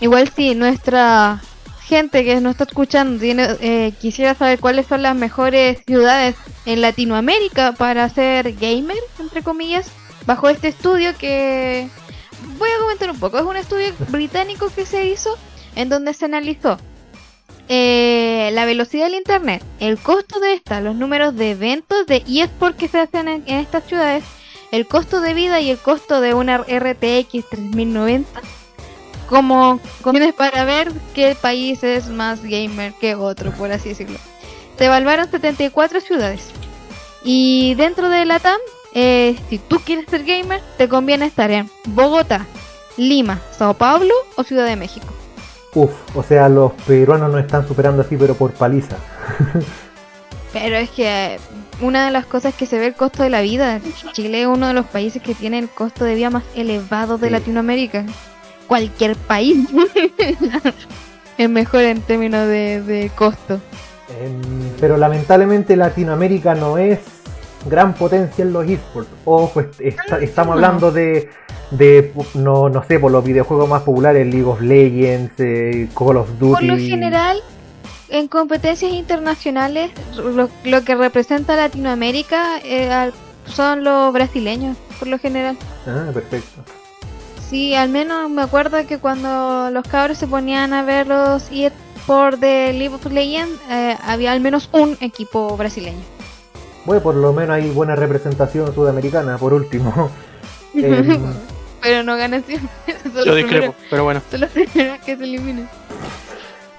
Igual 0.00 0.30
sí, 0.34 0.54
nuestra 0.54 1.42
gente 1.90 2.24
que 2.24 2.40
nos 2.40 2.52
está 2.52 2.64
escuchando 2.64 3.20
tiene, 3.20 3.48
eh, 3.60 3.92
quisiera 4.00 4.36
saber 4.36 4.60
cuáles 4.60 4.86
son 4.86 5.02
las 5.02 5.16
mejores 5.16 5.82
ciudades 5.84 6.36
en 6.64 6.80
Latinoamérica 6.80 7.72
para 7.72 8.08
ser 8.08 8.52
gamer, 8.52 8.96
entre 9.18 9.42
comillas, 9.42 9.90
bajo 10.24 10.48
este 10.48 10.68
estudio 10.68 11.10
que 11.18 11.88
voy 12.58 12.70
a 12.70 12.80
comentar 12.80 13.10
un 13.10 13.18
poco. 13.18 13.38
Es 13.38 13.44
un 13.44 13.56
estudio 13.56 13.92
británico 14.08 14.70
que 14.72 14.86
se 14.86 15.06
hizo 15.06 15.36
en 15.74 15.88
donde 15.88 16.14
se 16.14 16.26
analizó 16.26 16.78
eh, 17.68 18.50
la 18.52 18.66
velocidad 18.66 19.06
del 19.06 19.16
internet, 19.16 19.60
el 19.80 19.98
costo 19.98 20.38
de 20.38 20.54
esta, 20.54 20.80
los 20.80 20.94
números 20.94 21.34
de 21.34 21.50
eventos 21.50 22.06
de 22.06 22.22
eSport 22.28 22.76
que 22.76 22.86
se 22.86 23.00
hacen 23.00 23.26
en, 23.26 23.42
estas 23.48 23.84
ciudades, 23.84 24.22
el 24.70 24.86
costo 24.86 25.20
de 25.20 25.34
vida 25.34 25.60
y 25.60 25.70
el 25.70 25.78
costo 25.78 26.20
de 26.20 26.34
una 26.34 26.58
RTX 26.58 27.48
3090 27.50 28.40
como 29.30 29.80
condiciones 30.02 30.34
para 30.34 30.64
ver 30.64 30.92
qué 31.14 31.36
país 31.40 31.82
es 31.84 32.08
más 32.08 32.42
gamer 32.42 32.92
que 33.00 33.14
otro, 33.14 33.52
por 33.52 33.70
así 33.70 33.90
decirlo. 33.90 34.18
Se 34.76 34.86
evaluaron 34.86 35.30
74 35.30 36.00
ciudades. 36.00 36.50
Y 37.22 37.74
dentro 37.76 38.08
de 38.08 38.24
la 38.24 38.40
TAM, 38.40 38.58
eh, 38.92 39.38
si 39.48 39.58
tú 39.58 39.78
quieres 39.84 40.06
ser 40.10 40.24
gamer, 40.24 40.60
te 40.76 40.88
conviene 40.88 41.26
estar 41.26 41.50
en 41.50 41.70
Bogotá, 41.86 42.44
Lima, 42.96 43.40
Sao 43.56 43.74
Paulo 43.74 44.14
o 44.34 44.42
Ciudad 44.42 44.66
de 44.66 44.74
México. 44.74 45.06
Uf, 45.74 45.92
o 46.16 46.24
sea, 46.24 46.48
los 46.48 46.72
peruanos 46.86 47.30
no 47.30 47.38
están 47.38 47.68
superando 47.68 48.02
así, 48.02 48.16
pero 48.16 48.34
por 48.34 48.52
paliza. 48.52 48.96
pero 50.52 50.76
es 50.76 50.90
que 50.90 51.38
una 51.80 52.06
de 52.06 52.10
las 52.10 52.26
cosas 52.26 52.52
que 52.52 52.66
se 52.66 52.78
ve 52.80 52.88
el 52.88 52.94
costo 52.94 53.22
de 53.22 53.30
la 53.30 53.42
vida. 53.42 53.80
Chile 54.12 54.42
es 54.42 54.48
uno 54.48 54.66
de 54.66 54.74
los 54.74 54.86
países 54.86 55.22
que 55.22 55.34
tiene 55.34 55.60
el 55.60 55.68
costo 55.68 56.04
de 56.04 56.16
vida 56.16 56.30
más 56.30 56.42
elevado 56.56 57.16
de 57.16 57.30
Latinoamérica 57.30 58.04
cualquier 58.70 59.16
país 59.16 59.66
es 61.38 61.50
mejor 61.50 61.82
en 61.82 62.02
términos 62.02 62.46
de, 62.46 63.10
costo. 63.16 63.60
Em, 64.22 64.40
pero 64.80 64.96
lamentablemente 64.96 65.74
Latinoamérica 65.74 66.54
no 66.54 66.78
es 66.78 67.00
gran 67.66 67.94
potencia 67.94 68.44
en 68.44 68.52
los 68.52 68.68
esports. 68.68 69.10
Ojo, 69.24 69.60
estamos 70.20 70.54
hablando 70.54 70.92
de, 70.92 71.28
no, 72.34 72.68
no 72.68 72.84
sé, 72.84 73.00
por 73.00 73.10
los 73.10 73.24
videojuegos 73.24 73.68
más 73.68 73.82
populares, 73.82 74.24
League 74.24 74.46
of 74.46 74.60
Legends, 74.60 75.32
eh, 75.38 75.88
Call 75.92 76.18
of 76.18 76.28
Duty. 76.38 76.52
Por 76.52 76.62
lo 76.62 76.76
general, 76.76 77.42
en 78.08 78.28
competencias 78.28 78.92
internacionales, 78.92 79.90
lo, 80.64 80.84
que 80.84 80.94
representa 80.94 81.56
Latinoamérica 81.56 82.60
eh, 82.62 83.10
son 83.46 83.82
los 83.82 84.12
brasileños, 84.12 84.76
por 85.00 85.08
lo 85.08 85.18
general. 85.18 85.56
Ah, 85.88 86.10
perfecto. 86.14 86.62
Sí, 87.50 87.74
al 87.74 87.88
menos 87.88 88.30
me 88.30 88.42
acuerdo 88.42 88.78
que 88.86 88.98
cuando 88.98 89.70
los 89.72 89.86
cabros 89.88 90.16
se 90.18 90.28
ponían 90.28 90.72
a 90.72 90.84
ver 90.84 91.08
los 91.08 91.50
por 92.06 92.38
de 92.38 92.72
League 92.72 92.94
of 92.94 93.04
Legends, 93.06 93.60
eh, 93.68 93.96
había 94.04 94.32
al 94.32 94.40
menos 94.40 94.68
un 94.72 94.96
equipo 95.00 95.56
brasileño. 95.56 95.98
Bueno, 96.84 97.02
por 97.02 97.14
lo 97.16 97.32
menos 97.32 97.56
hay 97.56 97.68
buena 97.70 97.94
representación 97.96 98.72
sudamericana, 98.74 99.36
por 99.36 99.52
último. 99.52 100.10
Em, 100.74 101.20
Pero 101.82 102.02
no 102.04 102.16
ganan 102.16 102.44
siempre. 102.44 102.70
Son 103.12 103.24
Yo 103.24 103.34
discrepo, 103.34 103.72
primeros- 103.72 103.74
pero 103.90 104.04
bueno. 104.04 104.22
Son 104.30 104.40
los 104.40 104.50
primeros 104.50 104.98
que 105.00 105.16
se 105.16 105.24
eliminan. 105.24 105.68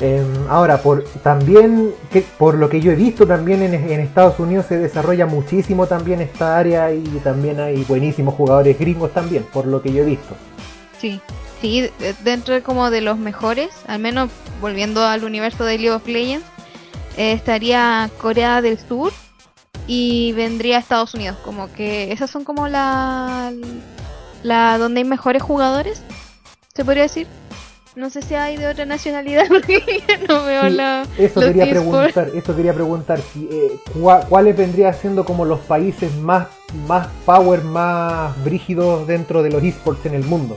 Em, 0.01 0.25
ahora, 0.49 0.81
por 0.81 1.03
también, 1.23 1.93
que, 2.11 2.21
por 2.39 2.55
lo 2.55 2.69
que 2.69 2.81
yo 2.81 2.91
he 2.91 2.95
visto 2.95 3.27
también 3.27 3.61
en, 3.61 3.73
Estados 3.99 4.39
Unidos 4.39 4.65
se 4.67 4.79
desarrolla 4.79 5.27
muchísimo 5.27 5.85
también 5.85 6.21
esta 6.21 6.57
área 6.57 6.91
y 6.91 7.03
también 7.23 7.59
hay 7.59 7.83
buenísimos 7.83 8.33
jugadores 8.33 8.79
gringos 8.79 9.13
también, 9.13 9.43
por 9.53 9.67
lo 9.67 9.79
que 9.81 9.93
yo 9.93 10.01
he 10.01 10.05
visto. 10.05 10.35
Sí, 10.99 11.21
sí, 11.61 11.81
de- 11.99 12.15
dentro 12.23 12.55
de 12.55 12.63
como 12.63 12.89
de 12.89 13.01
los 13.01 13.19
mejores, 13.19 13.69
al 13.87 13.99
menos 13.99 14.31
volviendo 14.59 15.05
al 15.05 15.23
universo 15.23 15.65
de 15.65 15.77
League 15.77 15.91
of 15.91 16.07
Legends, 16.07 16.45
eh, 17.17 17.33
estaría 17.33 18.09
Corea 18.19 18.61
del 18.63 18.79
Sur 18.79 19.13
y 19.85 20.33
vendría 20.33 20.79
Estados 20.79 21.13
Unidos. 21.13 21.37
Como 21.45 21.71
que 21.73 22.11
esas 22.11 22.31
son 22.31 22.43
como 22.43 22.67
la, 22.67 23.51
la 24.41 24.79
donde 24.79 25.01
hay 25.01 25.05
mejores 25.05 25.43
jugadores, 25.43 26.01
se 26.73 26.83
podría 26.83 27.03
decir. 27.03 27.27
No 27.95 28.09
sé 28.09 28.21
si 28.21 28.35
hay 28.35 28.55
de 28.55 28.67
otra 28.67 28.85
nacionalidad 28.85 29.45
porque 29.49 30.01
no 30.29 30.43
veo 30.45 30.63
Sí, 30.63 30.69
la. 30.75 31.03
Eso 31.17 31.41
quería 31.41 31.69
preguntar, 31.69 32.29
eso 32.33 32.55
quería 32.55 32.73
preguntar, 32.73 33.19
si, 33.33 33.49
eh, 33.51 33.71
cua- 33.93 34.25
¿cuáles 34.27 34.55
vendrían 34.55 34.93
siendo 34.93 35.25
como 35.25 35.43
los 35.45 35.59
países 35.61 36.15
más, 36.15 36.47
más 36.87 37.07
power, 37.25 37.63
más 37.63 38.41
brígidos 38.43 39.05
dentro 39.07 39.43
de 39.43 39.49
los 39.51 39.61
esports 39.63 40.05
en 40.05 40.13
el 40.13 40.23
mundo? 40.23 40.55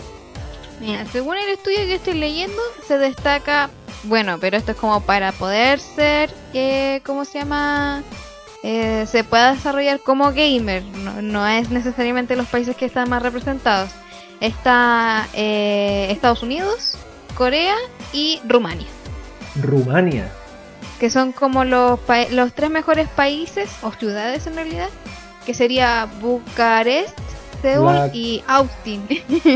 Mira, 0.80 1.07
según 1.07 1.37
el 1.37 1.49
estudio 1.49 1.78
que 1.78 1.95
estoy 1.95 2.14
leyendo, 2.14 2.61
se 2.87 2.99
destaca, 2.99 3.70
bueno, 4.05 4.39
pero 4.41 4.57
esto 4.57 4.72
es 4.72 4.76
como 4.76 5.01
para 5.01 5.32
poder 5.32 5.80
ser, 5.80 6.30
eh, 6.53 7.01
¿cómo 7.05 7.24
se 7.24 7.39
llama? 7.41 8.03
Eh, 8.62 9.07
se 9.11 9.24
pueda 9.24 9.53
desarrollar 9.55 10.01
como 10.01 10.32
gamer, 10.32 10.82
no, 10.85 11.20
no 11.20 11.47
es 11.47 11.70
necesariamente 11.70 12.35
los 12.37 12.47
países 12.47 12.76
que 12.76 12.87
están 12.87 13.11
más 13.11 13.22
representados. 13.22 13.91
Está 14.41 15.28
eh, 15.35 16.09
Estados 16.11 16.43
Unidos, 16.43 16.97
Corea 17.35 17.74
y 18.12 18.41
Rumania, 18.47 18.87
Rumania. 19.61 20.30
que 21.01 21.11
son 21.11 21.32
como 21.32 21.64
los, 21.64 21.99
los 22.30 22.53
tres 22.55 22.70
mejores 22.70 23.09
países, 23.09 23.70
o 23.82 23.93
ciudades 23.93 24.47
en 24.47 24.55
realidad, 24.55 24.89
que 25.45 25.55
sería 25.55 26.09
Bucarest, 26.20 27.18
Seúl 27.62 27.87
La- 27.95 28.11
y 28.12 28.43
Austin, 28.47 29.07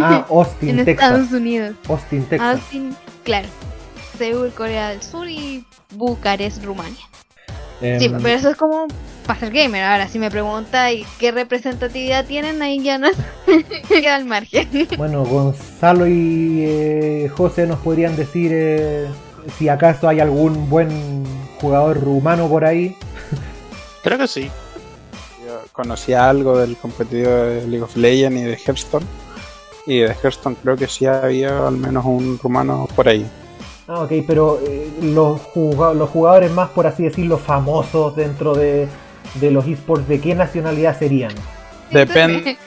Ah, 0.02 0.24
Austin, 0.30 0.78
en 0.80 0.84
Texas. 0.84 1.10
Estados 1.10 1.32
Unidos. 1.32 1.76
Austin, 1.88 2.24
Texas. 2.24 2.56
Austin, 2.60 2.96
claro. 3.24 3.48
Seúl, 4.18 4.50
Corea 4.52 4.88
del 4.90 5.02
Sur 5.02 5.28
y 5.28 5.64
Bucarest, 5.94 6.64
Rumania. 6.64 7.04
Em, 7.80 8.00
Sí, 8.00 8.08
pero 8.08 8.28
eso 8.28 8.50
es 8.50 8.56
como 8.56 8.86
para 9.26 9.40
ser 9.40 9.52
gamer. 9.52 9.84
Ahora, 9.84 10.08
si 10.08 10.18
me 10.18 10.30
pregunta 10.30 10.90
¿y 10.90 11.04
qué 11.18 11.32
representatividad 11.32 12.24
tienen, 12.24 12.60
ahí 12.62 12.82
ya 12.82 12.98
no 12.98 13.08
queda 13.88 14.16
al 14.16 14.24
margen. 14.24 14.88
Bueno, 14.96 15.24
Gonzalo 15.24 16.06
y 16.06 16.64
eh, 16.66 17.30
José 17.36 17.66
nos 17.66 17.78
podrían 17.80 18.16
decir 18.16 18.50
eh, 18.54 19.06
si 19.58 19.68
acaso 19.68 20.08
hay 20.08 20.20
algún 20.20 20.68
buen 20.70 21.24
jugador 21.60 22.02
rumano 22.02 22.48
por 22.48 22.64
ahí. 22.64 22.96
Creo 24.02 24.18
que 24.18 24.28
sí. 24.28 24.50
Yo 25.46 25.60
conocía 25.72 26.28
algo 26.28 26.58
del 26.58 26.76
competitivo 26.76 27.30
de 27.30 27.66
League 27.66 27.82
of 27.82 27.96
Legends 27.96 28.40
y 28.40 28.44
de 28.44 28.56
Hearthstone. 28.56 29.06
Y 29.86 29.98
de 30.00 30.14
Hearthstone 30.14 30.56
creo 30.62 30.76
que 30.76 30.86
sí 30.86 31.06
había 31.06 31.66
al 31.66 31.78
menos 31.78 32.04
un 32.04 32.38
rumano 32.38 32.86
por 32.94 33.08
ahí. 33.08 33.26
Ah, 33.88 34.00
ok, 34.02 34.12
pero 34.26 34.60
eh, 34.66 34.90
los, 35.00 35.40
juga- 35.40 35.94
los 35.94 36.10
jugadores 36.10 36.52
más, 36.52 36.68
por 36.70 36.86
así 36.86 37.04
decirlo, 37.04 37.38
famosos 37.38 38.14
dentro 38.14 38.54
de, 38.54 38.86
de 39.40 39.50
los 39.50 39.66
esports, 39.66 40.06
¿de 40.06 40.20
qué 40.20 40.34
nacionalidad 40.34 40.98
serían? 40.98 41.32
Depende 41.90 42.58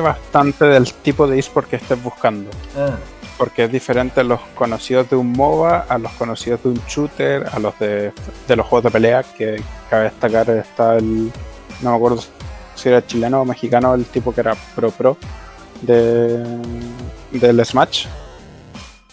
bastante 0.00 0.64
del 0.64 0.90
tipo 0.90 1.26
de 1.26 1.38
eSport 1.38 1.68
que 1.68 1.76
estés 1.76 2.02
buscando. 2.02 2.48
Ah, 2.74 2.96
Porque 3.36 3.64
es 3.64 3.72
diferente 3.72 4.24
los 4.24 4.40
conocidos 4.54 5.10
de 5.10 5.16
un 5.16 5.32
MOBA 5.32 5.84
a 5.86 5.98
los 5.98 6.12
conocidos 6.12 6.62
de 6.62 6.70
un 6.70 6.80
shooter, 6.88 7.46
a 7.52 7.58
los 7.58 7.78
de, 7.78 8.10
de 8.48 8.56
los 8.56 8.66
juegos 8.66 8.84
de 8.84 8.90
pelea, 8.90 9.22
que 9.22 9.62
cabe 9.90 10.04
destacar 10.04 10.48
está 10.48 10.96
el, 10.96 11.30
no 11.82 11.90
me 11.90 11.96
acuerdo 11.96 12.22
si 12.74 12.88
era 12.88 13.06
chileno 13.06 13.42
o 13.42 13.44
mexicano, 13.44 13.92
el 13.94 14.06
tipo 14.06 14.32
que 14.32 14.40
era 14.40 14.54
pro 14.74 14.90
pro 14.90 15.18
de, 15.82 16.42
del 17.32 17.62
Smash. 17.66 18.06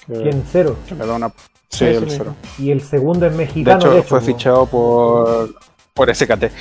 Que, 0.06 0.14
¿quién 0.14 0.46
cero? 0.50 0.78
que 0.88 0.96
le 0.96 1.06
da 1.06 1.14
una... 1.16 1.30
Sí, 1.70 1.86
el 1.86 2.10
cero. 2.10 2.36
Y 2.58 2.72
el 2.72 2.82
segundo 2.82 3.26
es 3.26 3.32
De 3.34 3.38
mexicano. 3.38 3.78
hecho, 3.80 3.92
de 3.92 4.00
hecho, 4.00 4.08
fue 4.08 4.22
fichado 4.22 4.66
por, 4.66 5.50
por 5.94 6.14
SKT. 6.14 6.46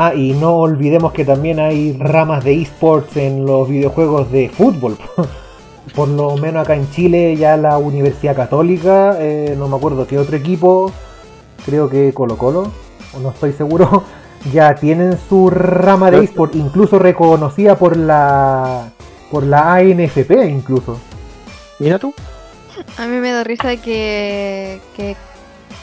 Ah, 0.00 0.14
y 0.14 0.30
no 0.32 0.54
olvidemos 0.58 1.12
que 1.12 1.24
también 1.24 1.58
hay 1.58 1.92
ramas 1.98 2.44
de 2.44 2.62
esports 2.62 3.16
en 3.16 3.44
los 3.44 3.68
videojuegos 3.68 4.30
de 4.30 4.48
fútbol. 4.48 4.96
Por 5.96 6.06
lo 6.06 6.36
menos 6.36 6.62
acá 6.62 6.76
en 6.76 6.88
Chile 6.92 7.34
ya 7.34 7.56
la 7.56 7.78
Universidad 7.78 8.36
Católica, 8.36 9.16
eh, 9.18 9.56
no 9.58 9.66
me 9.66 9.74
acuerdo 9.74 10.06
qué 10.06 10.16
otro 10.16 10.36
equipo, 10.36 10.92
creo 11.66 11.88
que 11.88 12.12
Colo 12.12 12.38
Colo, 12.38 12.70
o 13.12 13.18
no 13.18 13.30
estoy 13.30 13.52
seguro, 13.52 14.04
ya 14.52 14.76
tienen 14.76 15.18
su 15.28 15.50
rama 15.50 16.12
de 16.12 16.22
esports, 16.22 16.54
incluso 16.54 17.00
reconocida 17.00 17.74
por 17.76 17.96
la 17.96 18.90
por 19.32 19.42
la 19.42 19.74
ANFP 19.74 20.48
incluso. 20.48 20.96
Mira 21.80 21.98
tú. 21.98 22.14
A 22.96 23.06
mí 23.06 23.16
me 23.18 23.30
da 23.30 23.44
risa 23.44 23.76
que, 23.76 24.80
que 24.96 25.16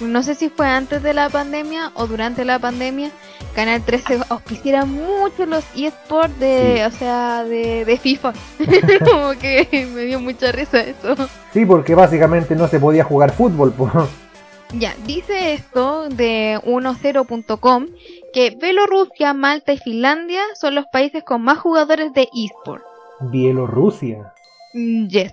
no 0.01 0.23
sé 0.23 0.35
si 0.35 0.49
fue 0.49 0.67
antes 0.67 1.01
de 1.03 1.13
la 1.13 1.29
pandemia 1.29 1.91
o 1.95 2.07
durante 2.07 2.43
la 2.43 2.59
pandemia, 2.59 3.11
Canal 3.53 3.81
13 3.83 4.19
auspiciara 4.29 4.85
mucho 4.85 5.45
los 5.45 5.63
eSports 5.75 6.37
de, 6.39 6.85
o 6.85 6.91
sea, 6.91 7.43
de, 7.43 7.85
de 7.85 7.97
FIFA. 7.97 8.33
Como 9.09 9.31
que 9.39 9.87
me 9.93 10.01
dio 10.01 10.19
mucha 10.19 10.51
risa 10.51 10.81
eso. 10.81 11.15
Sí, 11.53 11.65
porque 11.65 11.95
básicamente 11.95 12.55
no 12.55 12.67
se 12.67 12.79
podía 12.79 13.03
jugar 13.03 13.31
fútbol. 13.31 13.71
po. 13.71 13.89
Ya, 14.73 14.93
dice 15.05 15.53
esto 15.53 16.09
de 16.09 16.59
10.com 16.65 17.87
que 18.33 18.57
Bielorrusia, 18.61 19.33
Malta 19.33 19.71
y 19.71 19.77
Finlandia 19.77 20.41
son 20.59 20.75
los 20.75 20.85
países 20.91 21.23
con 21.23 21.41
más 21.41 21.59
jugadores 21.59 22.11
de 22.13 22.27
eSport. 22.33 22.83
Bielorrusia. 23.21 24.33
Mm, 24.73 25.07
Yes. 25.07 25.31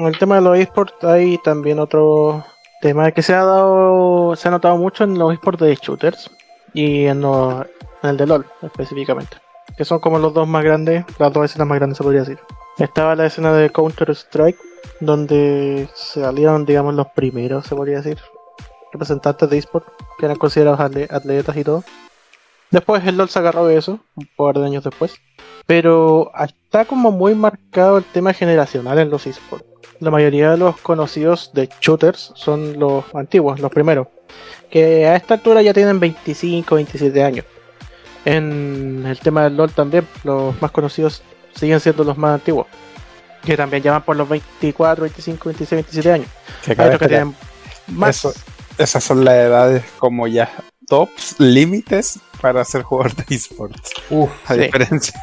En 0.00 0.06
el 0.06 0.18
tema 0.18 0.36
de 0.36 0.40
los 0.40 0.56
esports 0.58 1.04
hay 1.04 1.36
también 1.38 1.78
otro 1.78 2.42
tema 2.80 3.10
que 3.12 3.22
se 3.22 3.34
ha 3.34 3.44
dado, 3.44 4.34
se 4.34 4.48
ha 4.48 4.50
notado 4.50 4.78
mucho 4.78 5.04
en 5.04 5.18
los 5.18 5.32
esports 5.34 5.60
de 5.60 5.74
shooters 5.74 6.30
y 6.72 7.04
en, 7.04 7.20
los- 7.20 7.66
en 8.02 8.08
el 8.10 8.16
de 8.16 8.26
LOL 8.26 8.46
específicamente, 8.62 9.36
que 9.76 9.84
son 9.84 9.98
como 9.98 10.18
los 10.18 10.32
dos 10.32 10.48
más 10.48 10.64
grandes, 10.64 11.04
las 11.18 11.30
dos 11.32 11.44
escenas 11.44 11.68
más 11.68 11.76
grandes 11.78 11.98
se 11.98 12.02
podría 12.04 12.20
decir. 12.20 12.38
Estaba 12.78 13.14
la 13.14 13.26
escena 13.26 13.52
de 13.52 13.68
Counter 13.68 14.08
Strike, 14.12 14.56
donde 15.00 15.86
salieron, 15.94 16.64
digamos, 16.64 16.94
los 16.94 17.08
primeros, 17.08 17.66
se 17.66 17.76
podría 17.76 17.98
decir, 18.00 18.16
representantes 18.92 19.50
de 19.50 19.58
esports 19.58 19.92
que 20.18 20.24
eran 20.24 20.38
considerados 20.38 20.80
atle- 20.80 21.08
atletas 21.12 21.54
y 21.58 21.64
todo. 21.64 21.84
Después 22.70 23.04
el 23.06 23.18
LOL 23.18 23.28
se 23.28 23.38
agarró 23.38 23.66
de 23.66 23.76
eso, 23.76 23.98
un 24.14 24.28
par 24.34 24.56
de 24.58 24.64
años 24.64 24.82
después. 24.84 25.14
Pero 25.66 26.30
está 26.42 26.86
como 26.86 27.10
muy 27.10 27.34
marcado 27.34 27.98
el 27.98 28.04
tema 28.04 28.32
generacional 28.32 28.98
en 28.98 29.10
los 29.10 29.26
esports. 29.26 29.66
La 30.00 30.10
mayoría 30.10 30.50
de 30.52 30.56
los 30.56 30.78
conocidos 30.78 31.50
de 31.52 31.68
shooters 31.80 32.32
son 32.34 32.78
los 32.78 33.04
antiguos, 33.14 33.60
los 33.60 33.70
primeros. 33.70 34.08
Que 34.70 35.06
a 35.06 35.16
esta 35.16 35.34
altura 35.34 35.62
ya 35.62 35.74
tienen 35.74 36.00
25, 36.00 36.74
27 36.76 37.22
años. 37.22 37.44
En 38.24 39.04
el 39.06 39.18
tema 39.18 39.44
del 39.44 39.56
LOL 39.56 39.72
también, 39.72 40.06
los 40.24 40.60
más 40.60 40.70
conocidos 40.70 41.22
siguen 41.54 41.80
siendo 41.80 42.04
los 42.04 42.16
más 42.16 42.34
antiguos. 42.34 42.66
Que 43.44 43.56
también 43.56 43.82
llaman 43.82 44.02
por 44.02 44.16
los 44.16 44.28
24, 44.28 45.02
25, 45.02 45.48
26, 45.48 45.70
27 45.70 46.12
años. 46.12 46.28
Que 46.64 46.72
Hay 46.72 46.78
otros 46.86 46.98
que 47.00 47.08
tienen 47.08 47.34
más. 47.88 48.16
Eso- 48.16 48.32
esas 48.78 49.04
son 49.04 49.24
las 49.24 49.34
edades 49.34 49.84
como 49.98 50.26
ya 50.26 50.50
tops, 50.88 51.36
límites 51.38 52.18
para 52.40 52.64
ser 52.64 52.82
jugador 52.82 53.14
de 53.14 53.34
esports. 53.34 53.92
Uf, 54.10 54.30
A 54.50 54.54
Sí. 54.54 54.60
diferencia. 54.60 55.20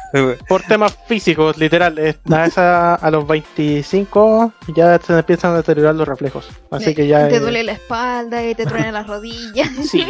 Por 0.48 0.62
temas 0.62 0.96
físicos, 1.06 1.56
literal. 1.58 1.98
A, 2.30 2.44
esa, 2.46 2.94
a 2.94 3.10
los 3.10 3.26
25 3.26 4.52
ya 4.74 4.98
se 4.98 5.18
empiezan 5.18 5.52
a 5.52 5.56
deteriorar 5.58 5.94
los 5.94 6.06
reflejos. 6.08 6.48
Así 6.70 6.94
que 6.94 7.06
ya. 7.06 7.28
Te 7.28 7.36
eh, 7.36 7.40
duele 7.40 7.62
la 7.64 7.72
espalda 7.72 8.44
y 8.44 8.54
te 8.54 8.64
truenan 8.66 8.94
las 8.94 9.06
rodillas. 9.06 9.68
Sí, 9.90 10.06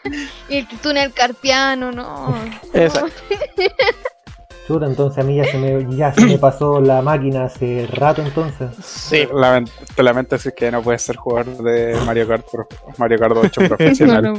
Y 0.48 0.56
el 0.58 0.68
túnel 0.82 1.12
carpiano, 1.12 1.90
no. 1.92 2.34
exacto. 2.74 3.12
chuta, 4.66 4.86
entonces 4.86 5.18
a 5.18 5.26
mí 5.26 5.34
ya 5.36 5.44
se 5.44 5.58
me, 5.58 5.96
ya 5.96 6.14
se 6.14 6.24
me 6.24 6.38
pasó 6.38 6.80
la 6.80 7.02
máquina 7.02 7.44
hace 7.46 7.86
rato 7.90 8.22
entonces. 8.22 8.70
Sí. 8.84 9.26
Lament- 9.32 9.70
te 9.96 10.02
lamento 10.04 10.36
decir 10.36 10.52
que 10.56 10.70
no 10.70 10.82
puedes 10.82 11.02
ser 11.02 11.16
jugador 11.16 11.56
de 11.64 11.96
Mario 12.06 12.28
Kart, 12.28 12.46
pro- 12.48 12.68
Mario 12.96 13.18
Kart 13.18 13.36
8 13.36 13.60
No, 13.60 13.68
profesional. 13.68 14.22
no, 14.22 14.34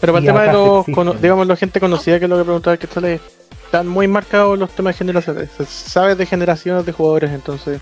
Pero 0.00 0.12
para 0.12 0.20
el 0.20 0.26
tema 0.26 0.42
de 0.42 0.52
los, 0.52 0.88
existen. 0.88 1.20
digamos, 1.22 1.46
la 1.46 1.56
gente 1.56 1.80
conocida, 1.80 2.18
que 2.18 2.24
es 2.26 2.30
lo 2.30 2.36
que 2.38 2.44
preguntaba 2.44 2.76
que 2.76 2.86
sale, 2.86 3.20
están 3.64 3.88
muy 3.88 4.06
marcados 4.08 4.58
los 4.58 4.70
temas 4.70 4.96
generacionales. 4.96 5.50
Se 5.56 5.64
sabe 5.64 6.14
de 6.14 6.26
generaciones 6.26 6.84
de 6.84 6.92
jugadores, 6.92 7.30
entonces. 7.30 7.80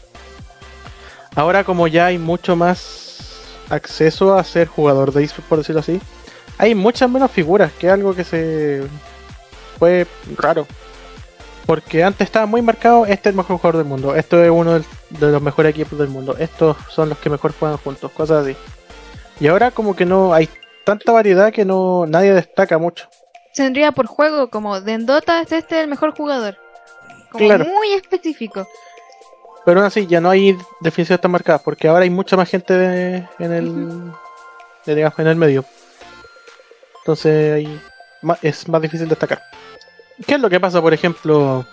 Ahora, 1.35 1.65
como 1.65 1.89
ya 1.89 2.07
hay 2.07 2.19
mucho 2.19 2.55
más 2.57 3.43
acceso 3.69 4.35
a 4.37 4.45
ser 4.45 4.69
jugador 4.69 5.13
de 5.13 5.25
eSports, 5.25 5.49
por 5.49 5.59
decirlo 5.59 5.81
así, 5.81 6.01
hay 6.59 6.75
muchas 6.75 7.11
menos 7.11 7.31
figuras, 7.31 7.73
que 7.73 7.89
es 7.89 7.93
algo 7.93 8.15
que 8.15 8.23
se 8.25 8.83
fue 9.79 10.07
raro. 10.37 10.67
Porque 11.67 12.05
antes 12.05 12.27
estaba 12.27 12.47
muy 12.47 12.63
marcado, 12.63 13.07
este 13.07 13.31
es 13.31 13.33
el 13.33 13.37
mejor 13.37 13.57
jugador 13.57 13.79
del 13.79 13.87
mundo, 13.87 14.15
esto 14.15 14.43
es 14.45 14.51
uno 14.51 14.75
del- 14.75 14.85
de 15.11 15.33
los 15.33 15.43
mejores 15.43 15.71
equipos 15.71 15.99
del 15.99 16.09
mundo, 16.09 16.37
estos 16.39 16.77
son 16.91 17.09
los 17.09 17.19
que 17.19 17.31
mejor 17.31 17.55
juegan 17.59 17.79
juntos, 17.79 18.13
cosas 18.13 18.45
así. 18.45 18.57
Y 19.41 19.49
ahora 19.49 19.71
como 19.71 19.97
que 19.97 20.05
no 20.05 20.33
hay 20.35 20.49
tanta 20.85 21.13
variedad 21.13 21.53
que 21.53 21.65
no 21.65 22.07
nadie 22.07 22.33
destaca 22.35 22.79
mucho. 22.79 23.09
Tendría 23.55 23.93
por 23.93 24.07
juego 24.07 24.51
como 24.51 24.81
de 24.81 24.99
Dota 24.99 25.41
es 25.41 25.53
este 25.53 25.81
el 25.81 25.89
mejor 25.89 26.15
jugador. 26.17 26.57
Como 27.31 27.45
Claro. 27.47 27.65
muy 27.65 27.93
específico. 27.93 28.67
Pero 29.65 29.81
aún 29.81 29.87
así 29.87 30.07
ya 30.07 30.21
no 30.21 30.31
hay 30.31 30.57
definiciones 30.81 31.21
tan 31.21 31.31
marcadas, 31.31 31.63
porque 31.63 31.89
ahora 31.89 32.03
hay 32.03 32.11
mucha 32.11 32.37
más 32.37 32.49
gente 32.51 32.75
de- 32.75 33.27
en 33.39 33.53
el 33.53 34.13
de, 34.85 34.95
digamos, 34.95 35.19
en 35.19 35.27
el 35.29 35.37
medio. 35.37 35.65
Entonces 36.99 37.53
hay 37.55 37.81
es 38.43 38.69
más 38.69 38.81
difícil 38.83 39.09
destacar. 39.09 39.43
¿Qué 40.27 40.35
es 40.35 40.41
lo 40.41 40.49
que 40.51 40.61
pasa, 40.61 40.81
por 40.81 40.95
ejemplo, 40.95 41.65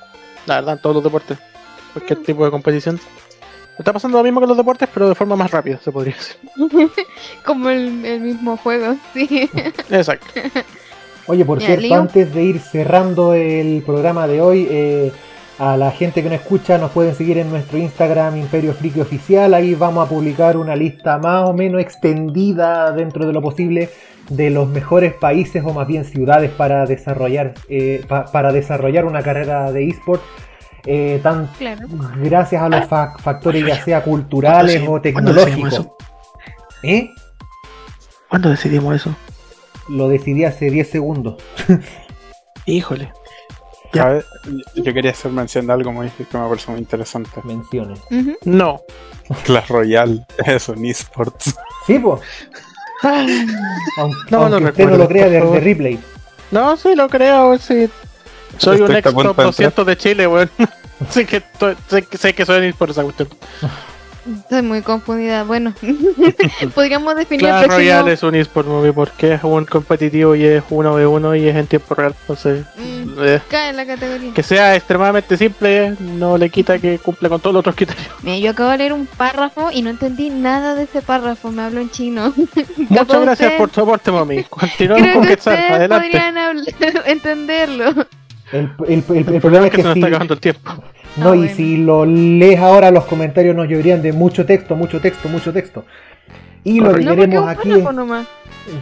la 0.45 0.55
verdad, 0.55 0.75
en 0.75 0.81
todos 0.81 0.95
los 0.95 1.03
deportes? 1.03 1.37
Cualquier 1.93 2.23
tipo 2.23 2.43
de 2.45 2.51
competición. 2.51 2.99
Está 3.81 3.93
pasando 3.93 4.17
lo 4.17 4.23
mismo 4.23 4.39
que 4.39 4.47
los 4.47 4.57
deportes, 4.57 4.87
pero 4.93 5.09
de 5.09 5.15
forma 5.15 5.35
más 5.35 5.51
rápida, 5.51 5.79
se 5.83 5.91
podría 5.91 6.15
decir. 6.15 6.37
Como 7.45 7.69
el, 7.69 8.05
el 8.05 8.21
mismo 8.21 8.57
juego, 8.57 8.95
sí. 9.13 9.49
Exacto. 9.89 10.25
Oye, 11.27 11.45
por 11.45 11.59
cierto, 11.61 11.81
antes 12.01 12.33
de 12.33 12.43
ir 12.43 12.59
cerrando 12.59 13.33
el 13.33 13.83
programa 13.85 14.27
de 14.27 14.41
hoy, 14.41 14.67
eh, 14.69 15.11
a 15.59 15.77
la 15.77 15.91
gente 15.91 16.23
que 16.23 16.29
nos 16.29 16.39
escucha 16.41 16.77
nos 16.79 16.91
pueden 16.91 17.13
seguir 17.13 17.37
en 17.37 17.49
nuestro 17.51 17.77
Instagram 17.77 18.37
Imperio 18.37 18.73
Friki 18.73 18.99
Oficial. 19.01 19.53
Ahí 19.53 19.75
vamos 19.75 20.05
a 20.05 20.09
publicar 20.09 20.57
una 20.57 20.75
lista 20.75 21.19
más 21.19 21.47
o 21.47 21.53
menos 21.53 21.79
extendida 21.81 22.91
dentro 22.91 23.25
de 23.27 23.33
lo 23.33 23.41
posible 23.41 23.89
de 24.29 24.49
los 24.49 24.67
mejores 24.69 25.13
países 25.13 25.63
o 25.65 25.73
más 25.73 25.87
bien 25.87 26.05
ciudades 26.05 26.49
para 26.51 26.85
desarrollar 26.85 27.53
eh, 27.69 28.03
pa- 28.07 28.25
para 28.25 28.51
desarrollar 28.51 29.05
una 29.05 29.21
carrera 29.21 29.71
de 29.71 29.87
esports. 29.89 30.23
Eh, 30.85 31.19
tan 31.21 31.47
Claro. 31.57 31.87
gracias 32.17 32.61
a 32.61 32.69
los 32.69 32.85
fa- 32.87 33.17
factores 33.19 33.65
ya 33.65 33.83
sea 33.83 34.03
culturales 34.03 34.81
¿Cuándo 34.81 34.91
o 34.93 34.99
deci- 35.01 35.13
cuándo 35.13 35.33
decidimos 35.33 35.69
tecnológicos. 35.71 35.97
¿Eh? 36.83 37.09
¿Cuándo 38.29 38.49
decidimos 38.49 38.95
eso? 38.95 39.15
Lo 39.89 40.07
decidí 40.07 40.45
hace 40.45 40.69
10 40.69 40.89
segundos. 40.89 41.41
Híjole. 42.65 43.11
Ya. 43.93 44.21
Yo 44.75 44.93
quería 44.93 45.11
hacer 45.11 45.31
mención 45.31 45.67
de 45.67 45.73
algo 45.73 45.91
muy, 45.91 46.09
que 46.09 46.25
me 46.37 46.47
parece 46.47 46.71
muy 46.71 46.79
interesante. 46.79 47.29
Menciones. 47.43 47.99
No. 48.45 48.81
Clash 49.43 49.67
Royale 49.67 50.25
es 50.45 50.69
un 50.69 50.85
esports. 50.85 51.55
Sí, 51.85 51.99
pues. 51.99 52.21
Aunque, 53.97 54.17
No, 54.31 54.47
no 54.49 54.55
aunque 54.55 54.69
usted 54.71 54.85
no 54.89 54.97
lo 54.97 55.07
crea 55.07 55.25
de, 55.27 55.41
de 55.41 55.59
replay. 55.59 55.99
No, 56.51 56.77
sí, 56.77 56.95
lo 56.95 57.09
creo, 57.09 57.57
sí. 57.57 57.89
Soy 58.61 58.81
un 58.81 58.95
ex 58.95 59.13
top 59.13 59.35
de 59.37 59.43
200 59.43 59.85
de 59.85 59.97
Chile, 59.97 60.27
weón. 60.27 60.49
sé, 61.09 61.25
que 61.25 61.41
sé, 61.89 62.01
que- 62.03 62.17
sé 62.17 62.33
que 62.33 62.45
soy 62.45 62.73
por 62.73 62.89
esa 62.89 63.03
cuestión. 63.03 63.27
Estoy 64.43 64.61
muy 64.61 64.83
confundida. 64.83 65.43
Bueno, 65.45 65.73
podríamos 66.75 67.15
definir 67.15 67.39
Clash 67.47 67.61
el 67.63 67.67
próximo. 67.69 67.75
Royale 67.77 68.13
es 68.13 68.21
un 68.21 68.35
eSport 68.35 68.67
movie 68.67 68.93
porque 68.93 69.33
es 69.33 69.43
un 69.43 69.65
competitivo 69.65 70.35
y 70.35 70.45
es 70.45 70.63
uno 70.69 70.95
de 70.95 71.07
uno 71.07 71.33
y 71.35 71.47
es 71.47 71.55
en 71.55 71.65
tiempo 71.65 71.95
real. 71.95 72.13
Entonces, 72.21 72.63
Mm, 72.77 73.13
eh, 73.19 73.41
cae 73.49 73.71
en 73.71 73.77
la 73.77 73.85
categoría. 73.87 74.31
que 74.31 74.43
sea 74.43 74.75
extremadamente 74.75 75.35
simple 75.37 75.95
no 75.99 76.37
le 76.37 76.51
quita 76.51 76.77
que 76.77 76.99
cumple 76.99 77.29
con 77.29 77.41
todos 77.41 77.55
los 77.55 77.59
otros 77.61 77.75
criterios. 77.75 78.05
Mira, 78.21 78.37
yo 78.37 78.51
acabo 78.51 78.69
de 78.69 78.77
leer 78.77 78.93
un 78.93 79.07
párrafo 79.07 79.71
y 79.71 79.81
no 79.81 79.89
entendí 79.89 80.29
nada 80.29 80.75
de 80.75 80.83
ese 80.83 81.01
párrafo. 81.01 81.51
Me 81.51 81.63
hablo 81.63 81.81
en 81.81 81.89
chino. 81.89 82.31
Muchas 82.77 83.07
gracias 83.07 83.31
ustedes- 83.31 83.57
por 83.57 83.69
tu 83.71 83.81
aporte, 83.81 84.11
mami. 84.11 84.43
Continuamos 84.43 85.01
Creo 85.03 85.13
con 85.15 85.23
que 85.23 85.29
Quetzal. 85.29 85.57
Adelante. 85.57 86.09
podrían 86.11 86.37
entenderlo. 87.07 88.05
El, 88.51 88.71
el- 88.87 89.03
el- 89.09 89.17
el 89.27 89.35
El 89.35 89.41
problema 89.41 89.65
es 89.65 89.71
que 89.71 89.77
que 89.77 89.81
se 89.83 89.87
nos 89.87 89.93
si, 89.93 89.99
está 89.99 90.07
acabando 90.07 90.33
el 90.33 90.39
tiempo. 90.39 90.71
no, 91.17 91.29
Ah, 91.31 91.35
y 91.35 91.39
bueno. 91.39 91.55
si 91.55 91.77
lo 91.77 92.05
lees 92.05 92.59
ahora, 92.59 92.91
los 92.91 93.05
comentarios 93.05 93.55
nos 93.55 93.67
lloverían 93.67 94.01
de 94.01 94.11
mucho 94.13 94.45
texto, 94.45 94.75
mucho 94.75 94.99
texto, 94.99 95.29
mucho 95.29 95.53
texto. 95.53 95.85
Y 96.63 96.79
lo 96.79 96.93
que. 96.93 97.03
No, 97.05 97.11
es 97.11 97.17
queremos 97.17 97.43
un 97.43 97.49
aquí 97.49 97.69
nomás. 97.69 98.27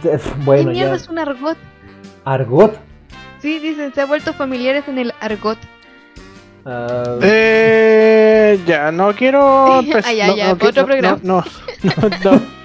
es. 0.04 0.22
¿Qué 0.22 0.30
Bueno, 0.44 0.70
mierda 0.72 0.90
ya. 0.90 0.96
es 0.96 1.08
un 1.08 1.18
argot? 1.18 1.56
Argot. 2.24 2.76
Sí, 3.40 3.58
dicen, 3.58 3.94
se 3.94 4.00
ha 4.02 4.06
vuelto 4.06 4.32
familiares 4.34 4.84
en 4.88 4.98
el 4.98 5.12
argot. 5.20 5.58
ah, 6.66 7.16
Eh, 7.22 8.58
ya, 8.66 8.92
no 8.92 9.14
quiero. 9.14 9.66
Ah, 10.04 10.12
ya, 10.12 10.26
no, 10.26 10.36
ya, 10.36 10.46
no, 10.48 10.52
otro 10.52 10.72
no, 10.82 10.86
programa. 10.86 11.18
No, 11.22 11.44
no, 11.82 11.92
no, 12.24 12.30
no. 12.32 12.40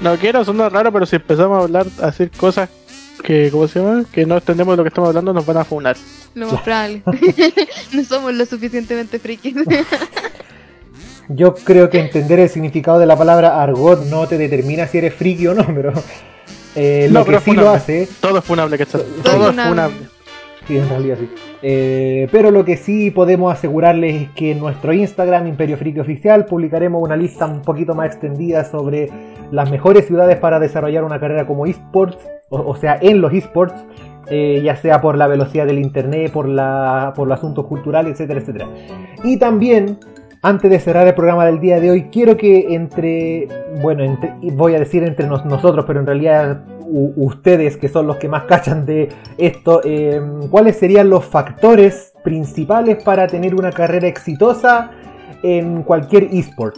No 0.00 0.16
quiero 0.16 0.42
sonar 0.46 0.72
raro, 0.72 0.90
pero 0.90 1.04
si 1.04 1.16
empezamos 1.16 1.58
a 1.58 1.62
hablar, 1.64 1.86
a 2.02 2.06
hacer 2.06 2.30
cosas 2.30 2.70
que, 3.22 3.50
¿cómo 3.50 3.66
se 3.68 3.80
llama? 3.80 4.04
Que 4.12 4.26
no 4.26 4.36
entendemos 4.36 4.72
de 4.72 4.76
lo 4.78 4.82
que 4.84 4.88
estamos 4.88 5.08
hablando, 5.08 5.32
nos 5.32 5.46
van 5.46 5.56
a 5.58 5.64
funar. 5.64 5.96
Lo 6.34 6.50
más 6.50 6.60
probable. 6.62 7.02
no 7.92 8.04
somos 8.04 8.34
lo 8.34 8.44
suficientemente 8.46 9.18
frikis. 9.18 9.54
yo 11.28 11.54
creo 11.54 11.88
que 11.90 11.98
entender 12.00 12.40
el 12.40 12.48
significado 12.48 12.98
de 12.98 13.06
la 13.06 13.16
palabra 13.16 13.62
argot 13.62 14.04
no 14.06 14.26
te 14.26 14.36
determina 14.38 14.86
si 14.86 14.98
eres 14.98 15.14
friki 15.14 15.46
o 15.46 15.54
no, 15.54 15.64
pero 15.66 15.92
eh, 16.74 17.08
No, 17.10 17.20
lo 17.20 17.24
pero 17.26 17.38
que 17.38 17.44
sí 17.44 17.50
funable. 17.50 17.70
lo 17.70 17.76
hace 17.76 18.08
Todo 18.20 18.38
es 18.38 18.44
funable, 18.44 18.78
que 18.78 18.86
Todo 18.86 19.02
Todo 19.02 19.32
es 19.32 19.46
funable. 19.50 19.68
funable. 19.68 20.09
En 20.78 20.88
realidad 20.88 21.16
sí. 21.20 21.28
Eh, 21.62 22.28
pero 22.32 22.50
lo 22.50 22.64
que 22.64 22.76
sí 22.76 23.10
podemos 23.10 23.52
asegurarles 23.52 24.22
es 24.22 24.28
que 24.30 24.52
en 24.52 24.58
nuestro 24.60 24.92
Instagram, 24.92 25.46
Imperio 25.46 25.76
Friki 25.76 26.00
Oficial, 26.00 26.44
publicaremos 26.46 27.02
una 27.02 27.16
lista 27.16 27.46
un 27.46 27.62
poquito 27.62 27.94
más 27.94 28.06
extendida 28.06 28.64
sobre 28.64 29.08
las 29.50 29.70
mejores 29.70 30.06
ciudades 30.06 30.36
para 30.38 30.58
desarrollar 30.60 31.04
una 31.04 31.18
carrera 31.20 31.46
como 31.46 31.66
esports, 31.66 32.18
o, 32.48 32.74
sea, 32.76 32.98
en 33.00 33.20
los 33.20 33.32
esports, 33.32 33.74
eh, 34.28 34.60
ya 34.64 34.76
sea 34.76 35.00
por 35.00 35.16
la 35.16 35.26
velocidad 35.26 35.66
del 35.66 35.78
internet, 35.78 36.32
por, 36.32 36.48
la, 36.48 37.12
por 37.14 37.28
los 37.28 37.38
asuntos 37.38 37.66
culturales, 37.66 38.12
etcétera, 38.12 38.40
etcétera. 38.40 38.68
Y 39.24 39.36
también, 39.38 39.98
antes 40.42 40.70
de 40.70 40.78
cerrar 40.80 41.06
el 41.06 41.14
programa 41.14 41.46
del 41.46 41.60
día 41.60 41.80
de 41.80 41.90
hoy, 41.90 42.02
quiero 42.10 42.36
que 42.36 42.74
entre, 42.74 43.48
bueno, 43.82 44.02
entre- 44.04 44.34
voy 44.52 44.74
a 44.74 44.78
decir 44.78 45.02
entre 45.04 45.26
nos- 45.26 45.44
nosotros, 45.44 45.84
pero 45.86 46.00
en 46.00 46.06
realidad 46.06 46.64
ustedes 46.90 47.76
que 47.76 47.88
son 47.88 48.06
los 48.06 48.16
que 48.16 48.28
más 48.28 48.44
cachan 48.44 48.84
de 48.84 49.08
esto, 49.38 49.80
eh, 49.84 50.20
¿cuáles 50.50 50.76
serían 50.76 51.08
los 51.10 51.24
factores 51.24 52.12
principales 52.22 53.02
para 53.02 53.26
tener 53.26 53.54
una 53.54 53.70
carrera 53.70 54.08
exitosa 54.08 54.90
en 55.42 55.82
cualquier 55.82 56.24
esport? 56.24 56.76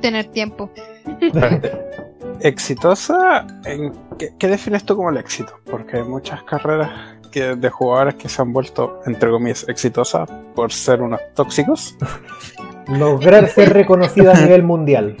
Tener 0.00 0.26
tiempo. 0.26 0.70
¿Exitosa? 2.40 3.46
¿En 3.64 3.92
qué, 4.18 4.32
qué 4.38 4.46
defines 4.46 4.84
tú 4.84 4.96
como 4.96 5.10
el 5.10 5.16
éxito? 5.16 5.52
Porque 5.68 5.98
hay 5.98 6.04
muchas 6.04 6.42
carreras 6.44 6.90
que, 7.30 7.56
de 7.56 7.70
jugadores 7.70 8.14
que 8.14 8.28
se 8.28 8.42
han 8.42 8.52
vuelto, 8.52 9.00
entre 9.06 9.30
comillas, 9.30 9.68
exitosas 9.68 10.28
por 10.54 10.72
ser 10.72 11.02
unos 11.02 11.20
tóxicos. 11.34 11.96
Lograr 12.88 13.48
ser 13.48 13.72
reconocido 13.72 14.32
a 14.32 14.34
nivel 14.34 14.62
mundial. 14.62 15.16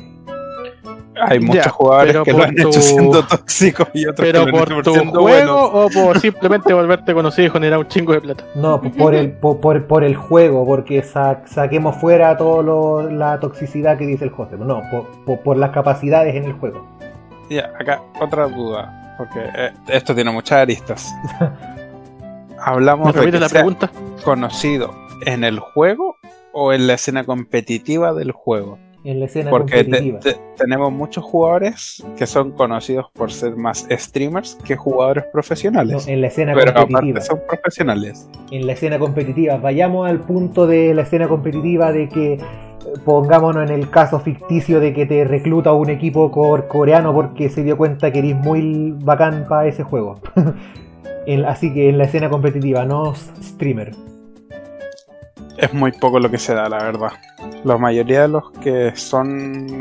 Hay 1.20 1.40
muchos 1.40 1.64
Ya, 1.64 1.70
jugadores 1.70 2.16
que 2.24 2.32
lo 2.32 2.42
han 2.42 2.52
hecho 2.58 2.72
siendo 2.72 3.22
tóxicos 3.24 3.88
y 3.94 4.06
otros 4.06 4.26
Pero 4.26 4.44
que 4.44 4.50
lo 4.52 4.58
han 4.58 4.64
por 4.64 4.72
hecho 4.72 4.82
tu 4.82 4.94
siendo 4.94 5.20
juego 5.22 5.60
o 5.72 5.88
por 5.90 6.18
simplemente 6.20 6.72
volverte 6.74 7.14
conocido 7.14 7.48
y 7.48 7.50
generar 7.50 7.78
un 7.78 7.88
chingo 7.88 8.12
de 8.12 8.20
plata. 8.20 8.44
No, 8.54 8.80
por 8.80 9.14
el, 9.14 9.32
por, 9.32 9.60
por- 9.60 9.86
por 9.86 10.04
el 10.04 10.14
juego, 10.16 10.64
porque 10.66 11.02
sa- 11.02 11.42
saquemos 11.46 11.96
fuera 11.96 12.36
toda 12.36 13.10
la 13.10 13.40
toxicidad 13.40 13.98
que 13.98 14.06
dice 14.06 14.24
el 14.24 14.30
José. 14.30 14.56
No, 14.58 14.82
por, 14.90 15.06
por- 15.24 15.40
por 15.40 15.56
las 15.56 15.70
capacidades 15.70 16.34
en 16.34 16.44
el 16.44 16.52
juego. 16.52 16.86
Ya, 17.50 17.70
acá 17.80 18.02
otra 18.20 18.46
duda, 18.46 19.14
porque 19.18 19.40
eh, 19.56 19.72
esto 19.88 20.14
tiene 20.14 20.30
muchas 20.30 20.58
aristas. 20.58 21.12
Hablamos 22.60 23.14
¿Me 23.14 23.20
de 23.22 23.30
que 23.30 23.38
la 23.40 23.48
sea 23.48 23.60
pregunta? 23.60 23.90
conocido 24.24 24.92
en 25.24 25.44
el 25.44 25.58
juego 25.60 26.16
o 26.52 26.72
en 26.72 26.86
la 26.86 26.94
escena 26.94 27.24
competitiva 27.24 28.12
del 28.12 28.32
juego. 28.32 28.78
En 29.08 29.20
la 29.20 29.24
escena 29.26 29.48
Porque 29.50 29.84
competitiva. 29.84 30.20
te- 30.20 30.36
tenemos 30.58 30.92
muchos 30.92 31.24
jugadores 31.24 32.04
que 32.18 32.26
son 32.26 32.50
conocidos 32.52 33.06
por 33.14 33.32
ser 33.32 33.56
más 33.56 33.86
streamers 33.90 34.56
que 34.64 34.76
jugadores 34.76 35.24
No, 35.24 35.30
profesionales. 35.32 36.06
en 36.06 36.20
la 36.20 36.26
escena 36.26 36.52
pero 36.54 36.74
competitiva. 36.74 37.18
aparte 37.18 37.20
son 37.26 37.40
profesionales. 37.48 38.28
en 38.50 38.66
la 38.66 38.72
escena 38.74 38.98
competitiva. 38.98 39.56
Vayamos 39.56 40.08
al 40.08 40.20
punto 40.20 40.66
de 40.66 40.92
la 40.92 41.02
escena 41.02 41.26
competitiva 41.26 41.90
de 41.90 42.08
que 42.10 42.34
eh, 42.34 42.40
pongámonos 43.04 43.70
en 43.70 43.74
el 43.74 43.88
caso 43.88 44.20
ficticio 44.20 44.78
de 44.78 44.92
que 44.92 45.06
te 45.06 45.24
recluta 45.24 45.72
un 45.72 45.88
equipo 45.88 46.30
cor- 46.30 46.68
coreano 46.68 47.14
porque 47.14 47.48
se 47.48 47.62
dio 47.62 47.78
cuenta 47.78 48.12
que 48.12 48.18
eres 48.18 48.36
muy 48.36 48.92
bacán 49.04 49.46
para 49.48 49.68
ese 49.68 49.84
juego. 49.84 50.16
En- 51.26 51.44
así 51.44 51.72
que 51.74 51.88
en 51.90 51.98
la 51.98 52.04
escena 52.04 52.28
competitiva, 52.30 52.84
no 52.86 53.14
streamer. 53.14 53.92
Es 55.58 55.74
muy 55.74 55.90
poco 55.90 56.20
lo 56.20 56.30
que 56.30 56.38
se 56.38 56.54
da, 56.54 56.68
la 56.68 56.78
verdad. 56.78 57.10
La 57.64 57.76
mayoría 57.76 58.22
de 58.22 58.28
los 58.28 58.52
que 58.52 58.94
son 58.94 59.80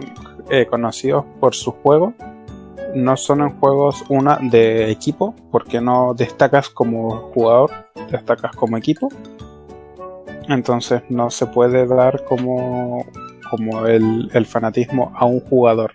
eh, 0.50 0.66
conocidos 0.66 1.24
por 1.40 1.54
su 1.54 1.72
juego 1.72 2.16
no 2.96 3.16
son 3.16 3.42
en 3.42 3.50
juegos 3.60 4.04
una 4.10 4.40
de 4.42 4.90
equipo, 4.90 5.36
porque 5.52 5.80
no 5.80 6.16
destacas 6.16 6.70
como 6.70 7.32
jugador, 7.32 7.70
destacas 8.10 8.56
como 8.56 8.76
equipo. 8.76 9.10
Entonces 10.50 11.04
no 11.10 11.30
se 11.30 11.46
puede 11.46 11.86
dar 11.86 12.24
como, 12.24 13.06
como 13.52 13.86
el, 13.86 14.32
el 14.34 14.46
fanatismo 14.48 15.12
a 15.16 15.26
un 15.26 15.42
jugador. 15.42 15.94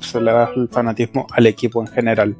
Se 0.00 0.20
le 0.20 0.32
da 0.32 0.50
el 0.56 0.68
fanatismo 0.68 1.28
al 1.30 1.46
equipo 1.46 1.80
en 1.80 1.86
general. 1.86 2.36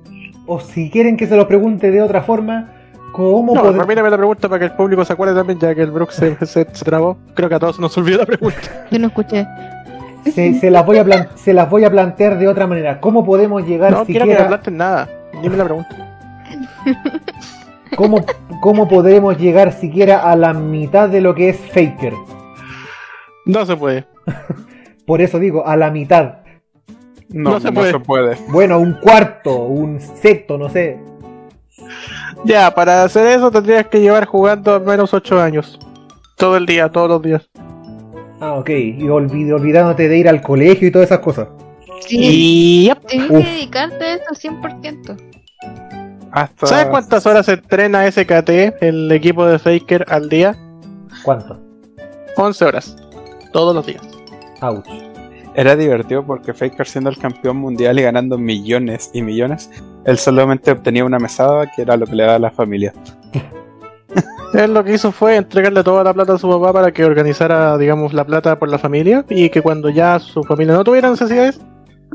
O 0.46 0.58
si 0.58 0.90
quieren 0.90 1.16
que 1.16 1.28
se 1.28 1.36
lo 1.36 1.46
pregunte 1.46 1.92
de 1.92 2.02
otra 2.02 2.22
forma, 2.22 2.79
¿Cómo 3.20 3.54
No, 3.54 3.62
poder- 3.62 3.78
repíteme 3.80 4.10
la 4.10 4.16
pregunta 4.16 4.48
para 4.48 4.58
que 4.58 4.64
el 4.66 4.72
público 4.72 5.04
se 5.04 5.12
acuerde 5.12 5.34
también, 5.34 5.58
ya 5.58 5.74
que 5.74 5.82
el 5.82 5.90
Brooks 5.90 6.14
se, 6.14 6.36
se, 6.46 6.66
se 6.72 6.84
trabó. 6.84 7.18
Creo 7.34 7.48
que 7.48 7.54
a 7.54 7.58
todos 7.58 7.78
nos 7.78 7.96
olvidó 7.98 8.18
la 8.18 8.26
pregunta. 8.26 8.86
Yo 8.90 8.98
no 8.98 9.06
escuché. 9.08 9.46
se, 10.24 10.54
se 10.54 10.70
las 10.70 10.84
voy 10.86 10.98
a 10.98 11.04
plan- 11.04 11.28
se 11.34 11.52
las 11.52 11.68
voy 11.70 11.84
a 11.84 11.90
plantear 11.90 12.38
de 12.38 12.48
otra 12.48 12.66
manera. 12.66 13.00
¿Cómo 13.00 13.24
podemos 13.24 13.66
llegar 13.66 13.92
No 13.92 14.04
quiero 14.04 14.24
que 14.24 14.30
me 14.30 14.32
siquiera 14.34 14.48
planten 14.48 14.76
nada. 14.76 15.08
Dime 15.42 15.56
la 15.56 15.64
pregunta. 15.64 16.16
¿cómo, 17.96 18.24
cómo 18.60 18.88
podremos 18.88 19.38
llegar 19.38 19.72
siquiera 19.72 20.30
a 20.30 20.36
la 20.36 20.52
mitad 20.54 21.08
de 21.08 21.20
lo 21.20 21.34
que 21.34 21.50
es 21.50 21.56
Faker? 21.58 22.14
No 23.46 23.64
se 23.66 23.76
puede. 23.76 24.06
Por 25.06 25.20
eso 25.20 25.38
digo, 25.38 25.66
a 25.66 25.76
la 25.76 25.90
mitad. 25.90 26.36
No, 27.28 27.50
No 27.50 27.50
no 27.50 27.60
se 27.60 27.98
puede. 28.00 28.36
Bueno, 28.48 28.78
un 28.78 28.94
cuarto, 28.94 29.56
un 29.64 30.00
sexto, 30.00 30.58
no 30.58 30.68
sé. 30.68 30.98
Ya, 32.44 32.74
para 32.74 33.04
hacer 33.04 33.26
eso 33.26 33.50
tendrías 33.50 33.86
que 33.86 34.00
llevar 34.00 34.24
jugando 34.26 34.74
al 34.74 34.82
menos 34.82 35.12
8 35.12 35.40
años. 35.40 35.78
Todo 36.36 36.56
el 36.56 36.66
día, 36.66 36.88
todos 36.88 37.08
los 37.08 37.22
días. 37.22 37.48
Ah, 38.40 38.54
ok. 38.54 38.70
Y 38.70 39.02
olvid- 39.08 39.52
olvidándote 39.54 40.08
de 40.08 40.16
ir 40.18 40.28
al 40.28 40.40
colegio 40.40 40.88
y 40.88 40.90
todas 40.90 41.06
esas 41.08 41.18
cosas. 41.20 41.48
Sí, 42.06 42.16
Y 42.18 42.84
yep. 42.86 43.06
tienes 43.06 43.28
que 43.30 43.36
dedicarte 43.36 44.04
a 44.04 44.14
eso 44.14 44.34
100%. 44.34 45.16
Hasta 46.32 46.66
¿Sabes 46.66 46.86
cuántas 46.86 47.26
horas 47.26 47.48
entrena 47.48 48.06
SKT, 48.10 48.76
el 48.80 49.10
equipo 49.12 49.44
de 49.44 49.58
Faker, 49.58 50.06
al 50.08 50.28
día? 50.28 50.56
¿Cuánto? 51.22 51.58
11 52.36 52.64
horas. 52.64 52.96
Todos 53.52 53.74
los 53.74 53.84
días. 53.84 54.00
Ouch. 54.62 54.86
Era 55.54 55.74
divertido 55.74 56.24
porque 56.24 56.54
Faker 56.54 56.86
siendo 56.86 57.10
el 57.10 57.18
campeón 57.18 57.56
mundial 57.56 57.98
y 57.98 58.02
ganando 58.02 58.38
millones 58.38 59.10
y 59.12 59.22
millones, 59.22 59.70
él 60.04 60.16
solamente 60.16 60.70
obtenía 60.70 61.04
una 61.04 61.18
mesada 61.18 61.70
que 61.74 61.82
era 61.82 61.96
lo 61.96 62.06
que 62.06 62.14
le 62.14 62.22
daba 62.22 62.36
a 62.36 62.38
la 62.38 62.50
familia. 62.50 62.92
Él 64.54 64.74
lo 64.74 64.82
que 64.82 64.94
hizo 64.94 65.12
fue 65.12 65.36
entregarle 65.36 65.84
toda 65.84 66.02
la 66.02 66.12
plata 66.12 66.34
a 66.34 66.38
su 66.38 66.48
papá 66.48 66.72
para 66.72 66.90
que 66.90 67.04
organizara, 67.04 67.78
digamos, 67.78 68.12
la 68.12 68.24
plata 68.24 68.58
por 68.58 68.68
la 68.68 68.78
familia 68.78 69.24
y 69.28 69.48
que 69.48 69.62
cuando 69.62 69.90
ya 69.90 70.18
su 70.18 70.42
familia 70.42 70.74
no 70.74 70.82
tuviera 70.82 71.08
necesidades, 71.08 71.60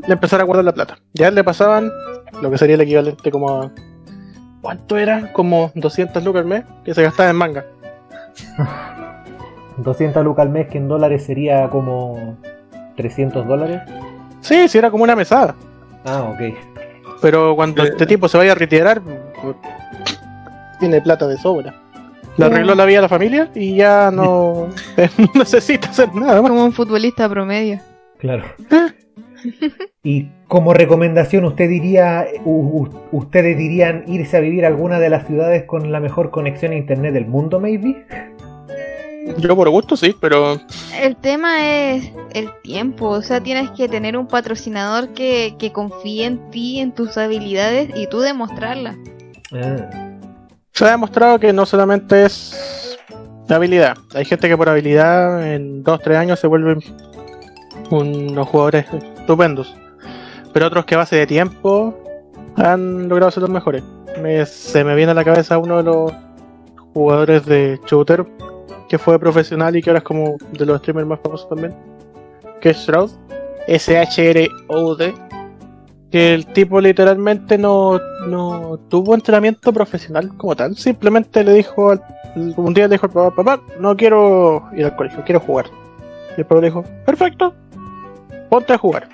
le 0.06 0.12
empezara 0.12 0.42
a 0.42 0.46
guardar 0.46 0.66
la 0.66 0.74
plata. 0.74 0.98
Ya 1.14 1.30
le 1.30 1.42
pasaban 1.42 1.90
lo 2.42 2.50
que 2.50 2.58
sería 2.58 2.74
el 2.74 2.82
equivalente 2.82 3.30
como 3.30 3.50
a... 3.50 3.70
¿Cuánto 4.60 4.98
era? 4.98 5.32
Como 5.32 5.72
200 5.76 6.22
lucas 6.24 6.42
al 6.42 6.48
mes 6.48 6.64
que 6.84 6.92
se 6.92 7.02
gastaba 7.02 7.30
en 7.30 7.36
manga. 7.36 7.64
200 9.78 10.22
lucas 10.22 10.44
al 10.44 10.52
mes, 10.52 10.68
que 10.68 10.76
en 10.76 10.88
dólares 10.88 11.24
sería 11.24 11.70
como 11.70 12.36
300 12.96 13.46
dólares. 13.46 13.82
Sí, 14.40 14.68
sí, 14.68 14.78
era 14.78 14.90
como 14.90 15.04
una 15.04 15.16
mesada. 15.16 15.54
Ah, 16.04 16.22
ok. 16.32 16.54
Pero 17.22 17.54
cuando 17.56 17.84
Eh. 17.84 17.88
este 17.88 18.06
tipo 18.06 18.28
se 18.28 18.38
vaya 18.38 18.52
a 18.52 18.54
retirar, 18.54 19.00
tiene 20.78 21.00
plata 21.00 21.26
de 21.26 21.36
sobra. 21.38 21.74
Le 22.36 22.44
arregló 22.44 22.74
la 22.74 22.84
vida 22.84 22.98
a 22.98 23.02
la 23.02 23.08
familia 23.08 23.50
y 23.54 23.76
ya 23.76 24.10
no, 24.12 24.68
no 24.68 24.68
necesita 25.34 25.88
hacer 25.88 26.14
nada 26.14 26.42
más. 26.42 26.50
Como 26.50 26.64
un 26.64 26.72
futbolista 26.72 27.28
promedio. 27.28 27.80
Claro. 28.18 28.44
Y 30.02 30.28
como 30.48 30.72
recomendación, 30.72 31.44
usted 31.44 31.68
diría, 31.68 32.26
u- 32.44 32.88
ustedes 33.12 33.56
dirían 33.56 34.02
irse 34.08 34.36
a 34.36 34.40
vivir 34.40 34.64
a 34.64 34.68
alguna 34.68 34.98
de 34.98 35.08
las 35.08 35.26
ciudades 35.26 35.64
con 35.64 35.92
la 35.92 36.00
mejor 36.00 36.30
conexión 36.30 36.72
a 36.72 36.76
internet 36.76 37.12
del 37.12 37.26
mundo, 37.26 37.60
maybe. 37.60 38.04
Yo 39.38 39.56
por 39.56 39.68
gusto 39.70 39.96
sí, 39.96 40.14
pero 40.20 40.60
El 41.00 41.16
tema 41.16 41.66
es 41.68 42.10
el 42.32 42.48
tiempo, 42.62 43.08
o 43.08 43.22
sea, 43.22 43.42
tienes 43.42 43.70
que 43.72 43.88
tener 43.88 44.16
un 44.16 44.26
patrocinador 44.28 45.08
que, 45.14 45.56
que 45.58 45.72
confíe 45.72 46.24
en 46.26 46.50
ti, 46.50 46.78
en 46.80 46.92
tus 46.92 47.16
habilidades 47.18 47.90
y 47.96 48.06
tú 48.08 48.20
demostrarlas. 48.20 48.96
Ah, 49.52 50.16
se 50.72 50.84
ha 50.84 50.90
demostrado 50.90 51.38
que 51.40 51.52
no 51.52 51.66
solamente 51.66 52.24
es 52.24 52.98
habilidad. 53.48 53.96
Hay 54.14 54.24
gente 54.24 54.48
que 54.48 54.56
por 54.56 54.68
habilidad 54.68 55.54
en 55.54 55.82
2-3 55.84 56.16
años 56.16 56.38
se 56.40 56.46
vuelven 56.46 56.80
unos 57.90 58.48
jugadores 58.48 58.86
estupendos. 59.18 59.74
Pero 60.52 60.66
otros 60.66 60.84
que 60.84 60.94
a 60.94 60.98
base 60.98 61.16
de 61.16 61.26
tiempo 61.26 61.94
han 62.56 63.08
logrado 63.08 63.30
ser 63.30 63.42
los 63.42 63.50
mejores. 63.50 63.82
Me- 64.22 64.46
se 64.46 64.82
me 64.84 64.94
viene 64.94 65.12
a 65.12 65.14
la 65.14 65.24
cabeza 65.24 65.58
uno 65.58 65.76
de 65.78 65.82
los 65.82 66.12
jugadores 66.94 67.44
de 67.46 67.78
shooter 67.86 68.26
que 68.88 68.98
fue 68.98 69.18
profesional 69.18 69.74
y 69.76 69.82
que 69.82 69.90
ahora 69.90 69.98
es 69.98 70.04
como 70.04 70.36
de 70.52 70.66
los 70.66 70.78
streamers 70.78 71.06
más 71.06 71.20
famosos 71.20 71.48
también. 71.48 71.74
Que 72.60 72.70
es 72.70 72.78
Shroud. 72.78 73.10
S-H-R-O-D. 73.66 75.14
Que 76.10 76.34
el 76.34 76.46
tipo 76.46 76.80
literalmente 76.80 77.58
no, 77.58 77.98
no 78.26 78.78
tuvo 78.88 79.14
entrenamiento 79.14 79.72
profesional 79.72 80.30
como 80.36 80.54
tal. 80.54 80.76
Simplemente 80.76 81.42
le 81.42 81.52
dijo 81.54 81.90
al- 81.90 82.02
un 82.56 82.74
día 82.74 82.86
le 82.86 82.92
dijo 82.94 83.06
al 83.06 83.12
papá, 83.12 83.34
papá, 83.34 83.62
no 83.80 83.96
quiero 83.96 84.62
ir 84.74 84.84
al 84.84 84.94
colegio, 84.96 85.22
quiero 85.24 85.40
jugar. 85.40 85.66
Y 86.36 86.40
el 86.40 86.46
papá 86.46 86.60
le 86.60 86.66
dijo, 86.68 86.84
perfecto, 87.04 87.54
ponte 88.50 88.72
a 88.72 88.78
jugar. 88.78 89.08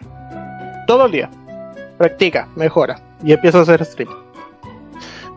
Todo 0.87 1.07
el 1.07 1.13
día. 1.13 1.31
Practica, 1.97 2.49
mejora. 2.57 3.01
Y 3.25 3.33
empieza 3.33 3.59
a 3.59 3.63
hacer 3.63 3.85
stream. 3.85 4.11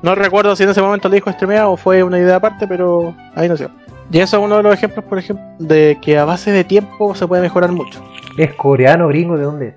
No 0.01 0.13
recuerdo 0.13 0.55
si 0.55 0.63
en 0.63 0.69
ese 0.69 0.81
momento 0.81 1.07
le 1.09 1.15
dijo 1.15 1.31
streamea 1.31 1.67
o 1.69 1.77
fue 1.77 2.03
una 2.03 2.19
idea 2.19 2.35
aparte, 2.35 2.67
pero 2.67 3.15
ahí 3.35 3.47
no 3.47 3.55
sé. 3.55 3.67
Y 4.11 4.19
eso 4.19 4.37
es 4.37 4.43
uno 4.43 4.57
de 4.57 4.63
los 4.63 4.73
ejemplos, 4.73 5.03
por 5.05 5.17
ejemplo, 5.19 5.43
de 5.59 5.97
que 6.01 6.17
a 6.17 6.25
base 6.25 6.51
de 6.51 6.63
tiempo 6.63 7.15
se 7.15 7.27
puede 7.27 7.41
mejorar 7.41 7.71
mucho. 7.71 8.01
¿Es 8.37 8.53
coreano, 8.53 9.07
gringo? 9.07 9.37
¿De 9.37 9.43
dónde? 9.43 9.75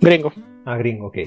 Gringo. 0.00 0.32
Ah, 0.64 0.76
gringo, 0.76 1.06
ok. 1.08 1.18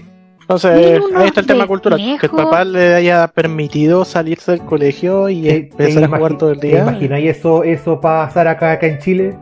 Entonces, 0.41 1.01
ahí 1.15 1.27
está 1.27 1.39
el 1.41 1.45
tema 1.47 1.65
cultural. 1.67 1.99
Que 2.19 2.25
el 2.25 2.31
papá 2.31 2.65
le 2.65 2.95
haya 2.95 3.27
permitido 3.29 4.03
salirse 4.03 4.51
del 4.51 4.61
colegio 4.61 5.29
y 5.29 5.41
¿Te- 5.43 5.55
empezar 5.57 5.99
te 6.01 6.05
a 6.13 6.17
jugar 6.17 6.37
todo 6.37 6.51
el 6.51 6.59
¿Te 6.59 6.67
día. 6.67 6.81
imagináis 6.81 7.37
eso, 7.37 7.63
eso 7.63 8.01
pasar 8.01 8.47
acá, 8.49 8.73
acá 8.73 8.87
en 8.87 8.99
Chile? 8.99 9.37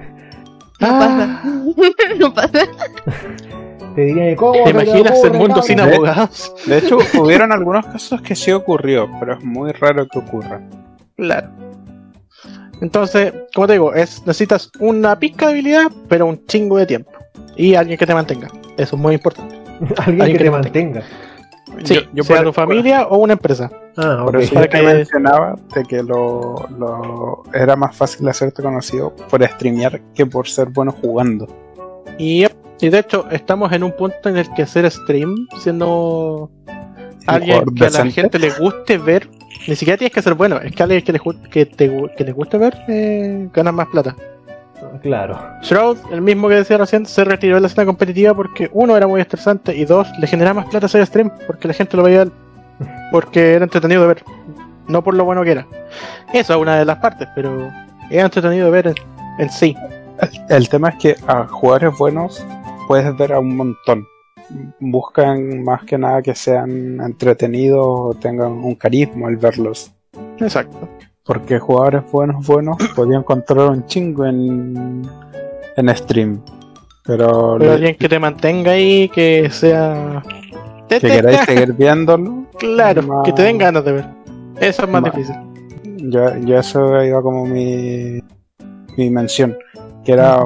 No 0.80 0.88
Ah. 0.88 1.00
pasa. 1.00 1.42
no 2.20 2.34
pasa. 2.34 2.60
Te 3.96 4.02
dirían, 4.02 4.36
¿cómo? 4.36 4.64
¿Te 4.64 4.70
imaginas 4.70 5.24
el 5.24 5.34
mundo 5.34 5.62
sin 5.64 5.80
abogados? 5.80 6.54
De 6.68 6.78
hecho, 6.78 6.98
hubieron 7.20 7.52
algunos 7.52 7.86
casos 7.88 8.22
que 8.22 8.36
sí 8.36 8.52
ocurrió, 8.52 9.10
pero 9.20 9.34
es 9.34 9.44
muy 9.44 9.72
raro 9.72 10.08
que 10.08 10.20
ocurra. 10.20 10.62
Claro. 11.18 11.50
Entonces, 12.82 13.34
como 13.54 13.68
te 13.68 13.74
digo, 13.74 13.94
es, 13.94 14.20
necesitas 14.26 14.70
una 14.80 15.18
pizca 15.18 15.46
de 15.48 15.52
habilidad, 15.54 15.92
pero 16.10 16.26
un 16.26 16.46
chingo 16.48 16.78
de 16.78 16.86
tiempo. 16.86 17.12
Y 17.56 17.76
alguien 17.76 17.98
que 17.98 18.06
te 18.06 18.14
mantenga. 18.14 18.48
Eso 18.78 18.96
es 18.96 19.02
muy 19.02 19.14
importante. 19.16 19.56
Alguien 19.98 20.22
Alguien 20.22 20.26
que 20.28 20.32
que 20.32 20.38
te 20.38 20.44
te 20.44 20.52
mantenga. 20.52 21.04
Sí, 21.84 21.96
Yo- 21.96 22.02
yo 22.14 22.24
sea 22.24 22.38
por- 22.38 22.46
tu 22.48 22.54
familia 22.54 23.08
o 23.08 23.18
una 23.18 23.34
empresa. 23.34 23.70
Ah, 23.98 24.22
Por 24.26 24.38
ok. 24.38 24.42
eso 24.44 24.62
que- 24.70 24.82
mencionaba 24.82 25.56
de 25.76 25.84
que 25.84 26.02
lo, 26.04 26.56
lo- 26.78 27.44
era 27.54 27.76
más 27.76 27.96
fácil 27.96 28.28
hacerte 28.30 28.62
conocido 28.62 29.16
por 29.30 29.46
streamear 29.48 30.02
que 30.14 30.26
por 30.26 30.48
ser 30.48 30.70
bueno 30.70 30.92
jugando. 30.92 31.48
Y, 32.18 32.46
y 32.80 32.90
de 32.90 33.00
hecho, 33.00 33.26
estamos 33.32 33.72
en 33.74 33.84
un 33.84 33.92
punto 33.96 34.30
en 34.30 34.38
el 34.38 34.52
que 34.54 34.64
hacer 34.64 34.90
stream, 34.92 35.48
siendo 35.60 36.50
alguien 37.28 37.66
que 37.76 37.86
a 37.86 37.90
la 37.90 38.06
gente 38.12 38.40
le 38.40 38.50
guste 38.52 38.98
ver, 38.98 39.30
ni 39.68 39.76
siquiera 39.76 39.98
tienes 39.98 40.14
que 40.14 40.22
ser 40.22 40.34
bueno, 40.34 40.58
es 40.60 40.74
que 40.76 40.84
alguien 40.84 41.02
que 41.04 41.12
le, 41.14 41.20
gu- 41.20 41.42
que 41.50 41.66
te, 41.66 41.90
que 42.18 42.24
le 42.24 42.32
guste 42.32 42.58
ver, 42.58 42.78
eh, 42.88 43.48
ganas 43.54 43.74
más 43.74 43.88
plata. 43.88 44.16
Claro. 45.04 45.40
Shroud, 45.62 45.98
el 46.12 46.22
mismo 46.22 46.48
que 46.50 46.56
decía 46.56 46.78
recién, 46.78 47.06
se 47.06 47.24
retiró 47.24 47.56
de 47.56 47.62
la 47.62 47.68
escena 47.68 47.86
competitiva 47.86 48.34
porque 48.34 48.70
uno 48.74 48.98
era 48.98 49.06
muy 49.08 49.22
estresante 49.22 49.76
y 49.76 49.86
dos, 49.86 50.08
le 50.20 50.26
generaba 50.28 50.62
más 50.62 50.70
plata 50.70 50.88
hacer 50.88 51.06
stream 51.06 51.32
porque 51.46 51.68
la 51.68 51.74
gente 51.76 51.96
lo 51.98 52.04
veía 52.04 52.28
porque 53.12 53.54
era 53.54 53.64
entretenido 53.66 54.02
de 54.02 54.08
ver, 54.08 54.24
no 54.88 55.04
por 55.04 55.14
lo 55.14 55.24
bueno 55.24 55.44
que 55.44 55.52
era. 55.52 55.68
Eso 56.34 56.54
es 56.56 56.60
una 56.60 56.78
de 56.78 56.86
las 56.86 56.98
partes, 56.98 57.28
pero 57.36 57.70
era 58.10 58.24
entretenido 58.24 58.66
de 58.66 58.72
ver 58.72 58.88
en, 58.88 58.96
en 59.38 59.50
sí. 59.52 59.76
El, 60.50 60.56
el 60.58 60.70
tema 60.70 60.90
es 60.90 60.96
que 60.96 61.16
a 61.28 61.44
jugadores 61.48 61.96
buenos 62.00 62.44
puedes 62.88 63.16
ver 63.18 63.34
a 63.34 63.40
un 63.40 63.56
montón. 63.56 64.08
Buscan 64.80 65.64
más 65.64 65.84
que 65.84 65.98
nada 65.98 66.22
que 66.22 66.34
sean 66.36 67.00
entretenidos 67.02 67.86
o 67.86 68.14
tengan 68.20 68.52
un 68.52 68.76
carisma 68.76 69.28
al 69.28 69.38
verlos. 69.38 69.92
Exacto. 70.40 70.88
Porque 71.24 71.60
jugadores 71.60 72.04
buenos, 72.12 72.46
buenos, 72.46 72.78
podía 72.96 73.18
encontrar 73.18 73.70
un 73.70 73.86
chingo 73.86 74.26
en, 74.26 75.02
en 75.78 75.96
stream. 75.96 76.42
Pero, 77.06 77.56
Pero 77.60 77.72
alguien 77.74 77.96
que 77.96 78.08
te 78.10 78.20
mantenga 78.20 78.72
ahí, 78.72 79.10
que 79.10 79.50
sea. 79.50 80.22
Que 80.88 81.00
queráis 81.00 81.40
seguir 81.46 81.74
viéndolo, 81.74 82.46
Claro, 82.60 83.02
más- 83.04 83.24
que 83.26 83.34
te 83.34 83.44
den 83.44 83.58
ganas 83.58 83.84
de 83.86 83.92
ver. 83.94 84.06
Eso 84.60 84.84
es 84.84 84.90
más 84.90 85.02
más- 85.02 85.16
difícil. 85.16 85.36
yo, 86.12 86.36
yo 86.38 86.60
eso 86.60 87.04
iba 87.04 87.22
como 87.22 87.46
mi, 87.46 88.22
mi 88.98 89.10
mención. 89.10 89.58
Que 90.04 90.12
era 90.14 90.44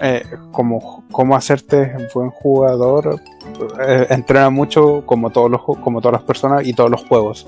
eh, 0.00 0.24
como, 0.52 1.04
como 1.10 1.36
hacerte 1.36 1.92
buen 2.14 2.30
jugador. 2.30 3.20
eh, 3.86 4.06
entrena 4.10 4.50
mucho 4.50 5.04
como 5.06 5.30
todos 5.30 5.50
los 5.50 5.62
como 5.62 6.00
todas 6.00 6.20
las 6.20 6.22
personas 6.22 6.66
y 6.66 6.72
todos 6.72 6.90
los 6.90 7.04
juegos. 7.04 7.46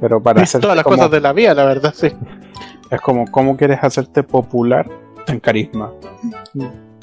Pero 0.00 0.22
para 0.22 0.42
hacer 0.42 0.60
todas 0.60 0.76
las 0.76 0.84
como, 0.84 0.96
cosas 0.96 1.10
de 1.10 1.20
la 1.20 1.32
vida, 1.32 1.54
la 1.54 1.64
verdad, 1.64 1.94
sí. 1.94 2.08
es 2.90 3.00
como 3.00 3.30
cómo 3.30 3.56
quieres 3.56 3.78
hacerte 3.82 4.22
popular 4.22 4.88
en 5.26 5.40
carisma. 5.40 5.92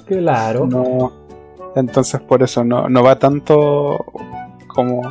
Claro. 0.06 0.66
No, 0.66 1.12
entonces 1.76 2.22
por 2.22 2.44
eso 2.44 2.64
no, 2.64 2.90
no 2.90 3.04
va 3.04 3.20
tanto 3.20 4.06
como 4.68 5.02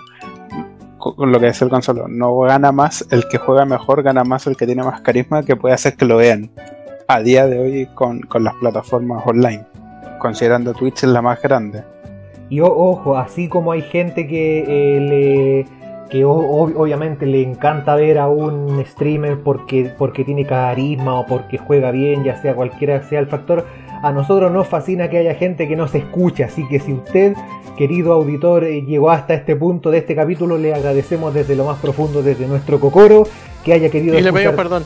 con 0.99 1.31
lo 1.31 1.39
que 1.39 1.47
decía 1.47 1.67
el 1.67 1.71
Gonzalo, 1.71 2.09
no 2.09 2.37
gana 2.41 2.73
más 2.73 3.07
el 3.11 3.29
que 3.29 3.39
juega 3.39 3.65
mejor, 3.65 4.03
gana 4.03 4.25
más 4.25 4.47
el 4.49 4.57
que 4.57 4.67
tiene 4.67 4.83
más 4.83 5.03
carisma, 5.03 5.45
que 5.45 5.55
puede 5.55 5.75
hacer 5.75 5.97
que 5.97 6.05
lo 6.05 6.17
vean 6.17 6.51
a 7.09 7.21
día 7.21 7.47
de 7.47 7.59
hoy 7.59 7.87
con, 7.95 8.21
con 8.23 8.45
las 8.45 8.55
plataformas 8.55 9.23
online, 9.27 9.65
considerando 10.19 10.75
Twitch 10.75 11.05
es 11.05 11.11
la 11.11 11.23
más 11.23 11.41
grande. 11.43 11.85
Y 12.49 12.61
o- 12.61 12.67
ojo, 12.75 13.17
así 13.17 13.49
como 13.49 13.73
hay 13.73 13.83
gente 13.83 14.27
que 14.27 14.65
eh, 14.67 15.01
le 15.01 15.67
que 16.11 16.25
o- 16.25 16.37
ob- 16.39 16.75
obviamente 16.77 17.27
le 17.27 17.43
encanta 17.43 17.97
ver 17.97 18.19
a 18.19 18.29
un 18.29 18.85
streamer 18.87 19.41
porque, 19.41 19.93
porque 19.99 20.25
tiene 20.25 20.47
carisma 20.47 21.19
o 21.19 21.27
porque 21.27 21.59
juega 21.59 21.91
bien, 21.91 22.23
ya 22.23 22.41
sea 22.41 22.55
cualquiera 22.55 23.03
sea 23.03 23.19
el 23.19 23.27
factor, 23.27 23.67
a 24.03 24.13
nosotros 24.13 24.53
nos 24.53 24.69
fascina 24.69 25.11
que 25.11 25.19
haya 25.19 25.35
gente 25.35 25.67
que 25.67 25.75
nos 25.75 25.93
escuche, 25.97 26.45
así 26.45 26.67
que 26.69 26.79
si 26.79 26.93
usted, 26.93 27.35
querido 27.77 28.13
auditor, 28.13 28.63
eh, 28.63 28.83
llegó 28.83 29.11
hasta 29.11 29.35
este 29.35 29.57
punto 29.57 29.91
de 29.91 29.99
este 29.99 30.15
capítulo, 30.15 30.59
le 30.59 30.73
agradecemos 30.75 31.35
desde 31.35 31.57
lo 31.57 31.65
más 31.65 31.79
profundo, 31.81 32.23
desde 32.23 32.47
nuestro 32.47 32.79
cocoro, 32.79 33.25
que 33.65 33.73
haya 33.73 33.91
querido 33.91 34.17
Y 34.17 34.23
le 34.23 34.33
pido 34.33 34.55
perdón. 34.55 34.85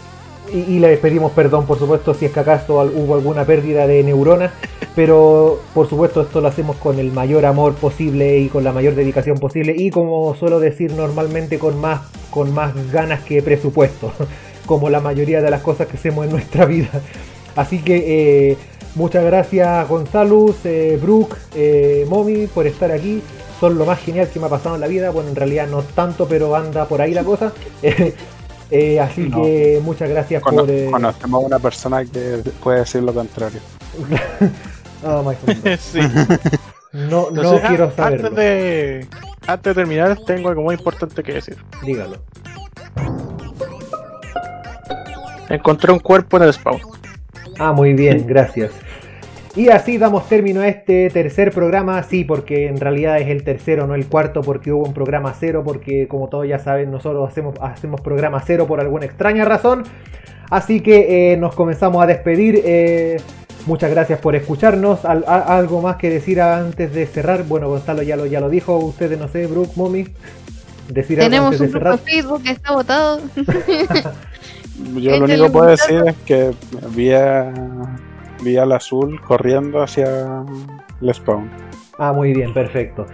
Y, 0.52 0.76
y 0.76 0.78
le 0.78 0.96
pedimos 0.96 1.32
perdón, 1.32 1.66
por 1.66 1.78
supuesto, 1.78 2.14
si 2.14 2.26
es 2.26 2.32
que 2.32 2.40
acaso 2.40 2.80
hubo 2.94 3.14
alguna 3.14 3.44
pérdida 3.44 3.86
de 3.86 4.02
neuronas, 4.02 4.52
pero 4.94 5.60
por 5.74 5.88
supuesto 5.88 6.22
esto 6.22 6.40
lo 6.40 6.48
hacemos 6.48 6.76
con 6.76 6.98
el 6.98 7.12
mayor 7.12 7.46
amor 7.46 7.74
posible 7.74 8.38
y 8.38 8.48
con 8.48 8.64
la 8.64 8.72
mayor 8.72 8.94
dedicación 8.94 9.38
posible 9.38 9.74
y 9.76 9.90
como 9.90 10.34
suelo 10.34 10.60
decir 10.60 10.92
normalmente 10.92 11.58
con 11.58 11.80
más, 11.80 12.02
con 12.30 12.52
más 12.52 12.74
ganas 12.92 13.22
que 13.22 13.42
presupuesto, 13.42 14.12
como 14.66 14.90
la 14.90 15.00
mayoría 15.00 15.40
de 15.40 15.50
las 15.50 15.62
cosas 15.62 15.86
que 15.86 15.96
hacemos 15.96 16.24
en 16.24 16.32
nuestra 16.32 16.66
vida. 16.66 16.90
Así 17.56 17.78
que 17.80 18.50
eh, 18.50 18.56
muchas 18.94 19.24
gracias 19.24 19.88
Gonzalo, 19.88 20.54
eh, 20.64 20.98
Brooke, 21.00 21.36
eh, 21.54 22.06
Momi 22.08 22.46
por 22.46 22.66
estar 22.66 22.90
aquí. 22.90 23.22
Son 23.58 23.76
lo 23.76 23.84
más 23.84 24.00
genial 24.00 24.28
que 24.32 24.40
me 24.40 24.46
ha 24.46 24.48
pasado 24.48 24.74
en 24.76 24.80
la 24.80 24.86
vida. 24.86 25.10
Bueno, 25.10 25.28
en 25.28 25.36
realidad 25.36 25.66
no 25.68 25.82
tanto, 25.82 26.26
pero 26.26 26.56
anda 26.56 26.86
por 26.86 27.02
ahí 27.02 27.12
la 27.12 27.24
cosa. 27.24 27.52
Eh, 28.70 29.00
así 29.00 29.28
No. 29.28 29.42
que 29.42 29.80
muchas 29.82 30.08
gracias 30.08 30.42
Cono- 30.42 30.62
por. 30.62 30.70
eh, 30.70 30.88
Conocemos 30.90 31.42
a 31.42 31.46
una 31.46 31.58
persona 31.58 32.04
que 32.04 32.42
puede 32.62 32.80
decir 32.80 33.02
lo 33.02 33.12
contrario. 33.12 33.60
Oh, 35.04 35.22
my 35.22 35.34
God. 35.34 35.76
sí. 35.78 35.98
No, 36.92 37.30
no 37.30 37.60
quiero 37.62 37.84
ah, 37.86 37.92
saberlo. 37.96 38.28
Antes 38.28 38.36
de, 38.36 39.06
antes 39.46 39.74
de 39.74 39.80
terminar, 39.80 40.18
tengo 40.26 40.48
algo 40.50 40.62
muy 40.62 40.74
importante 40.74 41.22
que 41.22 41.32
decir. 41.34 41.56
Dígalo. 41.84 42.16
Encontré 45.48 45.92
un 45.92 45.98
cuerpo 45.98 46.36
en 46.36 46.44
el 46.44 46.52
spawn. 46.52 46.80
Ah, 47.58 47.72
muy 47.72 47.92
bien, 47.94 48.26
gracias. 48.26 48.72
Y 49.56 49.68
así 49.68 49.98
damos 49.98 50.28
término 50.28 50.60
a 50.60 50.68
este 50.68 51.10
tercer 51.10 51.50
programa, 51.50 52.00
sí, 52.04 52.22
porque 52.24 52.68
en 52.68 52.78
realidad 52.78 53.18
es 53.20 53.28
el 53.28 53.42
tercero, 53.42 53.86
no 53.86 53.96
el 53.96 54.06
cuarto, 54.06 54.42
porque 54.42 54.70
hubo 54.72 54.84
un 54.86 54.94
programa 54.94 55.34
cero, 55.38 55.62
porque 55.64 56.06
como 56.06 56.28
todos 56.28 56.46
ya 56.46 56.60
saben, 56.60 56.90
nosotros 56.92 57.28
hacemos, 57.28 57.54
hacemos 57.60 58.00
programa 58.00 58.40
cero 58.46 58.66
por 58.68 58.78
alguna 58.80 59.06
extraña 59.06 59.44
razón. 59.44 59.82
Así 60.50 60.80
que 60.80 61.32
eh, 61.32 61.36
nos 61.36 61.54
comenzamos 61.56 62.02
a 62.02 62.06
despedir. 62.06 62.60
eh, 62.64 63.16
muchas 63.66 63.90
gracias 63.90 64.20
por 64.20 64.36
escucharnos. 64.36 65.04
Al- 65.04 65.24
a- 65.26 65.58
¿Algo 65.58 65.80
más 65.82 65.96
que 65.96 66.10
decir 66.10 66.40
antes 66.40 66.94
de 66.94 67.06
cerrar? 67.06 67.42
Bueno, 67.44 67.68
Gonzalo 67.68 68.02
ya 68.02 68.16
lo, 68.16 68.26
ya 68.26 68.40
lo 68.40 68.48
dijo. 68.50 68.76
Ustedes, 68.78 69.18
no 69.18 69.26
sé, 69.28 69.46
Brooke, 69.48 69.72
Mommy. 69.76 70.06
Decir 70.88 71.18
algo 71.20 71.28
Tenemos 71.30 71.46
antes 71.54 71.60
de 71.60 71.66
un 71.66 71.72
grupo 71.72 71.78
cerrar. 71.96 71.98
de 72.04 72.10
Facebook 72.12 72.42
que 72.44 72.50
está 72.52 72.72
votado. 72.72 73.20
Yo 74.94 75.10
lo 75.18 75.24
Échale 75.24 75.24
único 75.24 75.44
que 75.46 75.50
puedo 75.50 75.66
decir 75.66 76.02
es 76.06 76.16
que 76.24 76.50
vi, 76.94 77.12
a- 77.12 77.52
vi 78.42 78.56
al 78.56 78.72
azul 78.72 79.20
corriendo 79.20 79.82
hacia 79.82 80.44
el 81.00 81.14
spawn. 81.14 81.50
Ah, 81.98 82.12
muy 82.12 82.32
bien, 82.32 82.52
perfecto. 82.54 83.06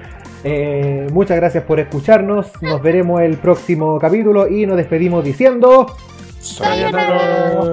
Eh, 0.45 1.09
muchas 1.13 1.37
gracias 1.37 1.65
por 1.65 1.81
escucharnos. 1.81 2.51
Nos 2.63 2.81
veremos 2.81 3.21
el 3.21 3.37
próximo 3.37 3.99
capítulo 3.99 4.49
y 4.49 4.67
nos 4.67 4.77
despedimos 4.77 5.25
diciendo. 5.25 5.87
Sayonara. 6.41 7.73